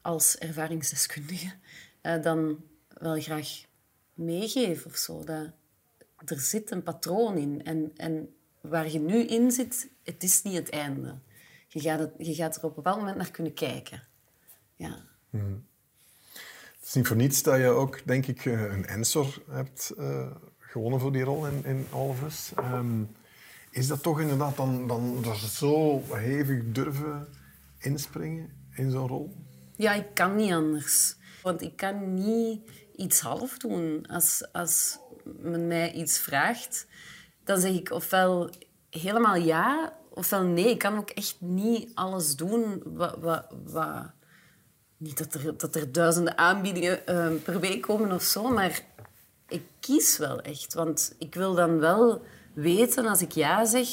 als 0.01 0.37
ervaringsdeskundige 0.37 1.53
uh, 2.01 2.21
dan 2.21 2.63
wel 2.87 3.21
graag 3.21 3.65
meegeef 4.13 4.85
of 4.85 4.95
zo. 4.95 5.23
Dat 5.23 5.51
er 6.25 6.39
zit 6.39 6.71
een 6.71 6.83
patroon 6.83 7.37
in. 7.37 7.63
En, 7.63 7.91
en 7.95 8.35
waar 8.61 8.91
je 8.91 8.99
nu 8.99 9.23
in 9.23 9.51
zit, 9.51 9.89
het 10.03 10.23
is 10.23 10.41
niet 10.41 10.55
het 10.55 10.69
einde. 10.69 11.19
Je 11.67 11.79
gaat, 11.79 11.99
het, 11.99 12.11
je 12.17 12.35
gaat 12.35 12.55
er 12.55 12.63
op 12.63 12.69
een 12.69 12.75
bepaald 12.75 12.97
moment 12.97 13.17
naar 13.17 13.31
kunnen 13.31 13.53
kijken. 13.53 14.03
Ja. 14.75 15.05
Mm. 15.29 15.66
Is 16.87 16.93
niet 16.93 17.07
voor 17.07 17.15
niets 17.15 17.43
dat 17.43 17.57
je 17.57 17.67
ook, 17.67 17.99
denk 18.05 18.25
ik, 18.27 18.45
eh, 18.45 18.61
een 18.61 18.85
Ensor 18.85 19.41
hebt 19.49 19.93
uh, 19.97 20.27
gewonnen 20.59 20.99
voor 20.99 21.11
die 21.11 21.23
rol 21.23 21.47
in, 21.47 21.65
in 21.65 21.87
All. 21.91 22.15
Um, 22.73 23.09
is 23.71 23.87
dat 23.87 24.03
toch 24.03 24.19
inderdaad 24.19 24.57
dan, 24.57 24.87
dan 24.87 25.21
dat 25.21 25.37
zo 25.37 26.01
hevig 26.11 26.63
durven 26.65 27.27
inspringen 27.77 28.49
in 28.75 28.91
zo'n 28.91 29.07
rol? 29.07 29.35
Ja, 29.75 29.93
ik 29.93 30.05
kan 30.13 30.35
niet 30.35 30.51
anders. 30.51 31.15
Want 31.43 31.61
ik 31.61 31.75
kan 31.75 32.13
niet 32.13 32.59
iets 32.95 33.19
half 33.19 33.57
doen. 33.57 34.05
Als, 34.09 34.47
als 34.51 34.99
men 35.23 35.67
mij 35.67 35.93
iets 35.93 36.19
vraagt, 36.19 36.87
dan 37.43 37.59
zeg 37.59 37.71
ik 37.71 37.91
ofwel 37.91 38.49
helemaal 38.89 39.35
ja, 39.35 39.97
ofwel 40.09 40.43
nee. 40.43 40.69
Ik 40.69 40.79
kan 40.79 40.97
ook 40.97 41.09
echt 41.09 41.35
niet 41.39 41.91
alles 41.93 42.35
doen 42.35 42.81
wat, 42.85 43.47
wat 43.63 44.15
niet 44.97 45.17
dat 45.17 45.33
er, 45.33 45.57
dat 45.57 45.75
er 45.75 45.91
duizenden 45.91 46.37
aanbiedingen 46.37 46.99
uh, 47.09 47.41
per 47.43 47.59
week 47.59 47.81
komen 47.81 48.11
of 48.11 48.23
zo, 48.23 48.49
maar 48.49 48.81
ik 49.47 49.61
kies 49.79 50.17
wel 50.17 50.41
echt. 50.41 50.73
Want 50.73 51.15
ik 51.17 51.35
wil 51.35 51.55
dan 51.55 51.79
wel 51.79 52.21
weten, 52.53 53.05
als 53.05 53.21
ik 53.21 53.31
ja 53.31 53.65
zeg, 53.65 53.87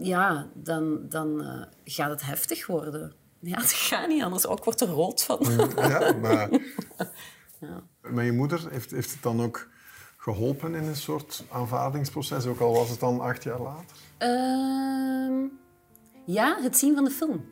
ja, 0.00 0.48
dan, 0.54 1.08
dan 1.08 1.40
uh, 1.40 1.62
gaat 1.84 2.10
het 2.10 2.22
heftig 2.22 2.66
worden. 2.66 3.12
Ja, 3.38 3.56
dat 3.66 3.72
gaat 3.72 4.08
niet 4.08 4.22
anders. 4.22 4.46
Ook 4.46 4.64
wordt 4.64 4.80
er 4.80 4.88
rood 4.88 5.22
van. 5.22 5.38
Ja, 5.76 6.12
maar... 6.12 6.48
ja. 7.60 7.82
Maar 8.10 8.24
je 8.24 8.32
moeder, 8.32 8.70
heeft, 8.70 8.90
heeft 8.90 9.10
het 9.12 9.22
dan 9.22 9.42
ook 9.42 9.68
geholpen 10.16 10.74
in 10.74 10.84
een 10.84 10.96
soort 10.96 11.44
aanvaardingsproces, 11.50 12.46
ook 12.46 12.60
al 12.60 12.72
was 12.72 12.88
het 12.88 13.00
dan 13.00 13.20
acht 13.20 13.42
jaar 13.42 13.60
later? 13.60 13.96
Uh, 14.18 15.50
ja, 16.26 16.58
het 16.60 16.76
zien 16.78 16.94
van 16.94 17.04
de 17.04 17.10
film. 17.10 17.44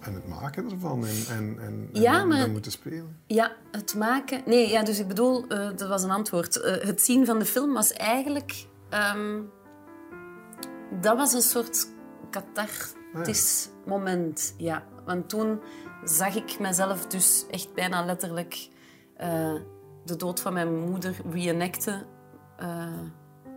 En 0.00 0.14
het 0.14 0.28
maken 0.28 0.70
ervan 0.70 1.06
en, 1.06 1.24
en, 1.28 1.58
en, 1.60 1.88
ja, 1.92 2.20
en 2.20 2.28
maar, 2.28 2.50
moeten 2.50 2.72
spelen. 2.72 3.20
Ja, 3.26 3.52
het 3.70 3.94
maken... 3.94 4.42
Nee, 4.46 4.68
ja, 4.68 4.82
dus 4.82 4.98
ik 4.98 5.08
bedoel, 5.08 5.44
uh, 5.52 5.68
dat 5.76 5.88
was 5.88 6.02
een 6.02 6.10
antwoord. 6.10 6.56
Uh, 6.56 6.64
het 6.64 7.02
zien 7.02 7.26
van 7.26 7.38
de 7.38 7.44
film 7.44 7.72
was 7.72 7.92
eigenlijk... 7.92 8.66
Um, 9.14 9.50
dat 11.00 11.16
was 11.16 11.32
een 11.32 11.42
soort 11.42 11.88
cathartisch 12.30 13.68
ah, 13.68 13.86
moment, 13.86 14.54
ja. 14.56 14.84
Want 15.04 15.28
toen 15.28 15.60
zag 16.04 16.34
ik 16.34 16.58
mezelf 16.58 17.06
dus 17.06 17.44
echt 17.50 17.74
bijna 17.74 18.04
letterlijk 18.04 18.68
uh, 19.20 19.54
de 20.04 20.16
dood 20.16 20.40
van 20.40 20.52
mijn 20.52 20.78
moeder 20.78 21.16
reenacten, 21.30 22.06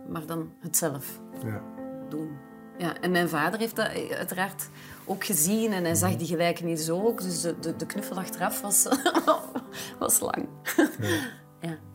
maar 0.08 0.26
dan 0.26 0.52
het 0.60 0.76
zelf 0.76 1.20
ja. 1.44 1.62
doen. 2.08 2.38
Ja, 2.78 3.00
en 3.00 3.10
mijn 3.10 3.28
vader 3.28 3.60
heeft 3.60 3.76
dat 3.76 3.88
uiteraard 4.10 4.68
ook 5.10 5.24
gezien 5.24 5.72
en 5.72 5.84
hij 5.84 5.94
zag 5.94 6.16
die 6.16 6.26
gelijkenis 6.26 6.90
ook. 6.90 7.22
Dus 7.22 7.40
de, 7.40 7.58
de, 7.58 7.76
de 7.76 7.86
knuffel 7.86 8.16
achteraf 8.16 8.60
was, 8.60 8.88
was 9.98 10.20
lang. 10.20 10.48
ja. 10.76 10.88
ja. 11.60 11.89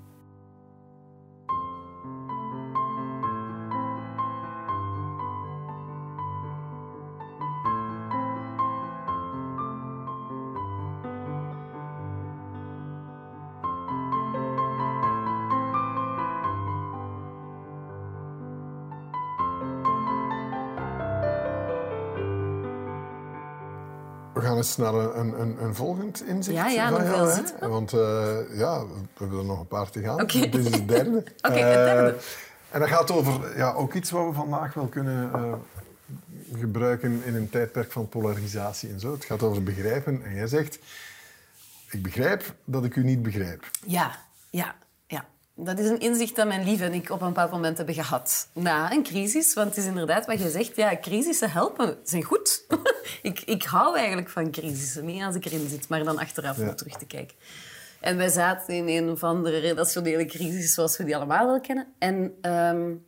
Gaan 24.42 24.58
eens 24.58 24.78
naar 24.78 24.94
een, 24.94 25.40
een, 25.40 25.64
een 25.64 25.76
volgend 25.76 26.28
inzicht 26.28 26.58
ja, 26.58 26.68
ja, 26.68 26.90
jou. 26.90 27.30
Hè? 27.60 27.68
Want 27.68 27.94
uh, 27.94 28.00
ja, 28.54 28.86
we 28.86 28.96
hebben 29.18 29.40
er 29.40 29.46
nog 29.46 29.60
een 29.60 29.68
paar 29.68 29.90
te 29.90 30.02
gaan. 30.02 30.22
Okay. 30.22 30.50
Dit 30.50 30.56
is 30.56 30.72
het 30.72 30.88
derde. 30.88 31.18
Oké, 31.38 31.48
okay, 31.48 31.62
het 31.62 31.86
derde. 31.86 32.10
Uh, 32.12 32.24
en 32.70 32.80
dat 32.80 32.90
gaat 32.90 33.12
over 33.12 33.58
ja, 33.58 33.74
ook 33.74 33.94
iets 33.94 34.12
wat 34.12 34.28
we 34.28 34.34
vandaag 34.34 34.74
wel 34.74 34.88
kunnen 34.88 35.32
uh, 35.36 35.54
gebruiken 36.60 37.22
in 37.26 37.36
een 37.36 37.50
tijdperk 37.50 37.92
van 37.92 38.10
polarisatie 38.10 38.90
en 38.90 39.00
zo. 39.00 39.12
Het 39.12 39.26
gaat 39.26 39.44
over 39.44 39.64
begrijpen. 39.64 40.24
En 40.26 40.36
jij 40.36 40.48
zegt, 40.48 40.80
ik 41.90 42.04
begrijp 42.04 42.56
dat 42.64 42.84
ik 42.84 42.96
u 42.96 43.04
niet 43.04 43.24
begrijp. 43.24 43.70
Ja, 43.86 44.12
ja. 44.50 44.76
Dat 45.58 45.80
is 45.80 45.90
een 45.90 46.00
inzicht 46.00 46.36
dat 46.36 46.48
mijn 46.48 46.64
lief 46.64 46.82
en 46.82 46.94
ik 46.94 47.10
op 47.10 47.22
een 47.22 47.28
bepaald 47.28 47.52
moment 47.52 47.78
hebben 47.78 47.96
gehad. 47.96 48.48
Na 48.54 48.92
een 48.92 49.04
crisis, 49.04 49.54
want 49.54 49.68
het 49.68 49.78
is 49.78 49.86
inderdaad 49.86 50.26
wat 50.26 50.40
je 50.40 50.50
zegt. 50.50 50.76
Ja, 50.76 50.98
crisissen 50.98 51.52
helpen, 51.52 51.98
zijn 52.04 52.24
goed. 52.24 52.66
ik, 53.22 53.42
ik 53.42 53.64
hou 53.64 53.98
eigenlijk 53.98 54.30
van 54.30 54.52
crisissen, 54.52 55.06
niet 55.06 55.24
als 55.24 55.36
ik 55.36 55.46
erin 55.46 55.70
zit, 55.70 55.88
maar 55.88 56.04
dan 56.04 56.18
achteraf 56.18 56.58
om 56.58 56.76
terug 56.76 56.98
te 56.98 57.06
kijken. 57.06 57.36
En 58.00 58.18
wij 58.18 58.30
zaten 58.30 58.74
in 58.74 58.88
een 58.88 59.10
of 59.10 59.24
andere 59.24 59.58
relationele 59.58 60.26
crisis, 60.26 60.74
zoals 60.74 60.98
we 60.98 61.04
die 61.04 61.16
allemaal 61.16 61.46
wel 61.46 61.62
kennen. 61.62 61.88
En 62.00 62.36
um, 62.52 63.06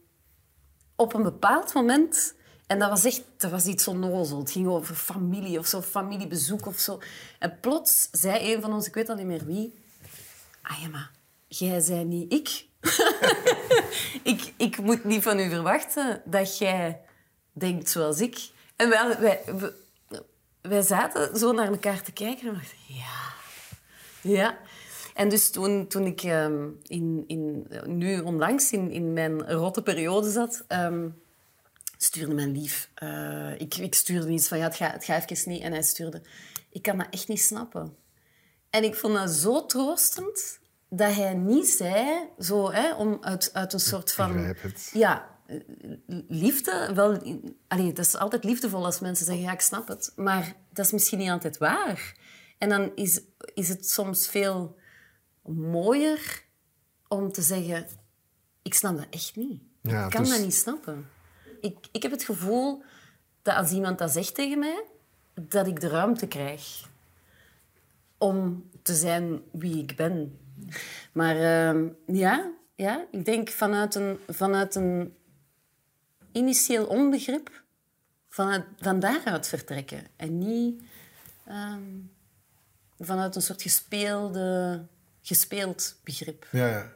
op 0.96 1.14
een 1.14 1.24
bepaald 1.24 1.74
moment... 1.74 2.36
En 2.68 2.80
dat 2.80 2.90
was 2.90 3.06
echt 3.06 3.24
dat 3.38 3.52
was 3.52 3.66
iets 3.66 3.88
onnozel. 3.88 4.40
Het 4.40 4.52
ging 4.52 4.68
over 4.68 4.96
familie 4.96 5.60
of 5.60 5.68
zo, 5.68 5.82
familiebezoek 5.82 6.66
of 6.66 6.78
zo. 6.78 7.00
En 7.40 7.58
plots 7.62 8.08
zei 8.12 8.54
een 8.54 8.62
van 8.62 8.74
ons, 8.74 8.88
ik 8.88 8.94
weet 8.94 9.10
al 9.10 9.16
niet 9.16 9.26
meer 9.26 9.46
wie... 9.46 9.74
Ah 10.62 10.82
ja, 10.82 10.88
maar 10.88 11.12
jij 11.48 11.80
zei 11.80 12.04
niet 12.04 12.34
ik. 12.34 12.66
ik. 14.34 14.54
Ik 14.58 14.78
moet 14.78 15.04
niet 15.04 15.24
van 15.24 15.40
u 15.40 15.50
verwachten 15.50 16.22
dat 16.26 16.58
jij 16.58 17.02
denkt 17.52 17.90
zoals 17.90 18.22
ik. 18.22 18.50
En 18.76 18.90
wij, 18.90 19.42
wij, 20.62 20.82
zaten 20.82 21.38
zo 21.38 21.52
naar 21.52 21.68
elkaar 21.68 22.02
te 22.02 22.12
kijken 22.12 22.48
en 22.48 22.54
dachten, 22.54 22.78
ja, 22.88 23.34
ja. 24.22 24.58
En 25.14 25.30
dus 25.30 25.50
toen, 25.50 25.88
toen 25.88 26.06
ik 26.06 26.24
um, 26.24 26.80
in, 26.84 27.24
in, 27.28 27.68
nu 27.86 28.20
onlangs 28.20 28.72
in, 28.72 28.92
in 28.92 29.14
mijn 29.14 29.52
rotte 29.52 29.84
periode 29.84 30.32
zat, 30.32 30.66
um, 30.68 31.22
stuurde 31.98 32.34
mijn 32.34 32.52
lief. 32.52 32.90
Uh, 33.04 33.60
ik, 33.60 33.76
ik 33.76 33.96
stuurde 33.96 34.30
iets 34.30 34.48
van, 34.48 34.58
ja, 34.58 34.64
het 34.64 34.76
gaat, 34.76 34.94
het 34.94 35.06
gaat 35.06 35.32
even 35.32 35.52
niet. 35.52 35.62
En 35.62 35.72
hij 35.72 35.84
stuurde, 35.84 36.22
ik 36.70 36.82
kan 36.82 36.98
dat 36.98 37.08
echt 37.10 37.28
niet 37.28 37.42
snappen. 37.42 37.96
En 38.70 38.84
ik 38.84 38.96
vond 38.96 39.14
dat 39.14 39.30
zo 39.30 39.66
troostend 39.66 40.60
dat 40.90 41.14
hij 41.14 41.34
niet 41.34 41.68
zei, 41.68 42.30
zo, 42.40 42.72
hè, 42.72 42.94
om 42.94 43.18
uit, 43.22 43.50
uit 43.54 43.74
een 43.74 43.80
soort 43.80 44.14
van... 44.14 44.34
begrijp 44.34 44.62
het. 44.62 44.90
Ja, 44.94 45.30
eh, 45.46 45.60
liefde, 46.28 46.92
wel... 46.94 47.40
Allee, 47.68 47.88
het 47.88 48.00
is 48.00 48.16
altijd 48.16 48.44
liefdevol 48.44 48.86
als 48.86 49.00
mensen 49.00 49.26
zeggen, 49.26 49.44
ja, 49.44 49.52
ik 49.52 49.62
snap 49.62 49.88
het. 49.88 50.12
Maar 50.16 50.56
dat 50.74 50.86
is 50.86 50.92
misschien 50.92 51.18
niet 51.18 51.30
altijd 51.30 51.58
waar. 51.58 52.16
En 52.58 52.70
dan 52.70 52.92
is, 52.96 53.22
is 53.54 53.70
het 53.70 53.90
soms 53.90 54.28
veel 54.28 54.78
mooier 55.44 56.44
om 57.08 57.32
te 57.32 57.42
zeggen, 57.42 57.88
ik 58.62 58.74
snap 58.74 58.98
dat 58.98 59.08
echt 59.10 59.36
niet. 59.36 59.62
Ja, 59.82 60.06
ik 60.06 60.12
kan 60.12 60.22
dus- 60.22 60.32
dat 60.32 60.42
niet 60.42 60.56
snappen. 60.56 61.10
Ik, 61.62 61.78
ik 61.92 62.02
heb 62.02 62.12
het 62.12 62.24
gevoel 62.24 62.84
dat 63.42 63.56
als 63.56 63.72
iemand 63.72 63.98
dat 63.98 64.12
zegt 64.12 64.36
tegen 64.36 64.60
mij, 64.60 64.84
dat 65.34 65.68
ik 65.68 65.80
de 65.80 65.88
ruimte 65.88 66.28
krijg 66.28 66.90
om 68.18 68.70
te 68.82 68.94
zijn 68.94 69.42
wie 69.52 69.78
ik 69.78 69.96
ben. 69.96 70.40
Maar 71.12 71.36
ehm, 71.36 71.88
ja, 72.06 72.52
ja, 72.76 73.06
ik 73.12 73.26
denk 73.26 73.50
vanuit 73.50 73.96
een, 73.96 74.20
vanuit 74.28 74.76
een 74.76 75.16
initieel 76.32 76.86
onbegrip, 76.86 77.64
vanuit, 78.30 78.64
van 78.80 79.00
daaruit 79.00 79.48
vertrekken. 79.48 80.04
En 80.16 80.38
niet 80.38 80.82
ehm, 81.46 81.82
vanuit 83.00 83.36
een 83.36 83.42
soort 83.42 83.62
gespeelde, 83.62 84.86
gespeeld 85.22 85.96
begrip. 86.04 86.48
Ja, 86.52 86.68
ja. 86.68 86.92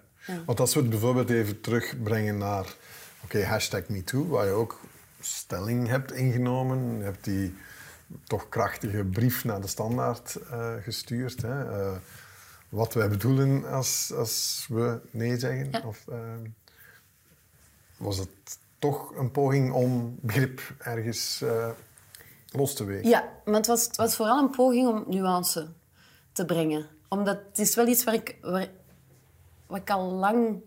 Want 0.45 0.59
als 0.59 0.73
we 0.73 0.79
het 0.79 0.89
bijvoorbeeld 0.89 1.29
even 1.29 1.61
terugbrengen 1.61 2.37
naar 2.37 2.75
oké, 3.23 3.43
hashtag 3.43 3.87
MeToo, 3.87 4.27
waar 4.27 4.45
je 4.45 4.51
ook 4.51 4.79
stelling 5.19 5.87
hebt 5.87 6.11
ingenomen. 6.11 6.97
Je 6.97 7.03
hebt 7.03 7.23
die 7.23 7.55
toch 8.23 8.49
krachtige 8.49 9.03
brief 9.03 9.43
naar 9.43 9.61
de 9.61 9.67
standaard 9.67 10.35
eh, 10.35 10.73
gestuurd. 10.81 11.41
Hè? 11.41 11.81
Eh, 11.81 11.97
wat 12.71 12.93
wij 12.93 13.09
bedoelen 13.09 13.65
als, 13.65 14.13
als 14.15 14.65
we 14.69 14.99
nee 15.11 15.37
zeggen. 15.37 15.71
Ja. 15.71 15.81
Of, 15.85 16.07
eh, 16.07 16.17
was 17.97 18.17
het 18.17 18.59
toch 18.79 19.15
een 19.15 19.31
poging 19.31 19.71
om 19.71 20.17
begrip 20.21 20.61
ergens 20.77 21.41
eh, 21.41 21.69
los 22.51 22.73
te 22.73 22.83
weken? 22.83 23.09
Ja, 23.09 23.29
maar 23.45 23.55
het 23.55 23.67
was, 23.67 23.85
het 23.85 23.95
was 23.95 24.15
vooral 24.15 24.39
een 24.39 24.49
poging 24.49 24.87
om 24.87 25.03
nuance 25.07 25.67
te 26.31 26.45
brengen. 26.45 26.87
Omdat 27.07 27.39
het 27.47 27.59
is 27.59 27.75
wel 27.75 27.87
iets 27.87 28.03
waar 28.03 28.13
ik, 28.13 28.37
waar, 28.41 28.67
waar 29.67 29.79
ik 29.79 29.89
al 29.89 30.11
lang 30.11 30.61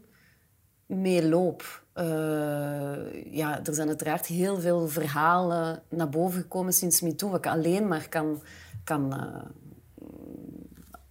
mee 0.87 1.29
loop. 1.29 1.83
Eh, 1.93 3.33
ja, 3.33 3.65
er 3.65 3.75
zijn 3.75 3.89
uiteraard 3.89 4.27
heel 4.27 4.61
veel 4.61 4.89
verhalen 4.89 5.83
naar 5.89 6.09
boven 6.09 6.41
gekomen 6.41 6.73
sinds 6.73 7.01
MeToo, 7.01 7.31
wat 7.31 7.39
ik 7.39 7.53
alleen 7.53 7.89
maar 7.89 8.09
kan, 8.09 8.43
kan 8.85 9.13
eh, 9.13 9.43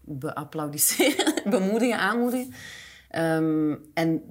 beapplaudisseren, 0.06 1.34
bemoedigen, 1.60 2.00
aanmoedigen. 2.00 2.54
Ehm, 3.10 3.76
en 3.94 4.22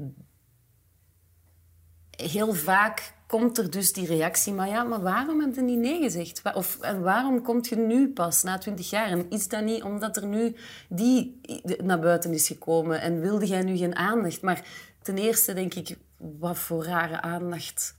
heel 2.11 2.55
vaak 2.55 3.15
komt 3.27 3.59
er 3.59 3.71
dus 3.71 3.93
die 3.93 4.07
reactie, 4.07 4.53
maar 4.53 4.69
ja, 4.69 4.83
maar 4.83 5.03
waarom 5.03 5.41
heb 5.41 5.55
je 5.55 5.61
niet 5.61 5.79
nee 5.79 6.03
gezegd? 6.03 6.43
Of 6.55 6.81
en 6.81 7.03
waarom 7.03 7.43
komt 7.43 7.69
je 7.69 7.77
nu 7.77 8.13
pas, 8.13 8.43
na 8.43 8.59
twintig 8.59 8.91
jaar? 8.91 9.07
En 9.09 9.31
is 9.31 9.49
dat 9.49 9.65
niet 9.65 9.83
omdat 9.83 10.17
er 10.17 10.27
nu 10.27 10.57
die 10.89 11.41
naar 11.83 12.01
buiten 12.01 12.33
is 12.33 12.47
gekomen 12.47 13.01
en 13.01 13.21
wilde 13.21 13.47
jij 13.47 13.63
nu 13.63 13.77
geen 13.77 13.97
aandacht? 13.97 14.43
Maar 14.43 14.65
ten 15.03 15.19
eerste 15.19 15.53
denk 15.53 15.75
ik, 15.75 15.99
wat 16.17 16.59
voor 16.59 16.85
rare 16.85 17.21
aandacht 17.21 17.97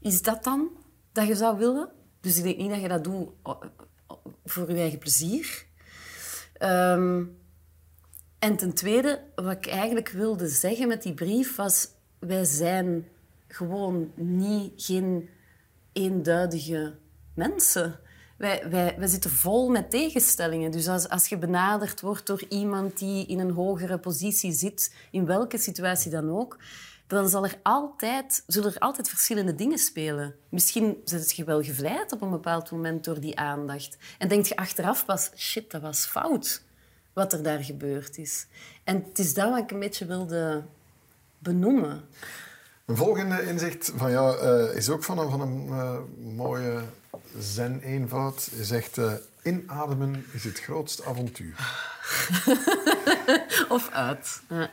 is 0.00 0.22
dat 0.22 0.44
dan, 0.44 0.68
dat 1.12 1.26
je 1.26 1.34
zou 1.34 1.58
willen? 1.58 1.88
Dus 2.20 2.36
ik 2.36 2.42
denk 2.42 2.56
niet 2.56 2.70
dat 2.70 2.80
je 2.80 2.88
dat 2.88 3.04
doet 3.04 3.28
o- 3.42 3.58
voor 4.44 4.70
je 4.70 4.76
eigen 4.76 4.98
plezier. 4.98 5.65
Ehm, 6.58 7.24
en 8.38 8.56
ten 8.56 8.72
tweede, 8.72 9.20
wat 9.34 9.52
ik 9.52 9.66
eigenlijk 9.66 10.08
wilde 10.08 10.48
zeggen 10.48 10.88
met 10.88 11.02
die 11.02 11.14
brief 11.14 11.56
was... 11.56 11.88
Wij 12.18 12.44
zijn 12.44 13.08
gewoon 13.48 14.12
niet 14.14 14.72
geen 14.76 15.28
eenduidige 15.92 16.94
mensen. 17.34 17.98
Wij, 18.36 18.70
wij, 18.70 18.94
wij 18.98 19.08
zitten 19.08 19.30
vol 19.30 19.68
met 19.68 19.90
tegenstellingen. 19.90 20.70
Dus 20.70 20.88
als, 20.88 21.08
als 21.08 21.26
je 21.26 21.38
benaderd 21.38 22.00
wordt 22.00 22.26
door 22.26 22.42
iemand 22.48 22.98
die 22.98 23.26
in 23.26 23.38
een 23.38 23.50
hogere 23.50 23.98
positie 23.98 24.52
zit, 24.52 24.94
in 25.10 25.26
welke 25.26 25.58
situatie 25.58 26.10
dan 26.10 26.30
ook, 26.30 26.58
dan 27.06 27.28
zal 27.28 27.44
er 27.44 27.58
altijd, 27.62 28.42
zullen 28.46 28.74
er 28.74 28.80
altijd 28.80 29.08
verschillende 29.08 29.54
dingen 29.54 29.78
spelen. 29.78 30.34
Misschien 30.48 31.00
zit 31.04 31.36
je 31.36 31.44
wel 31.44 31.62
gevleid 31.62 32.12
op 32.12 32.22
een 32.22 32.30
bepaald 32.30 32.70
moment 32.70 33.04
door 33.04 33.20
die 33.20 33.38
aandacht. 33.38 33.96
En 34.18 34.28
denk 34.28 34.46
je 34.46 34.56
achteraf 34.56 35.04
pas, 35.04 35.30
shit, 35.36 35.70
dat 35.70 35.82
was 35.82 36.06
fout 36.06 36.64
wat 37.12 37.32
er 37.32 37.42
daar 37.42 37.64
gebeurd 37.64 38.18
is. 38.18 38.46
En 38.84 39.04
het 39.08 39.18
is 39.18 39.34
dat 39.34 39.50
wat 39.50 39.58
ik 39.58 39.70
een 39.70 39.78
beetje 39.78 40.06
wilde 40.06 40.64
benoemen. 41.38 42.04
Een 42.84 42.96
volgende 42.96 43.46
inzicht 43.46 43.92
van 43.96 44.10
jou 44.10 44.38
eh, 44.38 44.76
is 44.76 44.88
ook 44.88 45.04
van 45.04 45.18
een, 45.18 45.30
van 45.30 45.40
een 45.40 45.68
eh, 45.68 45.98
mooie 46.34 46.82
zen-eenvoud. 47.38 48.48
Je 48.56 48.64
zegt, 48.64 48.98
eh, 48.98 49.12
inademen 49.42 50.24
is 50.32 50.44
het 50.44 50.60
grootste 50.60 51.04
avontuur. 51.04 51.54
Of 53.68 53.90
uit. 53.90 54.42
Ja, 54.48 54.70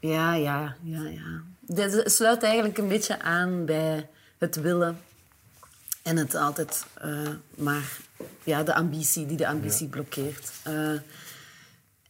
ja, 0.00 0.34
ja. 0.34 0.76
ja, 0.82 1.08
ja. 1.08 1.42
Dit 1.74 2.02
sluit 2.04 2.42
eigenlijk 2.42 2.78
een 2.78 2.88
beetje 2.88 3.20
aan 3.20 3.64
bij 3.64 4.08
het 4.38 4.56
willen 4.60 4.98
en 6.02 6.16
het 6.16 6.34
altijd 6.34 6.84
eh, 7.00 7.28
maar 7.54 7.98
ja, 8.44 8.62
de 8.62 8.74
ambitie 8.74 9.26
die 9.26 9.36
de 9.36 9.48
ambitie 9.48 9.88
blokkeert. 9.88 10.52
Eh, 10.62 10.92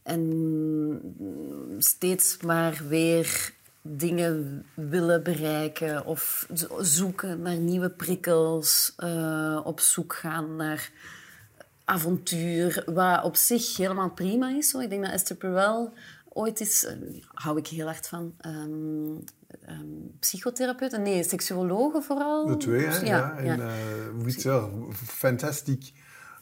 en 0.03 1.75
steeds 1.77 2.37
maar 2.37 2.81
weer 2.87 3.53
dingen 3.81 4.65
willen 4.73 5.23
bereiken 5.23 6.05
of 6.05 6.47
zo- 6.55 6.77
zoeken 6.81 7.41
naar 7.41 7.55
nieuwe 7.57 7.89
prikkels, 7.89 8.93
eh, 8.97 9.59
op 9.63 9.79
zoek 9.79 10.15
gaan 10.15 10.55
naar 10.55 10.91
avontuur, 11.85 12.83
wat 12.85 13.23
op 13.23 13.35
zich 13.35 13.77
helemaal 13.77 14.09
prima 14.09 14.49
is. 14.49 14.71
Hoor. 14.71 14.83
Ik 14.83 14.89
denk 14.89 15.03
dat 15.03 15.11
Esther 15.13 15.35
Perel 15.35 15.93
ooit 16.29 16.59
is, 16.59 16.87
hou 17.33 17.57
ik 17.57 17.67
heel 17.67 17.85
hard 17.85 18.07
van, 18.07 18.33
ehm 18.39 19.15
ehm, 19.65 19.85
psychotherapeut, 20.19 20.97
nee, 20.97 21.23
seksuologe 21.23 22.01
vooral. 22.01 22.45
De 22.45 22.57
twee, 22.57 22.85
hè? 22.85 22.99
Ja. 22.99 23.05
ja. 23.07 23.37
En, 23.37 23.61
eh, 23.61 24.43
wel? 24.43 24.87
Fantastic 24.93 25.91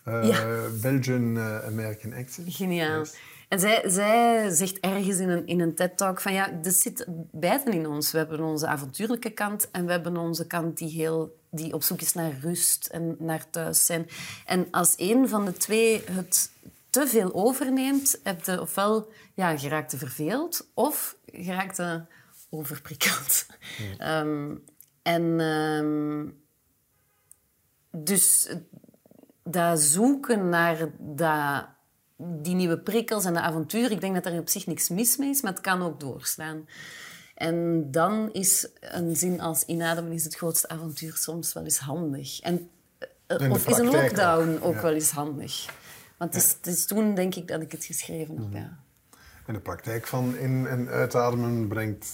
eh, 0.04 0.28
Ja. 0.28 0.46
Belgian 0.82 1.38
eh, 1.38 1.66
American 1.66 2.14
accent. 2.14 2.56
Geniaal. 2.56 3.00
Yes. 3.00 3.16
En 3.50 3.60
zij, 3.60 3.84
zij 3.86 4.50
zegt 4.50 4.80
ergens 4.80 5.20
in 5.20 5.30
een, 5.30 5.48
in 5.48 5.60
een 5.60 5.76
TED-talk 5.76 6.22
van 6.22 6.34
ja, 6.34 6.52
er 6.64 6.72
zit 6.72 7.06
beiden 7.32 7.74
in 7.74 7.88
ons. 7.88 8.12
We 8.12 8.18
hebben 8.18 8.40
onze 8.40 8.68
avontuurlijke 8.68 9.30
kant 9.30 9.72
en 9.72 9.86
we 9.86 9.92
hebben 9.92 10.18
onze 10.18 10.48
kant 10.48 10.78
die, 10.78 10.90
heel, 10.90 11.38
die 11.50 11.74
op 11.74 11.84
zoek 11.84 12.02
is 12.02 12.14
naar 12.14 12.32
rust 12.42 12.86
en 12.86 13.16
naar 13.20 13.50
thuis 13.50 13.86
zijn. 13.86 14.08
En 14.46 14.68
als 14.72 14.94
een 14.98 15.30
van 15.30 15.46
de 15.46 15.54
twee 15.54 16.04
het 16.12 16.52
te 16.90 17.08
veel 17.08 17.34
overneemt, 17.34 18.20
heb 18.24 18.46
je 18.46 18.62
ofwel 18.62 19.12
ja, 19.34 19.58
geraakt 19.58 19.90
te 19.90 19.98
verveeld 19.98 20.68
of 20.74 21.16
geraakt 21.26 21.78
overprikkeld. 22.50 23.46
Ehm, 23.98 24.56
en 25.02 25.40
ehm, 25.40 26.28
dus 28.04 28.50
dat 29.44 29.80
zoeken 29.80 30.50
naar 30.50 30.90
dat, 30.98 31.66
die 32.18 32.56
nieuwe 32.56 32.80
prikkels 32.80 33.26
en 33.26 33.34
de 33.34 33.42
avontuur, 33.42 33.92
ik 33.92 34.02
denk 34.02 34.14
dat 34.16 34.26
er 34.26 34.40
op 34.40 34.50
zich 34.50 34.66
niks 34.68 34.90
mis 34.90 35.18
mee 35.18 35.30
is, 35.30 35.42
maar 35.42 35.52
het 35.52 35.62
kan 35.62 35.82
ook 35.82 36.00
doorslaan. 36.00 36.68
En 37.36 37.88
dan 37.92 38.34
is 38.34 38.70
een 38.80 39.16
zin 39.16 39.40
als 39.42 39.64
inademen 39.64 40.12
is 40.12 40.24
het 40.24 40.36
grootste 40.36 40.68
avontuur 40.68 41.16
soms 41.18 41.54
wel 41.54 41.64
eens 41.64 41.80
handig. 41.80 42.40
En, 42.40 42.70
eh, 43.28 43.52
of 43.52 43.68
is 43.68 43.78
een 43.78 43.86
lockdown 43.86 44.50
ook, 44.56 44.64
ook, 44.66 44.74
ja. 44.74 44.82
wel 44.82 44.94
eens 44.94 45.12
handig. 45.12 45.66
Want 46.18 46.34
het 46.34 46.44
is, 46.44 46.52
het 46.52 46.68
is 46.68 46.86
toen, 46.86 47.16
denk 47.16 47.36
ik, 47.36 47.48
dat 47.48 47.62
ik 47.62 47.72
het 47.72 47.84
geschreven 47.86 48.34
Mhm. 48.34 48.44
heb. 48.44 48.54
Ja. 48.54 48.78
En 49.46 49.54
de 49.54 49.60
praktijk 49.60 50.08
van 50.08 50.38
in- 50.38 50.68
en 50.68 50.88
uitademen 50.88 51.68
brengt 51.68 52.08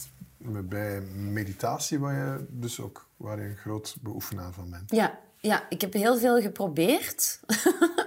bij 0.64 1.02
meditatie, 1.32 2.00
waar 2.00 2.14
je 2.14 2.46
dus 2.50 2.82
ook 2.82 3.08
waar 3.18 3.40
je 3.40 3.46
een 3.46 3.58
groot 3.58 3.96
beoefenaar 4.02 4.54
van 4.54 4.70
bent. 4.70 4.92
Ja, 4.92 5.20
ja, 5.38 5.66
ik 5.70 5.82
heb 5.82 5.94
heel 5.94 6.18
veel 6.18 6.42
geprobeerd. 6.42 7.40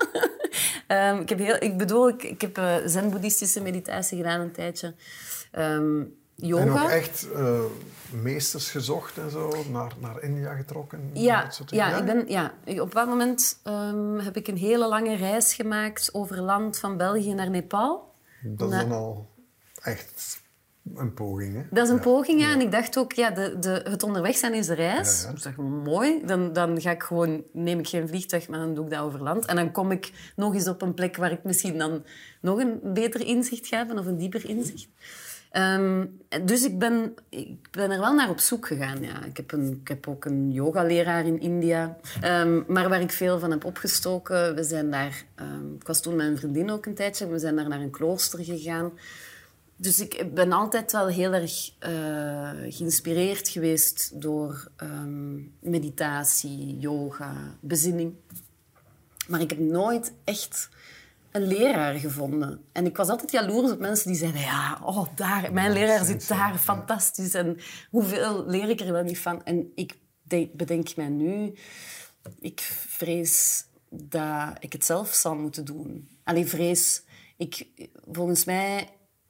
Ehm, 0.86 1.20
ik, 1.20 1.28
heb 1.28 1.38
heel, 1.38 1.56
ik 1.58 1.76
bedoel, 1.76 2.08
ik, 2.08 2.22
ik 2.22 2.40
heb 2.40 2.58
eh, 2.58 2.76
zen-boeddhistische 2.84 3.60
meditatie 3.60 4.16
gedaan 4.16 4.40
een 4.40 4.52
tijdje. 4.52 4.94
Ehm, 5.50 6.02
yoga. 6.34 6.62
En 6.62 6.70
ook 6.70 6.88
echt 6.88 7.32
eh, 7.32 7.60
meesters 8.10 8.70
gezocht 8.70 9.18
en 9.18 9.30
zo, 9.30 9.64
naar, 9.70 9.92
naar 9.98 10.22
India 10.22 10.54
getrokken. 10.54 11.10
Ja, 11.12 11.42
dat 11.42 11.54
soort 11.54 11.70
ja, 11.70 11.96
ik 11.96 12.04
ben, 12.04 12.28
ja, 12.28 12.44
op 12.44 12.66
een 12.66 12.76
bepaald 12.76 13.08
moment 13.08 13.60
ehm, 13.62 14.18
heb 14.18 14.36
ik 14.36 14.48
een 14.48 14.56
hele 14.56 14.88
lange 14.88 15.16
reis 15.16 15.54
gemaakt 15.54 16.10
over 16.12 16.40
land 16.40 16.78
van 16.78 16.96
België 16.96 17.34
naar 17.34 17.50
Nepal. 17.50 18.14
Dat 18.42 18.72
is 18.72 18.78
dan 18.78 18.92
al 18.92 19.28
echt 19.82 20.40
een 20.96 21.14
poging, 21.14 21.54
hè? 21.54 21.62
Dat 21.70 21.84
is 21.84 21.90
een 21.90 21.96
Ja. 21.96 22.02
poging, 22.02 22.40
ja. 22.40 22.52
En 22.52 22.60
ik 22.60 22.72
dacht 22.72 22.98
ook, 22.98 23.12
ja, 23.12 23.30
de, 23.30 23.56
de, 23.58 23.70
het 23.90 24.02
onderweg 24.02 24.36
zijn 24.36 24.54
is 24.54 24.66
de 24.66 24.74
reis. 24.74 25.20
Ja, 25.22 25.28
ja. 25.28 25.34
Dus 25.34 25.44
ik 25.46 25.56
dacht, 25.56 25.68
mooi. 25.84 26.22
Dan, 26.26 26.52
dan 26.52 26.80
ga 26.80 26.90
ik 26.90 27.02
gewoon, 27.02 27.42
neem 27.52 27.78
ik 27.78 27.88
geen 27.88 28.08
vliegtuig, 28.08 28.48
maar 28.48 28.58
dan 28.58 28.74
doe 28.74 28.84
ik 28.84 28.90
dat 28.90 29.00
over 29.00 29.22
land. 29.22 29.44
En 29.46 29.56
dan 29.56 29.72
kom 29.72 29.90
ik 29.90 30.12
nog 30.36 30.54
eens 30.54 30.68
op 30.68 30.82
een 30.82 30.94
plek 30.94 31.16
waar 31.16 31.32
ik 31.32 31.44
misschien 31.44 31.78
dan 31.78 32.02
nog 32.40 32.58
een 32.58 32.80
beter 32.82 33.26
inzicht 33.26 33.66
ga 33.66 33.76
hebben, 33.76 33.98
of 33.98 34.06
een 34.06 34.16
dieper 34.16 34.48
inzicht. 34.48 34.88
Ehm, 35.50 36.06
dus 36.44 36.64
ik 36.64 36.78
ben, 36.78 37.14
ik 37.28 37.70
ben 37.70 37.90
er 37.90 38.00
wel 38.00 38.14
naar 38.14 38.28
op 38.30 38.38
zoek 38.38 38.66
gegaan. 38.66 39.02
Ja. 39.02 39.24
Ik, 39.24 39.36
heb 39.36 39.52
een, 39.52 39.78
ik 39.82 39.88
heb 39.88 40.08
ook 40.08 40.24
een 40.24 40.52
yogaleraar 40.52 41.26
in 41.26 41.40
India, 41.40 41.96
Ehm, 42.20 42.60
maar 42.66 42.88
waar 42.88 43.00
ik 43.00 43.10
veel 43.10 43.38
van 43.38 43.50
heb 43.50 43.64
opgestoken. 43.64 44.54
We 44.54 44.62
zijn 44.64 44.90
daar, 44.90 45.24
ehm, 45.34 45.74
ik 45.74 45.86
was 45.86 46.00
toen 46.00 46.16
met 46.16 46.26
mijn 46.26 46.38
vriendin 46.38 46.70
ook 46.70 46.86
een 46.86 46.94
tijdje, 46.94 47.26
we 47.28 47.38
zijn 47.38 47.56
daar 47.56 47.68
naar 47.68 47.80
een 47.80 47.90
klooster 47.90 48.44
gegaan. 48.44 48.92
Dus 49.80 50.00
ik 50.00 50.34
ben 50.34 50.52
altijd 50.52 50.92
wel 50.92 51.06
heel 51.06 51.32
erg 51.32 51.72
eh, 51.78 52.50
geïnspireerd 52.68 53.48
geweest 53.48 54.20
door 54.20 54.70
ehm, 54.76 55.36
meditatie, 55.60 56.78
yoga, 56.78 57.56
bezinning. 57.60 58.14
Maar 59.28 59.40
ik 59.40 59.50
heb 59.50 59.58
nooit 59.58 60.12
echt 60.24 60.68
een 61.30 61.46
leraar 61.46 61.94
gevonden. 61.94 62.60
En 62.72 62.86
ik 62.86 62.96
was 62.96 63.08
altijd 63.08 63.30
jaloers 63.30 63.72
op 63.72 63.78
mensen 63.78 64.10
die 64.10 64.20
zeiden... 64.20 64.40
Ja, 64.40 64.80
oh, 64.84 65.06
daar, 65.14 65.52
mijn 65.52 65.72
leraar 65.72 66.04
zit 66.04 66.28
daar, 66.28 66.56
fantastisch. 66.58 67.34
En 67.34 67.58
hoeveel 67.90 68.46
leer 68.46 68.68
ik 68.68 68.80
er 68.80 68.92
wel 68.92 69.02
niet 69.02 69.18
van? 69.18 69.44
En 69.44 69.72
ik 69.74 69.98
de- 70.22 70.50
bedenk 70.52 70.96
mij 70.96 71.08
nu... 71.08 71.54
Ik 72.40 72.60
vrees 72.88 73.64
dat 73.90 74.56
ik 74.60 74.72
het 74.72 74.84
zelf 74.84 75.12
zal 75.14 75.34
moeten 75.34 75.64
doen. 75.64 76.08
Alleen 76.24 76.48
vrees... 76.48 77.02
Ik, 77.36 77.66
volgens 78.12 78.44
mij 78.44 78.88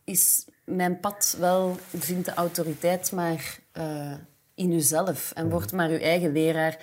is 0.09 0.45
mijn 0.65 1.01
pad 1.01 1.37
wel... 1.39 1.77
Vindt 1.97 2.25
de 2.25 2.35
autoriteit 2.35 3.13
maar 3.13 3.59
eh, 3.73 4.15
in 4.55 4.73
uzelf. 4.73 5.33
En 5.35 5.51
wordt 5.51 5.73
maar 5.73 5.89
uw 5.91 5.99
eigen 5.99 6.33
leraar 6.33 6.79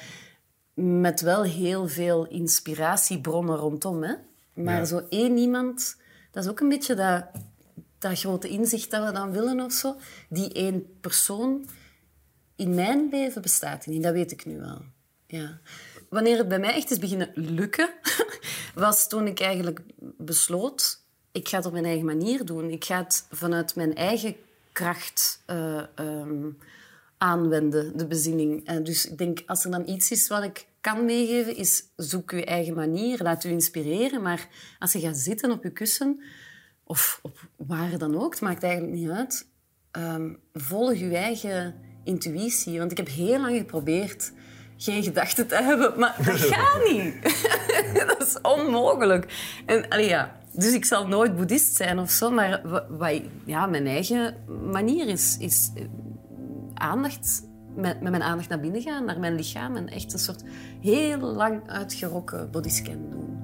met 0.74 1.22
wel 1.22 1.44
heel 1.44 1.88
veel 1.88 2.28
inspiratiebronnen 2.28 3.56
rondom. 3.56 4.04
Hè? 4.04 4.14
Maar 4.54 4.78
Ja. 4.78 4.86
zo 4.86 5.06
één 5.10 5.38
iemand, 5.38 5.98
dat 6.32 6.44
is 6.44 6.50
ook 6.50 6.60
een 6.60 6.70
beetje 6.70 6.96
dat, 6.96 7.26
dat 7.98 8.20
grote 8.20 8.48
inzicht 8.48 8.92
dat 8.92 9.06
we 9.06 9.12
dan 9.12 9.32
willen 9.32 9.60
of 9.60 9.72
zo. 9.72 9.96
Die 10.30 10.54
één 10.54 11.00
persoon 11.02 11.70
in 12.56 12.74
mijn 12.74 13.08
leven 13.12 13.42
bestaat 13.42 13.86
niet, 13.86 14.04
dat 14.04 14.14
weet 14.14 14.32
ik 14.32 14.46
nu 14.46 14.60
wel. 14.60 14.82
Ja. 15.28 15.60
Wanneer 16.10 16.38
het 16.38 16.48
bij 16.48 16.60
mij 16.60 16.74
echt 16.74 16.92
is 16.92 17.00
beginnen 17.00 17.32
lukken, 17.34 17.90
was 18.76 19.08
toen 19.08 19.28
ik 19.28 19.40
eigenlijk 19.40 19.82
besloot, 20.18 21.05
ik 21.36 21.48
ga 21.48 21.58
het 21.58 21.66
op 21.66 21.72
mijn 21.72 21.86
eigen 21.86 22.06
manier 22.06 22.46
doen. 22.46 22.70
Ik 22.70 22.86
ga 22.86 22.98
het 23.04 23.26
vanuit 23.32 23.76
mijn 23.76 23.96
eigen 23.96 24.36
kracht 24.72 25.44
eh, 25.46 25.84
ehm, 25.96 26.50
aanwenden, 27.18 27.98
de 27.98 28.08
bezinning. 28.08 28.66
En 28.66 28.84
dus 28.84 29.10
ik 29.10 29.18
denk, 29.18 29.44
als 29.46 29.66
er 29.66 29.72
dan 29.72 29.88
iets 29.88 30.12
is 30.12 30.28
wat 30.28 30.44
ik 30.44 30.66
kan 30.82 31.06
meegeven, 31.06 31.56
is 31.56 31.84
zoek 31.96 32.32
je 32.32 32.46
eigen 32.46 32.74
manier, 32.74 33.24
laat 33.24 33.44
u 33.44 33.50
inspireren. 33.50 34.22
Maar 34.22 34.48
als 34.80 34.92
je 34.92 35.00
gaat 35.00 35.18
zitten 35.18 35.52
op 35.52 35.64
je 35.64 35.70
kussen, 35.70 36.22
of 36.84 37.20
op 37.22 37.48
waar 37.56 37.98
dan 37.98 38.22
ook, 38.22 38.32
het 38.32 38.42
maakt 38.42 38.64
eigenlijk 38.64 38.94
niet 38.94 39.10
uit, 39.10 39.48
ehm, 39.92 40.34
volg 40.54 40.96
je 40.96 41.16
eigen 41.16 41.76
intuïtie. 42.04 42.80
Want 42.80 42.92
ik 42.92 42.98
heb 42.98 43.08
heel 43.08 43.40
lang 43.40 43.58
geprobeerd 43.58 44.32
geen 44.78 45.04
gedachten 45.04 45.48
te 45.48 45.56
hebben, 45.56 46.00
maar 46.00 46.16
dat 46.26 46.40
gaat 46.54 46.90
niet. 46.92 47.14
dat 48.08 48.28
is 48.28 48.42
onmogelijk. 48.42 49.34
En, 49.66 49.90
allee, 49.90 50.08
ja, 50.08 50.44
dus 50.56 50.74
ik 50.74 50.86
zal 50.86 51.08
nooit 51.08 51.36
boeddhist 51.36 51.76
zijn 51.76 52.00
of 52.00 52.10
zo, 52.12 52.32
maar 52.32 52.62
wat, 52.90 53.22
ja, 53.46 53.66
mijn 53.66 53.88
eigen 53.88 54.36
manier 54.72 55.08
is, 55.08 55.38
is 55.38 55.72
eh, 55.76 55.84
aandacht, 56.74 57.44
met, 57.76 58.02
met 58.02 58.12
mijn 58.12 58.24
aandacht 58.24 58.50
naar 58.50 58.60
binnen 58.60 58.82
gaan, 58.82 59.06
naar 59.06 59.20
mijn 59.20 59.36
lichaam 59.36 59.76
en 59.76 59.88
echt 59.90 60.14
een 60.14 60.20
soort 60.20 60.44
heel 60.82 61.18
lang 61.20 61.70
uitgerokken 61.70 62.52
bodyscan 62.52 63.10
doen. 63.10 63.38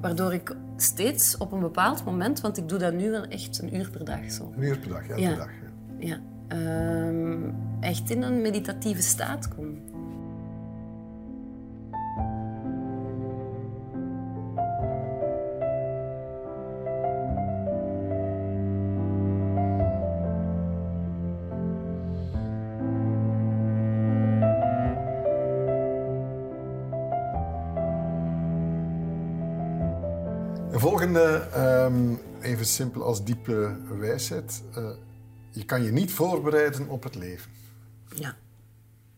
Waardoor 0.00 0.32
ik 0.32 0.56
steeds 0.76 1.36
op 1.36 1.52
een 1.52 1.60
bepaald 1.60 2.04
moment, 2.04 2.40
want 2.40 2.56
ik 2.56 2.68
doe 2.68 2.78
dat 2.78 2.92
nu 2.92 3.10
wel 3.10 3.24
echt 3.24 3.62
een 3.62 3.76
uur 3.76 3.90
per 3.90 4.04
dag 4.04 4.30
zo. 4.32 4.52
Een 4.56 4.62
uur 4.62 4.78
per 4.78 4.88
dag, 4.88 5.18
Ja. 5.18 5.34
dag. 5.34 5.48
Ja. 5.98 6.08
Ja, 6.08 6.18
ehm, 6.48 7.50
echt 7.80 8.10
in 8.10 8.22
een 8.22 8.40
meditatieve 8.40 9.02
staat 9.02 9.48
kom. 9.54 9.78
Ehm, 31.90 32.14
even 32.42 32.66
simpel 32.66 33.02
als 33.02 33.24
diepe 33.24 33.76
wijsheid. 33.98 34.62
eh, 34.74 34.90
je 35.50 35.64
kan 35.64 35.82
je 35.82 35.90
niet 35.92 36.12
voorbereiden 36.12 36.88
op 36.88 37.02
het 37.02 37.14
leven. 37.14 37.50
Ja, 38.14 38.36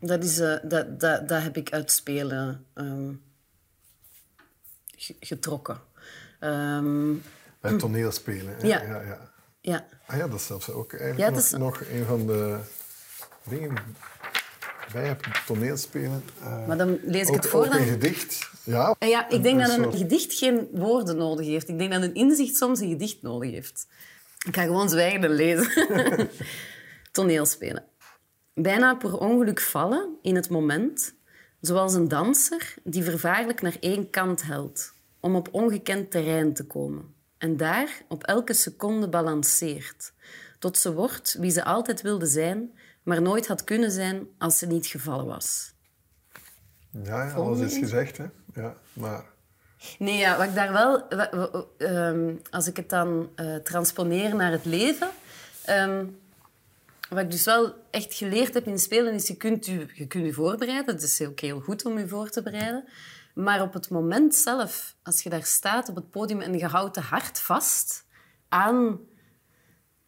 dat, 0.00 0.24
is, 0.24 0.38
eh, 0.38 0.56
dat, 0.62 1.00
dat, 1.00 1.28
dat 1.28 1.42
heb 1.42 1.56
ik 1.56 1.72
uit 1.72 1.90
spelen 1.90 2.66
ehm, 2.74 3.12
ge- 4.96 5.16
getrokken. 5.20 5.80
Bij 7.60 7.76
toneelspelen. 7.78 8.66
Ja. 8.66 8.82
Ja, 8.82 9.00
ja. 9.02 9.30
ja, 9.60 9.86
Ah 10.06 10.16
ja, 10.16 10.28
dat 10.28 10.38
is 10.40 10.46
zelfs 10.46 10.70
ook 10.70 10.92
eigenlijk 10.92 11.20
Ja, 11.20 11.28
nog, 11.30 11.38
is- 11.38 11.50
nog 11.50 11.80
een 11.90 12.04
van 12.04 12.26
de 12.26 12.58
dingen 13.48 13.74
die 14.92 15.10
ik 15.10 15.16
bij 15.18 15.30
heb, 15.32 15.42
toneelspelen. 15.46 16.22
eh, 16.42 16.66
maar 16.66 16.76
dan 16.76 16.98
lees 17.04 17.22
ik 17.22 17.28
ook, 17.28 17.34
het 17.34 17.46
voor. 17.46 17.60
ook 17.64 17.72
een 17.72 17.78
Dan... 17.78 17.86
gedicht. 17.86 18.50
Ja, 18.64 18.96
Ja, 18.98 19.28
ik 19.28 19.42
denk 19.42 19.60
Een 19.60 19.66
dat 19.66 19.76
een 19.78 19.82
soort- 19.84 19.96
gedicht 19.96 20.34
geen 20.34 20.68
woorden 20.72 21.16
nodig 21.16 21.46
heeft. 21.46 21.68
Ik 21.68 21.78
denk 21.78 21.92
dat 21.92 22.02
een 22.02 22.14
inzicht 22.14 22.56
soms 22.56 22.80
een 22.80 22.88
gedicht 22.88 23.22
nodig 23.22 23.50
heeft. 23.50 23.86
Ik 24.46 24.54
ga 24.56 24.62
gewoon 24.62 24.88
zwijgen 24.88 25.24
en 25.24 25.30
lezen. 25.30 26.28
Toneelspelen. 27.12 27.84
Bijna 28.54 28.94
per 28.94 29.18
ongeluk 29.18 29.60
vallen 29.60 30.16
in 30.22 30.34
het 30.34 30.50
moment, 30.50 31.14
zoals 31.60 31.94
een 31.94 32.08
danser 32.08 32.74
die 32.84 33.02
vervaarlijk 33.02 33.62
naar 33.62 33.76
één 33.80 34.10
kant 34.10 34.42
helt, 34.42 34.92
om 35.20 35.36
op 35.36 35.48
ongekend 35.52 36.10
terrein 36.10 36.54
te 36.54 36.64
komen. 36.66 37.14
En 37.38 37.56
daar 37.56 38.02
op 38.08 38.24
elke 38.24 38.54
seconde 38.54 39.08
balanceert, 39.08 40.12
tot 40.58 40.78
ze 40.78 40.92
wordt 40.94 41.36
wie 41.40 41.50
ze 41.50 41.64
altijd 41.64 42.02
wilde 42.02 42.26
zijn, 42.26 42.70
maar 43.02 43.22
nooit 43.22 43.46
had 43.46 43.64
kunnen 43.64 43.90
zijn 43.90 44.26
als 44.38 44.58
ze 44.58 44.66
niet 44.66 44.86
gevallen 44.86 45.26
was. 45.26 45.74
ja, 46.90 47.24
ja 47.24 47.32
alles 47.32 47.60
is 47.60 47.78
gezegd. 47.78 48.16
Hè? 48.16 48.26
Ja, 48.54 48.76
maar 48.92 49.24
Nee, 49.98 50.16
ja, 50.16 50.36
wat 50.36 50.46
ik 50.46 50.54
daar 50.54 50.72
wel... 50.72 51.08
ehm, 51.78 52.34
als 52.50 52.66
ik 52.66 52.76
het 52.76 52.88
dan 52.88 53.30
eh, 53.34 53.56
transponeer 53.56 54.34
naar 54.34 54.52
het 54.52 54.64
leven... 54.64 55.08
ehm, 55.64 56.06
wat 57.08 57.18
ik 57.18 57.30
dus 57.30 57.44
wel 57.44 57.74
echt 57.90 58.14
geleerd 58.14 58.54
heb 58.54 58.66
in 58.66 58.78
spelen, 58.78 59.14
is 59.14 59.28
je 59.28 59.36
kunt 59.36 59.66
je, 59.66 59.86
je 59.94 60.06
kunt 60.06 60.24
je 60.24 60.32
voorbereiden. 60.32 60.94
Het 60.94 61.02
is 61.02 61.22
ook 61.22 61.40
heel 61.40 61.60
goed 61.60 61.84
om 61.84 61.98
je 61.98 62.08
voor 62.08 62.30
te 62.30 62.42
bereiden. 62.42 62.84
Maar 63.34 63.62
op 63.62 63.72
het 63.72 63.90
moment 63.90 64.34
zelf, 64.34 64.94
als 65.02 65.22
je 65.22 65.30
daar 65.30 65.44
staat 65.44 65.88
op 65.88 65.94
het 65.94 66.10
podium 66.10 66.40
en 66.40 66.58
je 66.58 66.66
houdt 66.66 66.94
te 66.94 67.00
hard 67.00 67.38
vast 67.38 68.04
aan 68.48 69.00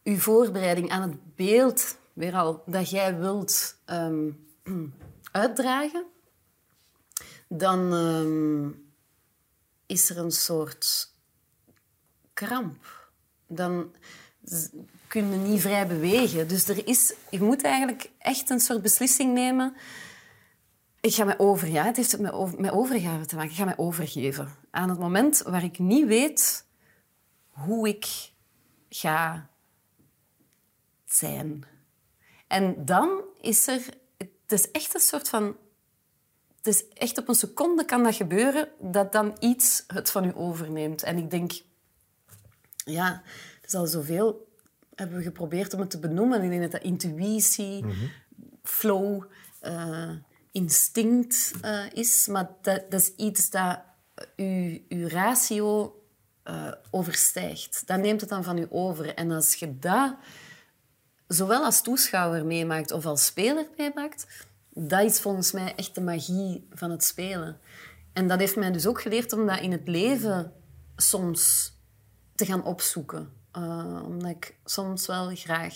je 0.03 0.19
voorbereiding, 0.19 0.91
aan 0.91 1.03
het 1.03 1.35
beeld, 1.35 1.99
weer 2.15 2.35
al, 2.35 2.63
dat 2.67 2.91
jij 2.91 3.19
wilt 3.19 3.77
ehm, 3.85 4.31
uitdragen, 5.33 6.05
dan 7.49 7.93
ehm, 7.93 8.71
is 9.87 10.11
er 10.11 10.19
een 10.19 10.33
soort 10.33 11.13
kramp. 12.33 13.11
Dan 13.47 13.95
kun 15.07 15.31
je 15.31 15.37
niet 15.37 15.61
vrij 15.61 15.87
bewegen. 15.87 16.49
Dus 16.49 16.69
er 16.69 16.87
is, 16.87 17.15
je 17.31 17.41
moet 17.41 17.63
eigenlijk 17.63 18.11
echt 18.19 18.51
een 18.51 18.61
soort 18.61 18.83
beslissing 18.83 19.35
nemen. 19.35 19.77
Ik 21.01 21.15
ga 21.15 21.25
mij 21.25 21.39
over, 21.39 21.69
ja, 21.69 21.85
het 21.85 21.97
heeft 21.97 22.19
met, 22.19 22.33
over, 22.33 22.61
met 22.61 22.71
overgave 22.71 23.27
te 23.27 23.35
maken. 23.35 23.51
Ik 23.51 23.57
ga 23.57 23.65
mij 23.65 23.77
overgeven 23.77 24.49
aan 24.71 24.89
het 24.89 24.99
moment 24.99 25.43
waar 25.43 25.65
ik 25.65 25.79
niet 25.79 26.07
weet 26.07 26.67
hoe 27.49 27.89
ik 27.89 28.33
ga 28.89 29.51
zijn. 31.05 31.65
En 32.47 32.85
dan 32.85 33.23
is 33.41 33.67
er... 33.67 33.83
Het 34.17 34.53
is 34.53 34.71
echt 34.71 34.95
een 34.95 35.01
soort 35.01 35.29
van... 35.29 35.57
Het 36.57 36.67
is 36.67 36.89
echt 36.89 37.19
op 37.19 37.29
een 37.29 37.35
seconde 37.35 37.85
kan 37.85 38.03
dat 38.03 38.15
gebeuren 38.15 38.69
dat 38.81 39.13
dan 39.13 39.37
iets 39.41 39.85
het 39.87 40.11
van 40.11 40.25
u 40.25 40.33
overneemt. 40.35 41.03
En 41.03 41.19
ik 41.19 41.31
denk... 41.31 41.53
Ja, 42.85 43.23
het 43.61 43.67
is 43.67 43.75
al 43.75 43.87
zoveel... 43.87 44.53
Hebben 44.95 45.17
we 45.17 45.23
geprobeerd 45.23 45.75
om 45.75 45.81
het 45.81 45.91
te 45.91 45.99
benoemen. 45.99 46.43
Ik 46.43 46.49
denk 46.49 46.63
dat 46.63 46.71
dat 46.71 46.83
intuïtie, 46.83 47.85
flow, 48.63 49.25
eh, 49.61 50.11
instinct 50.53 51.53
eh, 51.61 51.93
is. 51.93 52.27
Maar 52.27 52.51
dat, 52.61 52.91
dat 52.91 53.01
is 53.01 53.15
iets 53.15 53.51
dat 53.51 53.81
uw, 54.37 54.79
uw 54.89 55.09
ratio 55.09 55.99
eh, 56.43 56.73
overstijgt. 56.91 57.87
Dat 57.87 58.01
neemt 58.01 58.21
het 58.21 58.31
dan 58.31 58.45
van 58.45 58.59
u 58.59 58.67
over. 58.71 59.15
En 59.15 59.31
als 59.31 59.55
je 59.55 59.79
dat 59.79 60.15
zowel 61.29 61.65
als 61.65 61.83
toeschouwer 61.83 62.47
meemaakt 62.47 62.91
of 62.91 63.07
als 63.07 63.25
speler 63.25 63.67
meemaakt, 63.77 64.27
dat 64.71 65.03
is 65.03 65.21
volgens 65.21 65.53
mij 65.53 65.75
echt 65.77 65.95
de 65.95 66.01
magie 66.01 66.67
van 66.71 66.91
het 66.91 67.05
spelen. 67.05 67.59
En 68.13 68.29
dat 68.29 68.39
heeft 68.39 68.57
mij 68.57 68.73
dus 68.73 68.87
ook 68.87 69.01
geleerd 69.01 69.33
om 69.33 69.47
dat 69.47 69.61
in 69.61 69.73
het 69.73 69.89
leven 69.89 70.53
soms 70.97 71.73
te 72.35 72.47
gaan 72.47 72.65
opzoeken. 72.65 73.33
Uh, 73.59 74.03
omdat 74.05 74.31
ik 74.31 74.57
soms 74.65 75.07
wel 75.07 75.31
graag 75.35 75.75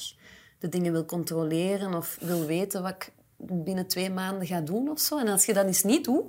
de 0.59 0.68
dingen 0.68 0.92
wil 0.92 1.05
controleren 1.05 1.94
of 1.94 2.18
wil 2.20 2.44
weten 2.44 2.82
wat 2.82 2.90
ik 2.90 3.12
binnen 3.36 3.86
twee 3.86 4.11
maanden 4.11 4.46
ga 4.46 4.61
doen 4.61 4.88
of 4.88 5.01
zo. 5.01 5.18
En 5.18 5.28
als 5.28 5.44
je 5.44 5.55
dat 5.55 5.66
eens 5.66 5.82
niet 5.82 6.05
doet, 6.05 6.24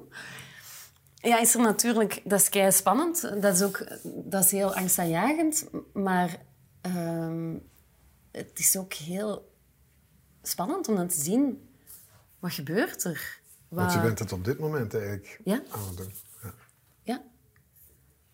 ja, 1.15 1.39
is 1.39 1.55
er 1.55 1.61
natuurlijk... 1.61 2.22
Dat 2.24 2.39
is 2.39 2.49
kei 2.49 2.72
spannend. 2.72 3.22
Dat 3.41 3.53
is 3.55 3.61
ook 3.61 3.88
dat 4.03 4.43
is 4.43 4.51
heel 4.51 4.76
angstaanjagend. 4.76 5.65
Maar 5.93 6.38
uh, 6.88 7.55
het 8.32 8.59
is 8.59 8.77
ook 8.77 8.93
heel 8.93 9.51
spannend 10.41 10.88
om 10.88 10.95
dan 10.95 11.07
te 11.07 11.21
zien... 11.21 11.67
Wat 12.39 12.51
gebeurt 12.51 13.03
er? 13.03 13.39
Wat... 13.67 13.80
Want 13.80 13.93
je 13.93 14.01
bent 14.01 14.19
het 14.19 14.32
op 14.32 14.45
dit 14.45 14.59
moment 14.59 14.93
eigenlijk 14.93 15.39
ja? 15.43 15.63
aan 15.69 15.88
het 15.88 15.97
doen. 15.97 16.13
Ja. 16.43 16.53
Ja, 17.03 17.23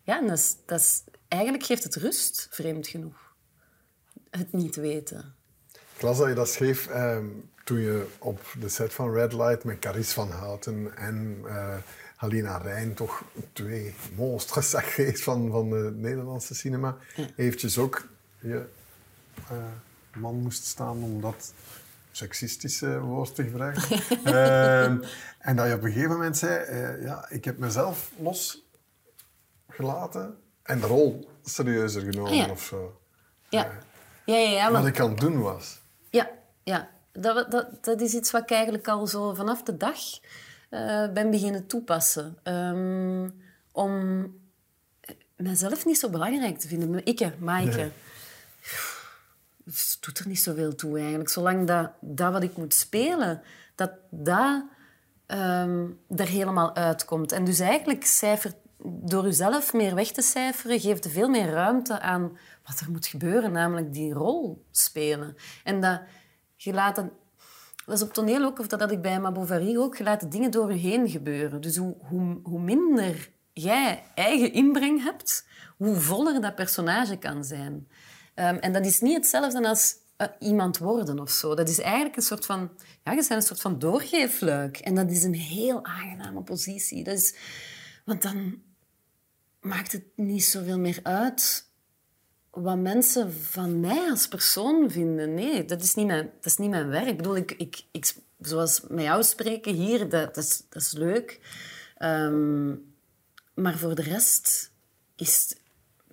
ja 0.04 0.20
en 0.20 0.28
dat 0.28 0.38
is, 0.38 0.56
dat 0.66 0.80
is, 0.80 1.04
eigenlijk 1.28 1.64
geeft 1.64 1.84
het 1.84 1.96
rust, 1.96 2.48
vreemd 2.52 2.88
genoeg. 2.88 3.34
Het 4.30 4.52
niet 4.52 4.76
weten. 4.76 5.36
Ik 5.96 6.02
las 6.02 6.18
dat 6.18 6.28
je 6.28 6.34
dat 6.34 6.50
schreef 6.50 6.88
ehm, 6.88 7.26
toen 7.64 7.80
je 7.80 8.08
op 8.20 8.42
de 8.60 8.70
set 8.70 8.94
van 8.94 9.14
Red 9.14 9.34
Light 9.34 9.64
met 9.64 9.80
Caris 9.80 10.12
van 10.12 10.32
Houten 10.32 10.98
en 10.98 11.42
uh, 11.46 11.76
Halina 12.16 12.58
Rijn, 12.58 12.94
toch 12.94 13.24
twee 13.54 13.96
monsters 14.16 14.70
van, 15.14 15.52
van 15.52 15.72
het 15.72 15.98
Nederlandse 15.98 16.56
cinema, 16.56 16.98
ja. 17.16 17.28
eventjes 17.36 17.78
ook 17.78 18.08
je 18.40 18.66
uh, 19.52 19.58
man 20.16 20.36
moest 20.36 20.66
staan 20.66 21.04
om 21.04 21.22
dat 21.22 21.54
seksistische 22.12 23.00
woord 23.00 23.36
te 23.36 23.44
gebruiken. 23.44 24.00
uh, 24.26 24.84
en 25.48 25.56
dat 25.56 25.68
je 25.68 25.74
op 25.74 25.84
een 25.84 25.92
gegeven 25.92 26.12
moment 26.12 26.38
zei, 26.38 26.70
uh, 26.70 27.04
ja, 27.04 27.30
ik 27.30 27.46
heb 27.46 27.58
mezelf 27.58 28.12
losgelaten 29.68 30.38
en 30.64 30.80
de 30.80 30.88
rol 30.88 31.30
serieuzer 31.44 32.02
genomen 32.02 32.36
ja. 32.36 32.50
of 32.50 32.64
zo. 32.64 33.00
Ja. 33.50 33.72
Ja, 34.26 34.36
ja, 34.36 34.50
ja, 34.50 34.70
maar... 34.70 34.82
Wat 34.82 34.90
ik 34.90 35.00
aan 35.00 35.10
het 35.10 35.20
doen 35.20 35.42
was. 35.42 35.80
Ja, 36.10 36.30
ja. 36.64 36.90
Dat, 37.12 37.52
dat, 37.52 37.84
dat 37.84 38.02
is 38.02 38.14
iets 38.14 38.32
wat 38.32 38.42
ik 38.42 38.52
eigenlijk 38.52 38.88
al 38.88 39.08
zo 39.08 39.34
vanaf 39.34 39.64
de 39.64 39.78
dag 39.78 39.98
uh, 40.70 41.14
ben 41.14 41.32
beginnen 41.32 41.68
toepassen. 41.68 42.38
Um, 42.44 43.44
om 43.72 44.26
mezelf 45.36 45.86
niet 45.86 46.00
zo 46.00 46.10
belangrijk 46.10 46.60
te 46.60 46.68
vinden. 46.68 47.06
Ikke, 47.06 47.34
Maaike. 47.40 47.78
Nee. 47.78 47.92
Het 49.66 49.98
doet 50.00 50.20
er 50.20 50.28
niet 50.28 50.40
zoveel 50.40 50.76
toe 50.76 51.00
eigenlijk. 51.00 51.30
Zolang 51.30 51.68
dat, 51.68 51.92
dat 52.02 52.32
wat 52.32 52.44
ik 52.44 52.58
moet 52.58 52.74
spelen, 52.74 53.42
dat 53.76 53.92
dat 54.10 54.64
um, 55.28 56.00
er 56.16 56.28
helemaal 56.28 56.76
uitkomt. 56.76 57.32
En 57.32 57.46
dus 57.46 57.60
eigenlijk 57.60 58.06
cijfert 58.06 58.56
door 58.84 59.24
jezelf 59.24 59.74
meer 59.74 59.96
weg 59.96 60.12
te 60.12 60.22
cijferen, 60.22 60.80
geeft 60.80 61.08
veel 61.08 61.30
meer 61.30 61.50
ruimte 61.50 62.00
aan 62.00 62.38
wat 62.66 62.80
er 62.80 62.92
moet 62.92 63.08
gebeuren, 63.08 63.52
namelijk 63.52 63.94
die 63.94 64.14
rol 64.14 64.66
spelen. 64.72 65.36
En 65.64 65.82
dat 65.82 66.02
je 66.56 66.74
laat 66.74 66.98
het, 66.98 67.12
dat 67.86 68.02
op 68.02 68.14
toneel 68.14 68.44
ook, 68.44 68.60
of 68.60 68.68
dat 68.68 68.80
had 68.80 68.92
ik 68.92 69.02
bij 69.02 69.20
Ma 69.20 69.32
Bovary 69.32 69.78
ook, 69.78 69.98
je 69.98 70.04
laat 70.04 70.20
de 70.20 70.28
dingen 70.28 70.52
door 70.52 70.72
je 70.72 70.80
heen 70.80 71.10
gebeuren. 71.10 71.62
Dus 71.62 71.78
hoe, 71.78 71.96
hoe, 72.00 72.40
hoe 72.44 72.60
minder 72.60 73.30
jij 73.54 74.04
eigen 74.16 74.54
inbreng 74.54 75.04
hebt, 75.04 75.48
hoe 75.78 75.96
voller 75.96 76.42
dat 76.42 76.56
personage 76.56 77.18
kan 77.18 77.44
zijn. 77.44 77.88
Um, 78.36 78.56
en 78.56 78.74
dat 78.74 78.86
is 78.86 79.00
niet 79.00 79.16
hetzelfde 79.16 79.68
als 79.68 79.96
uh, 80.18 80.28
iemand 80.40 80.78
worden 80.78 81.20
of 81.20 81.30
zo. 81.32 81.56
Dat 81.56 81.70
is 81.70 81.80
eigenlijk 81.80 82.16
een 82.16 82.22
soort 82.22 82.46
van... 82.46 82.72
Ja, 83.04 83.12
je 83.12 83.18
bent 83.18 83.30
een 83.30 83.42
soort 83.42 83.62
van 83.62 83.80
doorgeefluik. 83.80 84.78
En 84.78 84.96
dat 84.96 85.12
is 85.12 85.24
een 85.24 85.34
heel 85.36 85.86
aangename 85.86 86.42
positie. 86.42 87.04
Dat 87.04 87.18
is, 87.18 87.36
want 88.06 88.22
dan 88.22 88.62
maakt 89.62 89.92
het 89.92 90.04
niet 90.16 90.44
zoveel 90.44 90.80
meer 90.80 91.00
uit 91.04 91.70
wat 92.50 92.78
mensen 92.78 93.34
van 93.34 93.80
mij 93.80 94.10
als 94.10 94.28
persoon 94.28 94.92
vinden. 94.92 95.34
Nee, 95.34 95.66
dat 95.66 95.82
is 95.82 95.96
niet 95.96 96.06
mijn, 96.08 96.32
dat 96.36 96.46
is 96.46 96.58
niet 96.58 96.70
mijn 96.70 96.88
werk. 96.88 97.08
Ik 97.08 97.18
bedoel, 97.18 97.36
ik, 97.36 97.52
ik, 97.52 97.82
ik, 97.92 98.14
zoals 98.40 98.82
met 98.90 99.04
jou 99.04 99.24
spreken 99.24 99.74
hier, 99.74 100.10
dat, 100.10 100.38
is, 100.38 100.64
dat 100.70 100.82
is 100.82 100.92
leuk. 100.92 101.40
Um, 102.00 102.94
maar 103.54 103.78
voor 103.78 103.96
de 103.96 104.02
rest 104.02 104.72
is 105.16 105.56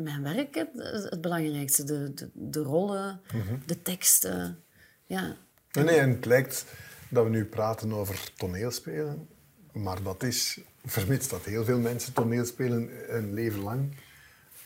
mijn 0.02 0.22
werk 0.22 0.54
het, 0.54 0.68
het 1.10 1.20
belangrijkste. 1.20 1.84
De, 1.84 2.14
de, 2.14 2.30
de 2.32 2.60
rollen, 2.60 3.20
mm 3.32 3.40
-hmm. 3.40 3.62
de 3.66 3.82
teksten. 3.82 4.64
Ja. 5.04 5.36
Nee, 5.72 5.84
nee, 5.84 5.98
en 5.98 6.10
het 6.10 6.24
lijkt 6.24 6.64
dat 7.08 7.24
we 7.24 7.30
nu 7.30 7.44
praten 7.44 7.92
over 7.92 8.32
toneelspelen. 8.36 9.28
Maar 9.72 10.02
dat 10.02 10.22
is, 10.22 10.60
vermits 10.84 11.28
dat 11.28 11.44
heel 11.44 11.64
veel 11.64 11.78
mensen 11.78 12.12
toneel 12.12 12.44
spelen 12.44 13.14
een 13.16 13.34
leven 13.34 13.60
lang, 13.60 13.96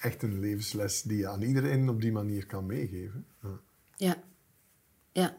echt 0.00 0.22
een 0.22 0.40
levensles 0.40 1.02
die 1.02 1.18
je 1.18 1.28
aan 1.28 1.42
iedereen 1.42 1.88
op 1.88 2.00
die 2.00 2.12
manier 2.12 2.46
kan 2.46 2.66
meegeven. 2.66 3.26
Ja. 3.42 3.58
Ja. 3.96 4.22
ja. 5.12 5.36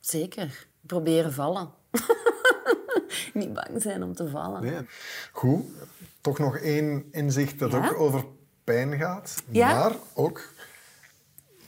Zeker. 0.00 0.66
Proberen 0.80 1.32
vallen. 1.32 1.70
Niet 3.36 3.52
bang 3.52 3.82
zijn 3.82 4.02
om 4.02 4.14
te 4.14 4.28
vallen. 4.28 4.62
Nee. 4.62 4.86
Goed. 5.32 5.64
Toch 6.20 6.38
nog 6.38 6.56
één 6.58 7.04
inzicht 7.10 7.58
dat 7.58 7.72
Ja? 7.72 7.78
ook 7.78 8.00
over 8.00 8.24
pijn 8.64 8.96
gaat. 8.98 9.42
Ja? 9.48 9.74
Maar 9.74 9.96
ook, 10.14 10.52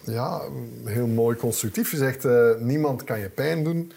ja, 0.04 0.50
heel 0.84 1.06
mooi 1.06 1.36
constructief 1.36 1.88
gezegd, 1.88 2.24
eh, 2.24 2.54
niemand 2.58 3.04
kan 3.04 3.18
je 3.20 3.28
pijn 3.30 3.64
doen. 3.64 3.92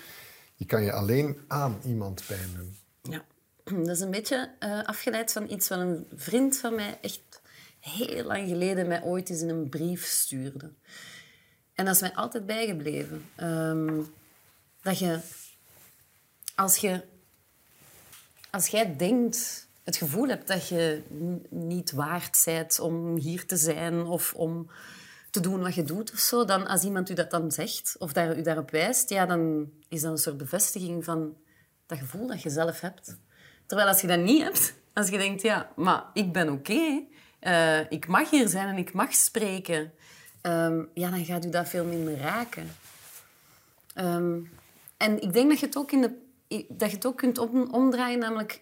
Je 0.55 0.65
kan 0.65 0.84
je 0.84 0.91
alleen 0.93 1.38
aan 1.47 1.80
iemand 1.86 2.24
pijn 2.28 2.49
doen. 2.55 2.78
Ja. 3.01 3.24
Dat 3.86 3.95
is 3.95 3.99
een 3.99 4.11
beetje 4.11 4.51
eh, 4.59 4.84
afgeleid 4.84 5.32
van 5.32 5.49
iets 5.49 5.67
wat 5.69 5.80
een 5.80 6.07
vriend 6.15 6.57
van 6.57 6.76
mij 6.76 6.97
echt 7.01 7.41
heel 7.80 8.24
lang 8.24 8.47
geleden 8.47 8.88
mij 8.88 9.03
ooit 9.03 9.30
eens 9.30 9.41
in 9.41 9.49
een 9.49 9.69
brief 9.69 10.05
stuurde. 10.05 10.72
En 11.74 11.86
dat 11.86 11.95
is 11.95 12.01
mij 12.01 12.13
altijd 12.13 12.45
bijgebleven. 12.45 13.26
Ehm, 13.36 14.01
dat 14.82 14.99
je 14.99 15.19
als, 16.55 16.78
je... 16.78 17.03
als 18.52 18.68
jij 18.68 18.95
denkt, 18.95 19.68
het 19.84 19.97
gevoel 19.97 20.28
hebt 20.28 20.47
dat 20.47 20.68
je 20.68 21.02
niet 21.49 21.91
waard 21.91 22.41
bent 22.45 22.80
om 22.80 23.18
hier 23.18 23.45
te 23.45 23.58
zijn 23.58 24.06
of 24.06 24.34
om 24.34 24.70
te 25.30 25.39
doen 25.39 25.62
wat 25.62 25.76
je 25.76 25.84
doet 25.84 26.12
of 26.12 26.20
zo, 26.20 26.45
dan 26.45 26.68
als 26.68 26.84
iemand 26.84 27.10
u 27.10 27.14
dat 27.14 27.32
dan 27.32 27.52
zegt 27.52 27.95
of 27.99 28.14
daar, 28.14 28.38
u 28.38 28.41
daarop 28.41 28.72
wijst, 28.72 29.10
ja, 29.10 29.26
dan 29.26 29.72
is 29.89 30.02
dat 30.02 30.12
een 30.12 30.18
soort 30.18 30.38
bevestiging 30.38 31.04
van 31.04 31.38
dat 31.86 31.97
gevoel 31.97 32.28
dat 32.28 32.41
je 32.41 32.49
zelf 32.49 32.80
hebt. 32.80 33.18
Terwijl 33.66 33.89
als 33.89 34.02
je 34.02 34.08
dat 34.08 34.20
niet 34.20 34.43
hebt, 34.43 34.74
als 34.93 35.10
je 35.10 35.18
denkt, 35.18 35.41
ja, 35.41 35.72
maar 35.76 36.04
ik 36.14 36.34
ben 36.34 36.49
oké, 36.49 37.04
eh, 37.39 37.91
ik 37.91 38.08
mag 38.08 38.30
hier 38.30 38.47
zijn 38.47 38.68
en 38.68 38.78
ik 38.78 38.93
mag 38.93 39.14
spreken, 39.14 39.93
ehm, 40.41 40.84
ja, 40.93 41.10
dan 41.10 41.26
gaat 41.26 41.45
u 41.45 41.49
dat 41.49 41.70
veel 41.70 41.86
minder 41.86 42.18
raken. 42.18 42.76
Ehm, 43.93 44.39
en 44.97 45.22
ik 45.22 45.34
denk 45.34 45.49
dat 45.49 45.60
je 45.60 45.66
het 45.66 45.78
ook, 45.78 45.91
in 45.91 46.02
de, 46.02 46.12
dat 46.70 46.89
je 46.89 46.95
het 46.95 47.06
ook 47.06 47.18
kunt 47.18 47.38
om- 47.38 47.74
omdraaien, 47.74 48.20
namelijk 48.20 48.62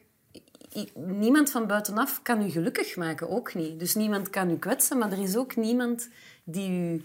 niemand 0.94 1.52
van 1.52 1.68
buitenaf 1.68 2.22
kan 2.22 2.42
u 2.42 2.50
gelukkig 2.50 2.96
maken, 2.96 3.30
ook 3.30 3.54
niet. 3.54 3.80
Dus 3.80 3.96
niemand 3.96 4.30
kan 4.30 4.50
u 4.50 4.58
kwetsen, 4.58 4.98
maar 4.98 5.12
er 5.12 5.22
is 5.22 5.36
ook 5.36 5.56
niemand 5.56 6.10
die 6.44 6.70
u... 6.72 7.04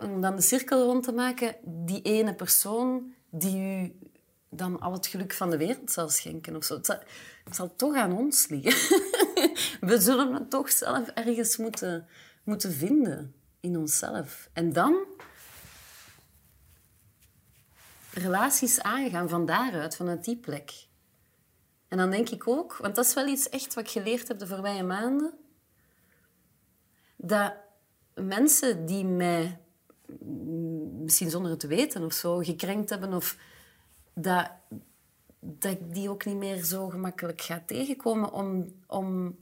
Om 0.00 0.20
dan 0.20 0.36
de 0.36 0.42
cirkel 0.42 0.84
rond 0.84 1.02
te 1.04 1.12
maken, 1.12 1.54
die 1.64 2.02
ene 2.02 2.34
persoon 2.34 3.12
die 3.30 3.56
u 3.56 3.92
dan 4.50 4.80
al 4.80 4.92
het 4.92 5.06
geluk 5.06 5.32
van 5.32 5.50
de 5.50 5.56
wereld 5.56 5.90
zal 5.90 6.08
schenken. 6.08 6.56
Of 6.56 6.64
zo. 6.64 6.74
Het, 6.74 6.86
zal, 6.86 6.98
zal 7.50 7.74
toch 7.76 7.96
aan 7.96 8.12
ons 8.12 8.48
liggen. 8.48 9.00
We 9.90 10.00
zullen 10.00 10.34
het 10.34 10.50
toch 10.50 10.70
zelf 10.70 11.08
ergens 11.08 11.56
moeten, 11.56 12.06
moeten 12.44 12.72
vinden 12.72 13.34
in 13.60 13.76
onszelf. 13.76 14.48
En 14.52 14.72
dan 14.72 15.04
relaties 18.12 18.80
aangaan 18.80 19.28
van 19.28 19.46
daaruit, 19.46 19.96
vanuit 19.96 20.24
die 20.24 20.36
plek. 20.36 20.86
En 21.88 21.98
dan 21.98 22.10
denk 22.10 22.28
ik 22.28 22.48
ook, 22.48 22.76
want 22.76 22.94
dat 22.94 23.04
is 23.04 23.14
wel 23.14 23.26
iets 23.26 23.48
echt 23.48 23.74
wat 23.74 23.84
ik 23.84 23.90
geleerd 23.90 24.28
heb 24.28 24.38
de 24.38 24.46
voorbije 24.46 24.82
maanden, 24.82 25.34
dat 27.16 27.54
mensen 28.14 28.86
die 28.86 29.04
mij, 29.04 29.60
misschien 31.02 31.30
zonder 31.30 31.50
het 31.50 31.60
te 31.60 31.66
weten 31.66 32.04
of 32.04 32.12
zo, 32.12 32.38
gekrenkt 32.38 32.90
hebben, 32.90 33.12
of 33.12 33.36
dat, 34.14 34.50
dat 35.40 35.72
ik 35.72 35.94
die 35.94 36.10
ook 36.10 36.24
niet 36.24 36.36
meer 36.36 36.64
zo 36.64 36.88
gemakkelijk 36.88 37.40
ga 37.40 37.62
tegenkomen, 37.66 38.32
om, 38.32 38.74
om, 38.86 39.36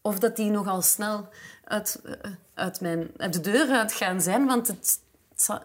of 0.00 0.18
dat 0.18 0.36
die 0.36 0.50
nogal 0.50 0.82
snel 0.82 1.28
uit, 1.64 2.00
eh, 2.04 2.30
uit, 2.54 2.80
mijn, 2.80 3.10
uit 3.16 3.32
de 3.32 3.40
deur 3.40 3.68
uit 3.70 3.92
gaan 3.92 4.20
zijn, 4.20 4.46
want 4.46 4.66
het, 4.66 5.00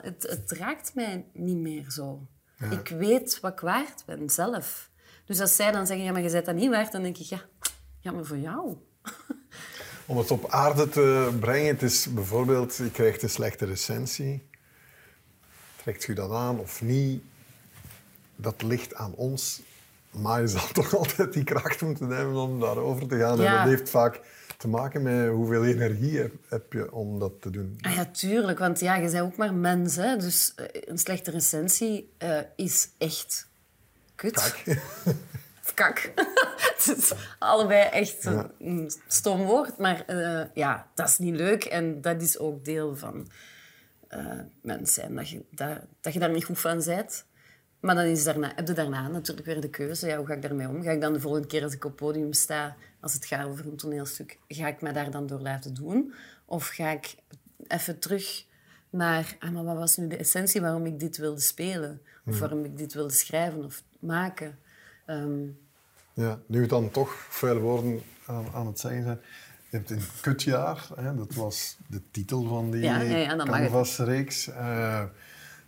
het, 0.02 0.24
het, 0.30 0.52
raakt 0.52 0.96
mij 0.96 1.26
niet 1.34 1.58
meer 1.58 1.90
zo. 1.92 2.28
Ik 2.70 2.88
weet 2.88 3.40
wat 3.40 3.52
ik 3.52 3.60
waard 3.60 4.04
ben, 4.06 4.30
zelf. 4.30 4.90
Dus 5.26 5.40
als 5.40 5.56
zij 5.56 5.72
dan 5.72 5.88
zeggen, 5.88 6.06
ja, 6.06 6.12
maar 6.12 6.22
je 6.22 6.32
bent 6.32 6.46
dat 6.46 6.56
niet 6.56 6.70
waard, 6.70 6.92
dan 6.92 7.02
denk 7.02 7.18
ik, 7.18 7.26
ja, 7.26 7.42
ja 8.00 8.12
maar 8.12 8.26
voor 8.26 8.38
jou. 8.38 8.78
Om 10.06 10.18
het 10.18 10.32
op 10.32 10.50
aarde 10.52 10.90
te 10.90 11.38
brengen, 11.40 11.68
het 11.68 11.82
is 11.82 12.14
bijvoorbeeld, 12.14 12.76
je 12.76 12.92
krijgt 12.92 13.24
een 13.24 13.30
slechte 13.30 13.66
recensie. 13.66 14.50
trekt 15.82 16.08
u 16.08 16.14
dat 16.14 16.32
aan 16.32 16.60
of 16.60 16.82
niet? 16.82 17.24
Dat 18.36 18.62
ligt 18.62 18.96
aan 18.96 19.14
ons. 19.14 19.62
Maar 20.12 20.42
je 20.42 20.48
zal 20.48 20.68
toch 20.74 20.96
altijd 20.96 21.34
die 21.34 21.44
kracht 21.44 21.82
moeten 21.82 22.10
hebben 22.10 22.36
om 22.36 22.60
daarover 22.60 23.08
te 23.08 23.18
gaan. 23.18 23.38
En 23.38 23.44
Ja. 23.44 23.58
dat 23.64 23.68
heeft 23.78 23.90
vaak 23.90 24.20
te 24.60 24.68
maken 24.68 25.02
met 25.02 25.30
hoeveel 25.30 25.66
energie 25.66 26.32
heb, 26.48 26.74
je 26.74 26.92
om 26.92 27.20
dat 27.20 27.42
te 27.42 27.50
doen. 27.50 27.78
Ah 27.82 27.94
ja, 27.94 28.06
tuurlijk. 28.06 28.60
Want 28.60 28.80
ja, 28.80 28.96
je 28.96 29.02
bent 29.02 29.20
ook 29.20 29.38
maar 29.38 29.54
mens. 29.54 29.96
Hè? 29.96 30.18
Dus 30.18 30.54
eh, 30.56 30.66
een 30.72 30.98
slechte 30.98 31.32
recensie 31.32 32.14
eh, 32.18 32.40
is 32.56 32.90
echt 32.98 33.48
kut. 34.16 34.62
Kijk. 34.64 34.82
Of 35.64 35.74
kak. 35.74 36.12
Het 36.76 36.98
is 36.98 37.14
allebei 37.40 37.90
echt 37.90 38.26
een, 38.26 38.52
een 38.60 38.92
stom 39.08 39.46
woord. 39.46 39.78
Maar 39.78 40.06
eh, 40.06 40.46
ja, 40.54 40.88
dat 40.96 41.08
is 41.08 41.18
niet 41.18 41.36
leuk. 41.36 41.64
En 41.64 42.02
dat 42.02 42.22
is 42.22 42.38
ook 42.38 42.66
deel 42.66 42.96
van 42.96 43.28
eh 44.08 44.40
mens 44.62 44.94
zijn. 44.94 45.16
Dat 45.16 45.30
je, 45.30 45.44
dat, 45.52 45.78
dat 46.02 46.14
je 46.14 46.20
daar 46.20 46.32
niet 46.32 46.46
goed 46.46 46.60
van 46.60 46.82
bent. 46.86 47.26
Maar 47.80 47.96
dan 47.96 48.06
is 48.06 48.24
daarna, 48.24 48.52
heb 48.56 48.68
je 48.68 48.74
daarna 48.74 49.08
natuurlijk 49.08 49.48
weer 49.48 49.62
de 49.62 49.70
keuze. 49.70 50.08
Ja, 50.08 50.18
hoe 50.18 50.26
ga 50.26 50.34
ik 50.34 50.42
daarmee 50.42 50.68
om? 50.68 50.82
Ga 50.84 50.92
ik 50.92 51.02
dan 51.02 51.14
de 51.14 51.20
volgende 51.20 51.48
keer 51.48 51.64
als 51.64 51.74
ik 51.74 51.86
op 51.86 51.92
het 51.92 52.00
podium 52.00 52.34
sta, 52.34 52.76
als 53.00 53.14
het 53.14 53.26
gaat 53.26 53.48
over 53.48 53.66
een 53.66 53.76
toneelstuk, 53.76 54.38
ga 54.48 54.68
ik 54.68 54.82
mij 54.82 54.94
daar 54.94 55.12
dan 55.12 55.28
door 55.28 55.40
laten 55.40 55.74
doen? 55.74 56.14
Of 56.46 56.68
ga 56.68 56.90
ik 56.92 57.16
even 57.68 58.00
terug 58.00 58.46
naar, 58.90 59.36
ah, 59.40 59.52
maar 59.52 59.64
wat 59.64 59.78
was 59.78 59.98
nu 59.98 60.08
de 60.08 60.18
essentie 60.18 60.62
waarom 60.62 60.86
ik 60.86 61.00
dit 61.00 61.18
wilde 61.18 61.42
spelen? 61.42 62.02
Of 62.26 62.40
waarom 62.40 62.66
ik 62.66 62.78
dit 62.78 62.94
wilde 62.94 63.14
schrijven 63.14 63.64
of 63.66 63.84
maken? 64.00 64.58
Ehm, 65.06 65.40
Ja, 66.14 66.40
nu 66.46 66.66
dan 66.66 66.92
toch 66.92 67.12
vuile 67.30 67.60
woorden 67.60 68.02
aan, 68.26 68.46
aan 68.54 68.68
het 68.68 68.80
zeggen 68.80 69.04
zijn. 69.04 69.20
Je 69.70 69.78
hebt 69.78 69.90
een 69.90 70.02
kutjaar, 70.22 70.88
hè, 70.96 71.16
dat 71.16 71.34
was 71.34 71.78
de 71.88 72.02
titel 72.12 72.44
van 72.48 72.72
die 72.72 72.82
Ja, 72.82 72.98
het. 72.98 73.44
canvasreeks. 73.44 74.48
Eh, 74.48 75.04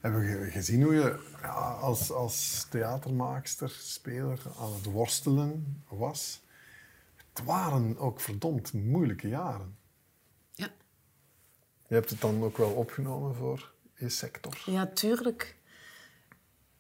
hebben 0.02 0.22
we 0.22 0.28
ge- 0.28 0.52
gezien 0.52 0.84
hoe 0.84 0.94
je 0.94 1.30
ja, 1.42 1.72
als, 1.72 2.12
als 2.12 2.66
theatermaakster, 2.70 3.70
speler 3.70 4.40
aan 4.60 4.74
het 4.74 4.86
worstelen 4.86 5.84
was. 5.90 6.42
Het 7.34 7.44
waren 7.46 7.98
ook 7.98 8.20
verdomd 8.22 8.74
moeilijke 8.74 9.28
jaren. 9.28 9.78
ja. 10.54 10.70
Je 11.88 11.94
hebt 11.98 12.10
het 12.10 12.22
dan 12.22 12.44
ook 12.44 12.58
wel 12.58 12.72
opgenomen 12.72 13.36
voor 13.36 13.74
je 13.96 14.10
sector. 14.10 14.62
Ja, 14.66 14.88
tuurlijk. 14.88 15.58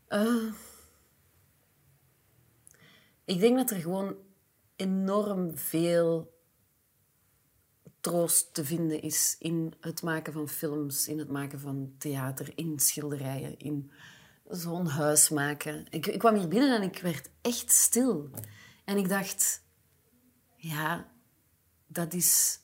Eh, 0.08 0.54
ik 3.26 3.40
denk 3.40 3.58
dat 3.58 3.72
er 3.72 3.80
gewoon 3.82 4.16
enorm 4.76 5.58
veel 5.58 6.40
troost 8.02 8.54
te 8.54 8.66
vinden 8.66 9.02
is 9.02 9.36
in 9.40 9.74
het 9.80 10.02
maken 10.02 10.34
van 10.34 10.48
films, 10.48 11.08
in 11.08 11.20
het 11.20 11.30
maken 11.30 11.60
van 11.60 11.94
theater, 11.98 12.52
in 12.56 12.80
schilderijen, 12.80 13.60
in 13.60 13.92
zo'n 14.50 14.88
huis 14.88 15.30
maken. 15.30 15.86
Ik, 15.90 16.08
ik 16.08 16.20
kwam 16.20 16.36
hier 16.36 16.48
binnen 16.48 16.76
en 16.76 16.82
ik 16.82 16.98
werd 17.02 17.30
echt 17.42 17.72
stil. 17.72 18.30
En 18.86 18.98
ik 18.98 19.10
dacht, 19.10 19.64
ja, 20.56 21.12
dat 21.88 22.14
is 22.14 22.60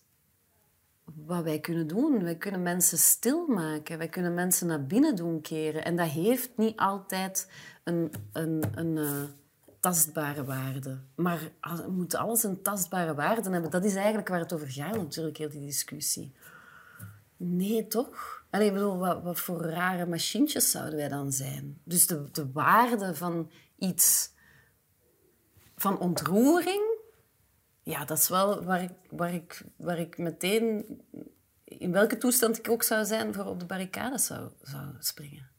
wat 1.16 1.44
wij 1.44 1.60
kunnen 1.60 1.88
doen. 1.88 2.24
Wij 2.24 2.38
kunnen 2.38 2.62
mensen 2.62 2.98
stilmaken. 2.98 3.98
Wij 3.98 4.10
kunnen 4.10 4.34
mensen 4.34 4.68
naar 4.68 4.86
binnen 4.86 5.16
doen 5.16 5.42
keren. 5.42 5.86
En 5.86 5.96
dat 5.96 6.10
heeft 6.10 6.58
niet 6.58 6.78
altijd 6.78 7.52
een, 7.84 8.12
een, 8.32 8.64
een 8.76 8.98
eh, 8.98 9.24
tastbare 9.88 10.44
waarde. 10.44 11.00
Maar 11.16 11.52
moet 11.88 12.16
alles 12.16 12.44
een 12.44 12.62
tastbare 12.62 13.16
waarde 13.16 13.50
hebben? 13.50 13.72
Dat 13.72 13.84
is 13.84 13.96
eigenlijk 13.96 14.28
waar 14.28 14.40
het 14.40 14.54
over 14.54 14.72
gaat, 14.72 14.96
natuurlijk, 14.96 15.38
heel 15.38 15.50
die 15.50 15.66
discussie. 15.66 16.34
Nee, 17.38 17.88
toch? 17.88 18.46
Bedoel, 18.50 18.98
wat, 18.98 19.24
wat 19.24 19.40
voor 19.40 19.62
rare 19.62 20.06
machientjes 20.06 20.72
zouden 20.72 20.96
wij 20.96 21.08
dan 21.08 21.32
zijn? 21.32 21.82
Dus 21.84 22.08
de, 22.08 22.32
de 22.32 22.52
waarde 22.52 23.16
van 23.16 23.52
iets... 23.78 24.36
Van 25.76 26.00
ontroering 26.00 26.98
ja, 27.88 28.06
dat 28.06 28.18
is 28.18 28.30
wel 28.30 28.64
waar 28.64 28.84
ik, 28.84 28.92
waar, 29.10 29.34
ik, 29.34 29.64
waar 29.76 30.00
ik 30.00 30.18
meteen, 30.18 31.02
in 31.64 31.92
welke 31.92 32.18
toestand 32.18 32.58
ik 32.58 32.70
ook 32.70 32.84
zou 32.84 33.06
zijn, 33.06 33.34
voor 33.34 33.46
op 33.46 33.60
de 33.60 33.66
barricade 33.66 34.18
zou, 34.18 34.52
zou 34.62 34.86
springen. 35.00 35.50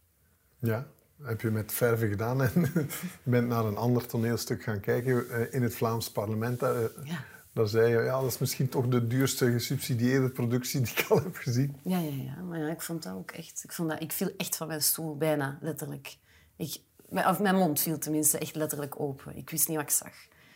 Ja, 0.59 0.87
heb 1.23 1.41
je 1.41 1.51
met 1.51 1.73
verve 1.73 2.09
gedaan 2.09 2.43
en 2.43 2.73
bent 3.23 3.49
naar 3.49 3.65
een 3.65 3.77
ander 3.77 4.07
toneelstuk 4.07 4.63
gaan 4.63 4.81
kijken 4.81 5.31
eh, 5.31 5.55
in 5.55 5.63
het 5.63 5.75
Vlaams 5.75 6.11
parlement. 6.11 6.61
Daar, 6.61 6.77
eh, 6.77 7.05
Ja. 7.05 7.25
daar 7.53 7.67
zei 7.69 7.91
je, 7.93 7.99
ja, 8.03 8.21
dat 8.21 8.31
is 8.31 8.39
misschien 8.39 8.69
toch 8.69 8.89
de 8.89 9.07
duurste 9.07 9.51
gesubsidieerde 9.53 10.29
productie 10.31 10.81
die 10.81 10.93
ik 10.97 11.07
al 11.09 11.23
heb 11.23 11.37
gezien. 11.37 11.77
Ja, 11.83 11.99
ja, 11.99 12.23
ja. 12.37 12.43
Maar 12.43 12.59
ja, 12.59 12.69
ik 12.69 12.83
vond 12.83 13.03
dat 13.03 13.15
ook 13.15 13.31
echt... 13.31 13.61
Ik, 13.65 13.73
vond 13.73 13.91
dat, 13.91 14.01
ik 14.03 14.13
viel 14.13 14.31
echt 14.37 14.57
van 14.57 14.67
mijn 14.67 14.83
stoel, 14.83 15.17
bijna, 15.17 15.59
letterlijk. 15.61 16.17
Ik, 16.57 16.81
mijn- 17.09 17.27
of 17.29 17.39
mijn 17.41 17.55
mond 17.55 17.81
viel 17.81 17.99
tenminste 17.99 18.39
echt 18.39 18.55
letterlijk 18.57 19.01
open. 19.01 19.37
Ik 19.37 19.51
wist 19.51 19.69
niet 19.69 19.77
wat 19.77 19.87
ik 19.87 19.93
zag. 19.93 20.13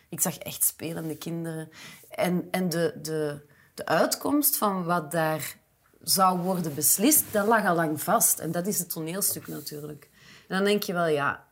Ik 0.09 0.21
zag 0.21 0.39
echt 0.39 0.65
spelende 0.65 1.17
kinderen. 1.17 1.69
En, 2.09 2.49
en 2.51 2.69
de, 2.69 2.99
de, 3.03 3.41
de 3.75 3.87
uitkomst 3.87 4.57
van 4.57 4.85
wat 4.85 5.11
daar 5.11 5.57
zou 6.03 6.39
worden 6.41 6.75
beslist, 6.75 7.25
dat 7.31 7.47
lag 7.47 7.65
al 7.67 7.75
lang 7.75 8.01
vast. 8.03 8.39
En 8.39 8.53
dat 8.53 8.67
is 8.67 8.79
het 8.79 8.91
toneelstuk 8.91 9.47
natuurlijk. 9.49 10.09
Dan 10.53 10.65
denk 10.65 10.83
je 10.83 10.93
wel, 10.93 11.07
ja, 11.07 11.49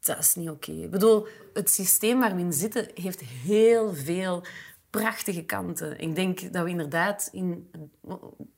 dat 0.00 0.18
is 0.18 0.34
niet 0.34 0.50
oké. 0.50 0.72
Ik 0.72 0.90
bedoel, 0.90 1.26
het 1.52 1.70
systeem 1.70 2.20
waar 2.20 2.34
we 2.34 2.40
in 2.40 2.52
zitten 2.52 2.88
heeft 2.94 3.20
heel 3.20 3.94
veel 3.94 4.44
prachtige 4.90 5.44
kanten. 5.44 5.98
Ik 5.98 6.14
denk 6.14 6.52
dat 6.52 6.64
we 6.64 6.70
inderdaad 6.70 7.28
in... 7.32 7.70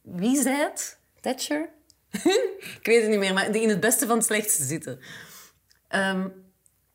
Wie 0.03 0.43
zei 0.43 0.57
het? 0.57 0.99
Thatcher? 1.21 1.69
ik 2.79 2.81
weet 2.83 3.01
het 3.01 3.11
niet 3.11 3.19
meer, 3.19 3.35
maar 3.35 3.57
in 3.57 3.69
het 3.69 3.81
beste 3.81 4.07
van 4.07 4.17
het 4.17 4.27
slechtste 4.27 4.65
zitten. 4.65 4.99
Ehm, 5.89 6.29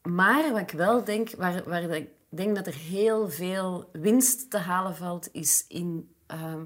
maar 0.01 0.51
wat 0.51 0.61
ik 0.61 0.71
wel 0.71 1.03
denk, 1.03 1.29
waar, 1.29 1.63
waar 1.63 1.89
ik 1.89 2.09
denk 2.29 2.55
dat 2.55 2.67
er 2.67 2.75
heel 2.75 3.29
veel 3.29 3.89
winst 3.91 4.49
te 4.49 4.57
halen 4.57 4.95
valt, 4.95 5.29
is 5.31 5.65
in 5.67 6.15
ehm 6.25 6.63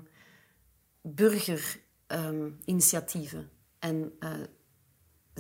burgerinitiatieven 1.02 3.50
en 3.80 4.14
eh, 4.20 4.32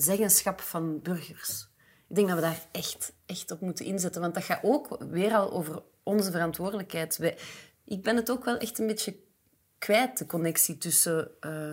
zeggenschap 0.02 0.62
van 0.62 1.02
burgers. 1.02 1.70
Ik 2.08 2.16
denk 2.16 2.28
dat 2.28 2.36
we 2.36 2.44
daar 2.44 2.68
echt, 2.72 3.14
echt 3.26 3.52
op 3.52 3.62
moeten 3.62 3.86
inzetten, 3.86 4.22
want 4.22 4.34
dat 4.34 4.44
gaat 4.44 4.64
ook 4.64 4.98
weer 5.10 5.34
al 5.34 5.52
over 5.52 5.84
onze 6.04 6.32
verantwoordelijkheid. 6.32 7.18
Wij, 7.18 7.38
ik 7.86 8.04
ben 8.04 8.16
het 8.16 8.32
ook 8.32 8.46
wel 8.46 8.58
echt 8.58 8.80
een 8.80 8.88
beetje 8.88 9.16
kwijt, 9.78 10.18
de 10.18 10.26
connectie 10.26 10.78
tussen 10.78 11.32
eh, 11.40 11.72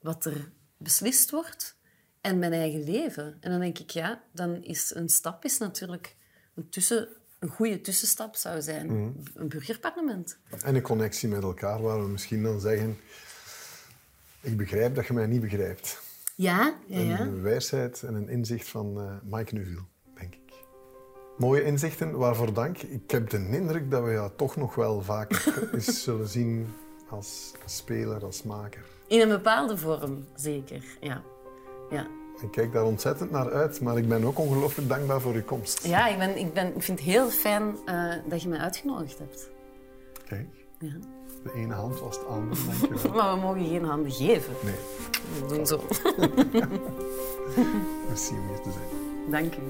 wat 0.00 0.24
er 0.24 0.52
beslist 0.76 1.30
wordt 1.30 1.76
en 2.20 2.38
mijn 2.38 2.52
eigen 2.52 2.84
leven. 2.84 3.36
En 3.40 3.50
dan 3.50 3.60
denk 3.60 3.78
ik, 3.78 3.90
ja, 3.90 4.22
dan 4.32 4.62
is 4.62 4.94
een 4.94 5.08
stap 5.08 5.44
is 5.44 5.58
natuurlijk 5.58 6.16
een, 6.54 6.68
tussen, 6.68 7.08
een 7.38 7.48
goede 7.48 7.80
tussenstap 7.80 8.36
zou 8.36 8.62
zijn. 8.62 8.90
Een 9.34 9.48
burgerparlement. 9.48 10.38
En 10.62 10.74
een 10.74 10.82
connectie 10.82 11.28
met 11.28 11.42
elkaar, 11.42 11.82
waar 11.82 12.02
we 12.02 12.08
misschien 12.08 12.42
dan 12.42 12.60
zeggen... 12.60 12.98
Ik 14.40 14.56
begrijp 14.56 14.94
dat 14.94 15.06
je 15.06 15.12
mij 15.12 15.26
niet 15.26 15.40
begrijpt. 15.40 16.00
Ja, 16.36 16.74
ja, 16.86 17.00
ja. 17.00 17.20
Een 17.20 17.42
wijsheid 17.42 18.02
en 18.02 18.14
een 18.14 18.28
inzicht 18.28 18.68
van 18.68 19.00
eh, 19.00 19.12
Mike 19.22 19.54
Nuville, 19.54 19.82
denk 20.14 20.34
ik. 20.34 20.54
Mooie 21.36 21.64
inzichten, 21.64 22.18
waarvoor 22.18 22.52
dank. 22.52 22.78
Ik 22.82 23.10
heb 23.10 23.30
de 23.30 23.48
indruk 23.50 23.90
dat 23.90 24.04
we 24.04 24.10
jou 24.10 24.30
toch 24.36 24.56
nog 24.56 24.74
wel 24.74 25.02
vaker 25.02 25.52
eens 25.74 26.02
zullen 26.02 26.28
zien 26.28 26.66
als 27.08 27.52
speler, 27.64 28.24
als 28.24 28.42
maker. 28.42 28.84
In 29.06 29.20
een 29.20 29.28
bepaalde 29.28 29.76
vorm, 29.76 30.24
zeker. 30.34 30.84
Ja. 31.00 31.22
Ja, 31.90 32.06
Ik 32.42 32.50
kijk 32.50 32.72
daar 32.72 32.84
ontzettend 32.84 33.30
naar 33.30 33.50
uit, 33.52 33.80
maar 33.80 33.98
ik 33.98 34.08
ben 34.08 34.24
ook 34.24 34.38
ongelooflijk 34.38 34.88
dankbaar 34.88 35.20
voor 35.20 35.34
uw 35.34 35.44
komst. 35.44 35.86
ja 35.86 36.08
ik, 36.08 36.18
ben, 36.18 36.38
ik, 36.38 36.52
ben, 36.52 36.66
ik 36.76 36.82
vind 36.82 36.98
het 36.98 37.08
heel 37.08 37.28
fijn 37.28 37.76
eh, 37.84 38.14
dat 38.28 38.42
je 38.42 38.48
mij 38.48 38.58
uitgenodigd 38.58 39.18
hebt. 39.18 39.50
Kijk, 40.28 40.46
Ja. 40.78 40.96
De 41.46 41.52
ene 41.60 41.74
hand 41.74 42.00
was 42.00 42.18
de 42.18 42.24
andere, 42.24 42.60
dankjewel. 42.80 43.12
Maar 43.14 43.34
we 43.34 43.40
mogen 43.40 43.66
geen 43.66 43.84
handen 43.84 44.12
geven. 44.12 44.52
Nee, 44.64 44.74
We 45.40 45.54
doen 45.54 45.66
zo. 45.66 45.80
merci 48.08 48.32
om 48.34 48.46
hier 48.48 48.60
te 48.60 48.70
zijn. 48.70 49.30
Dank 49.30 49.54
u. 49.54 49.62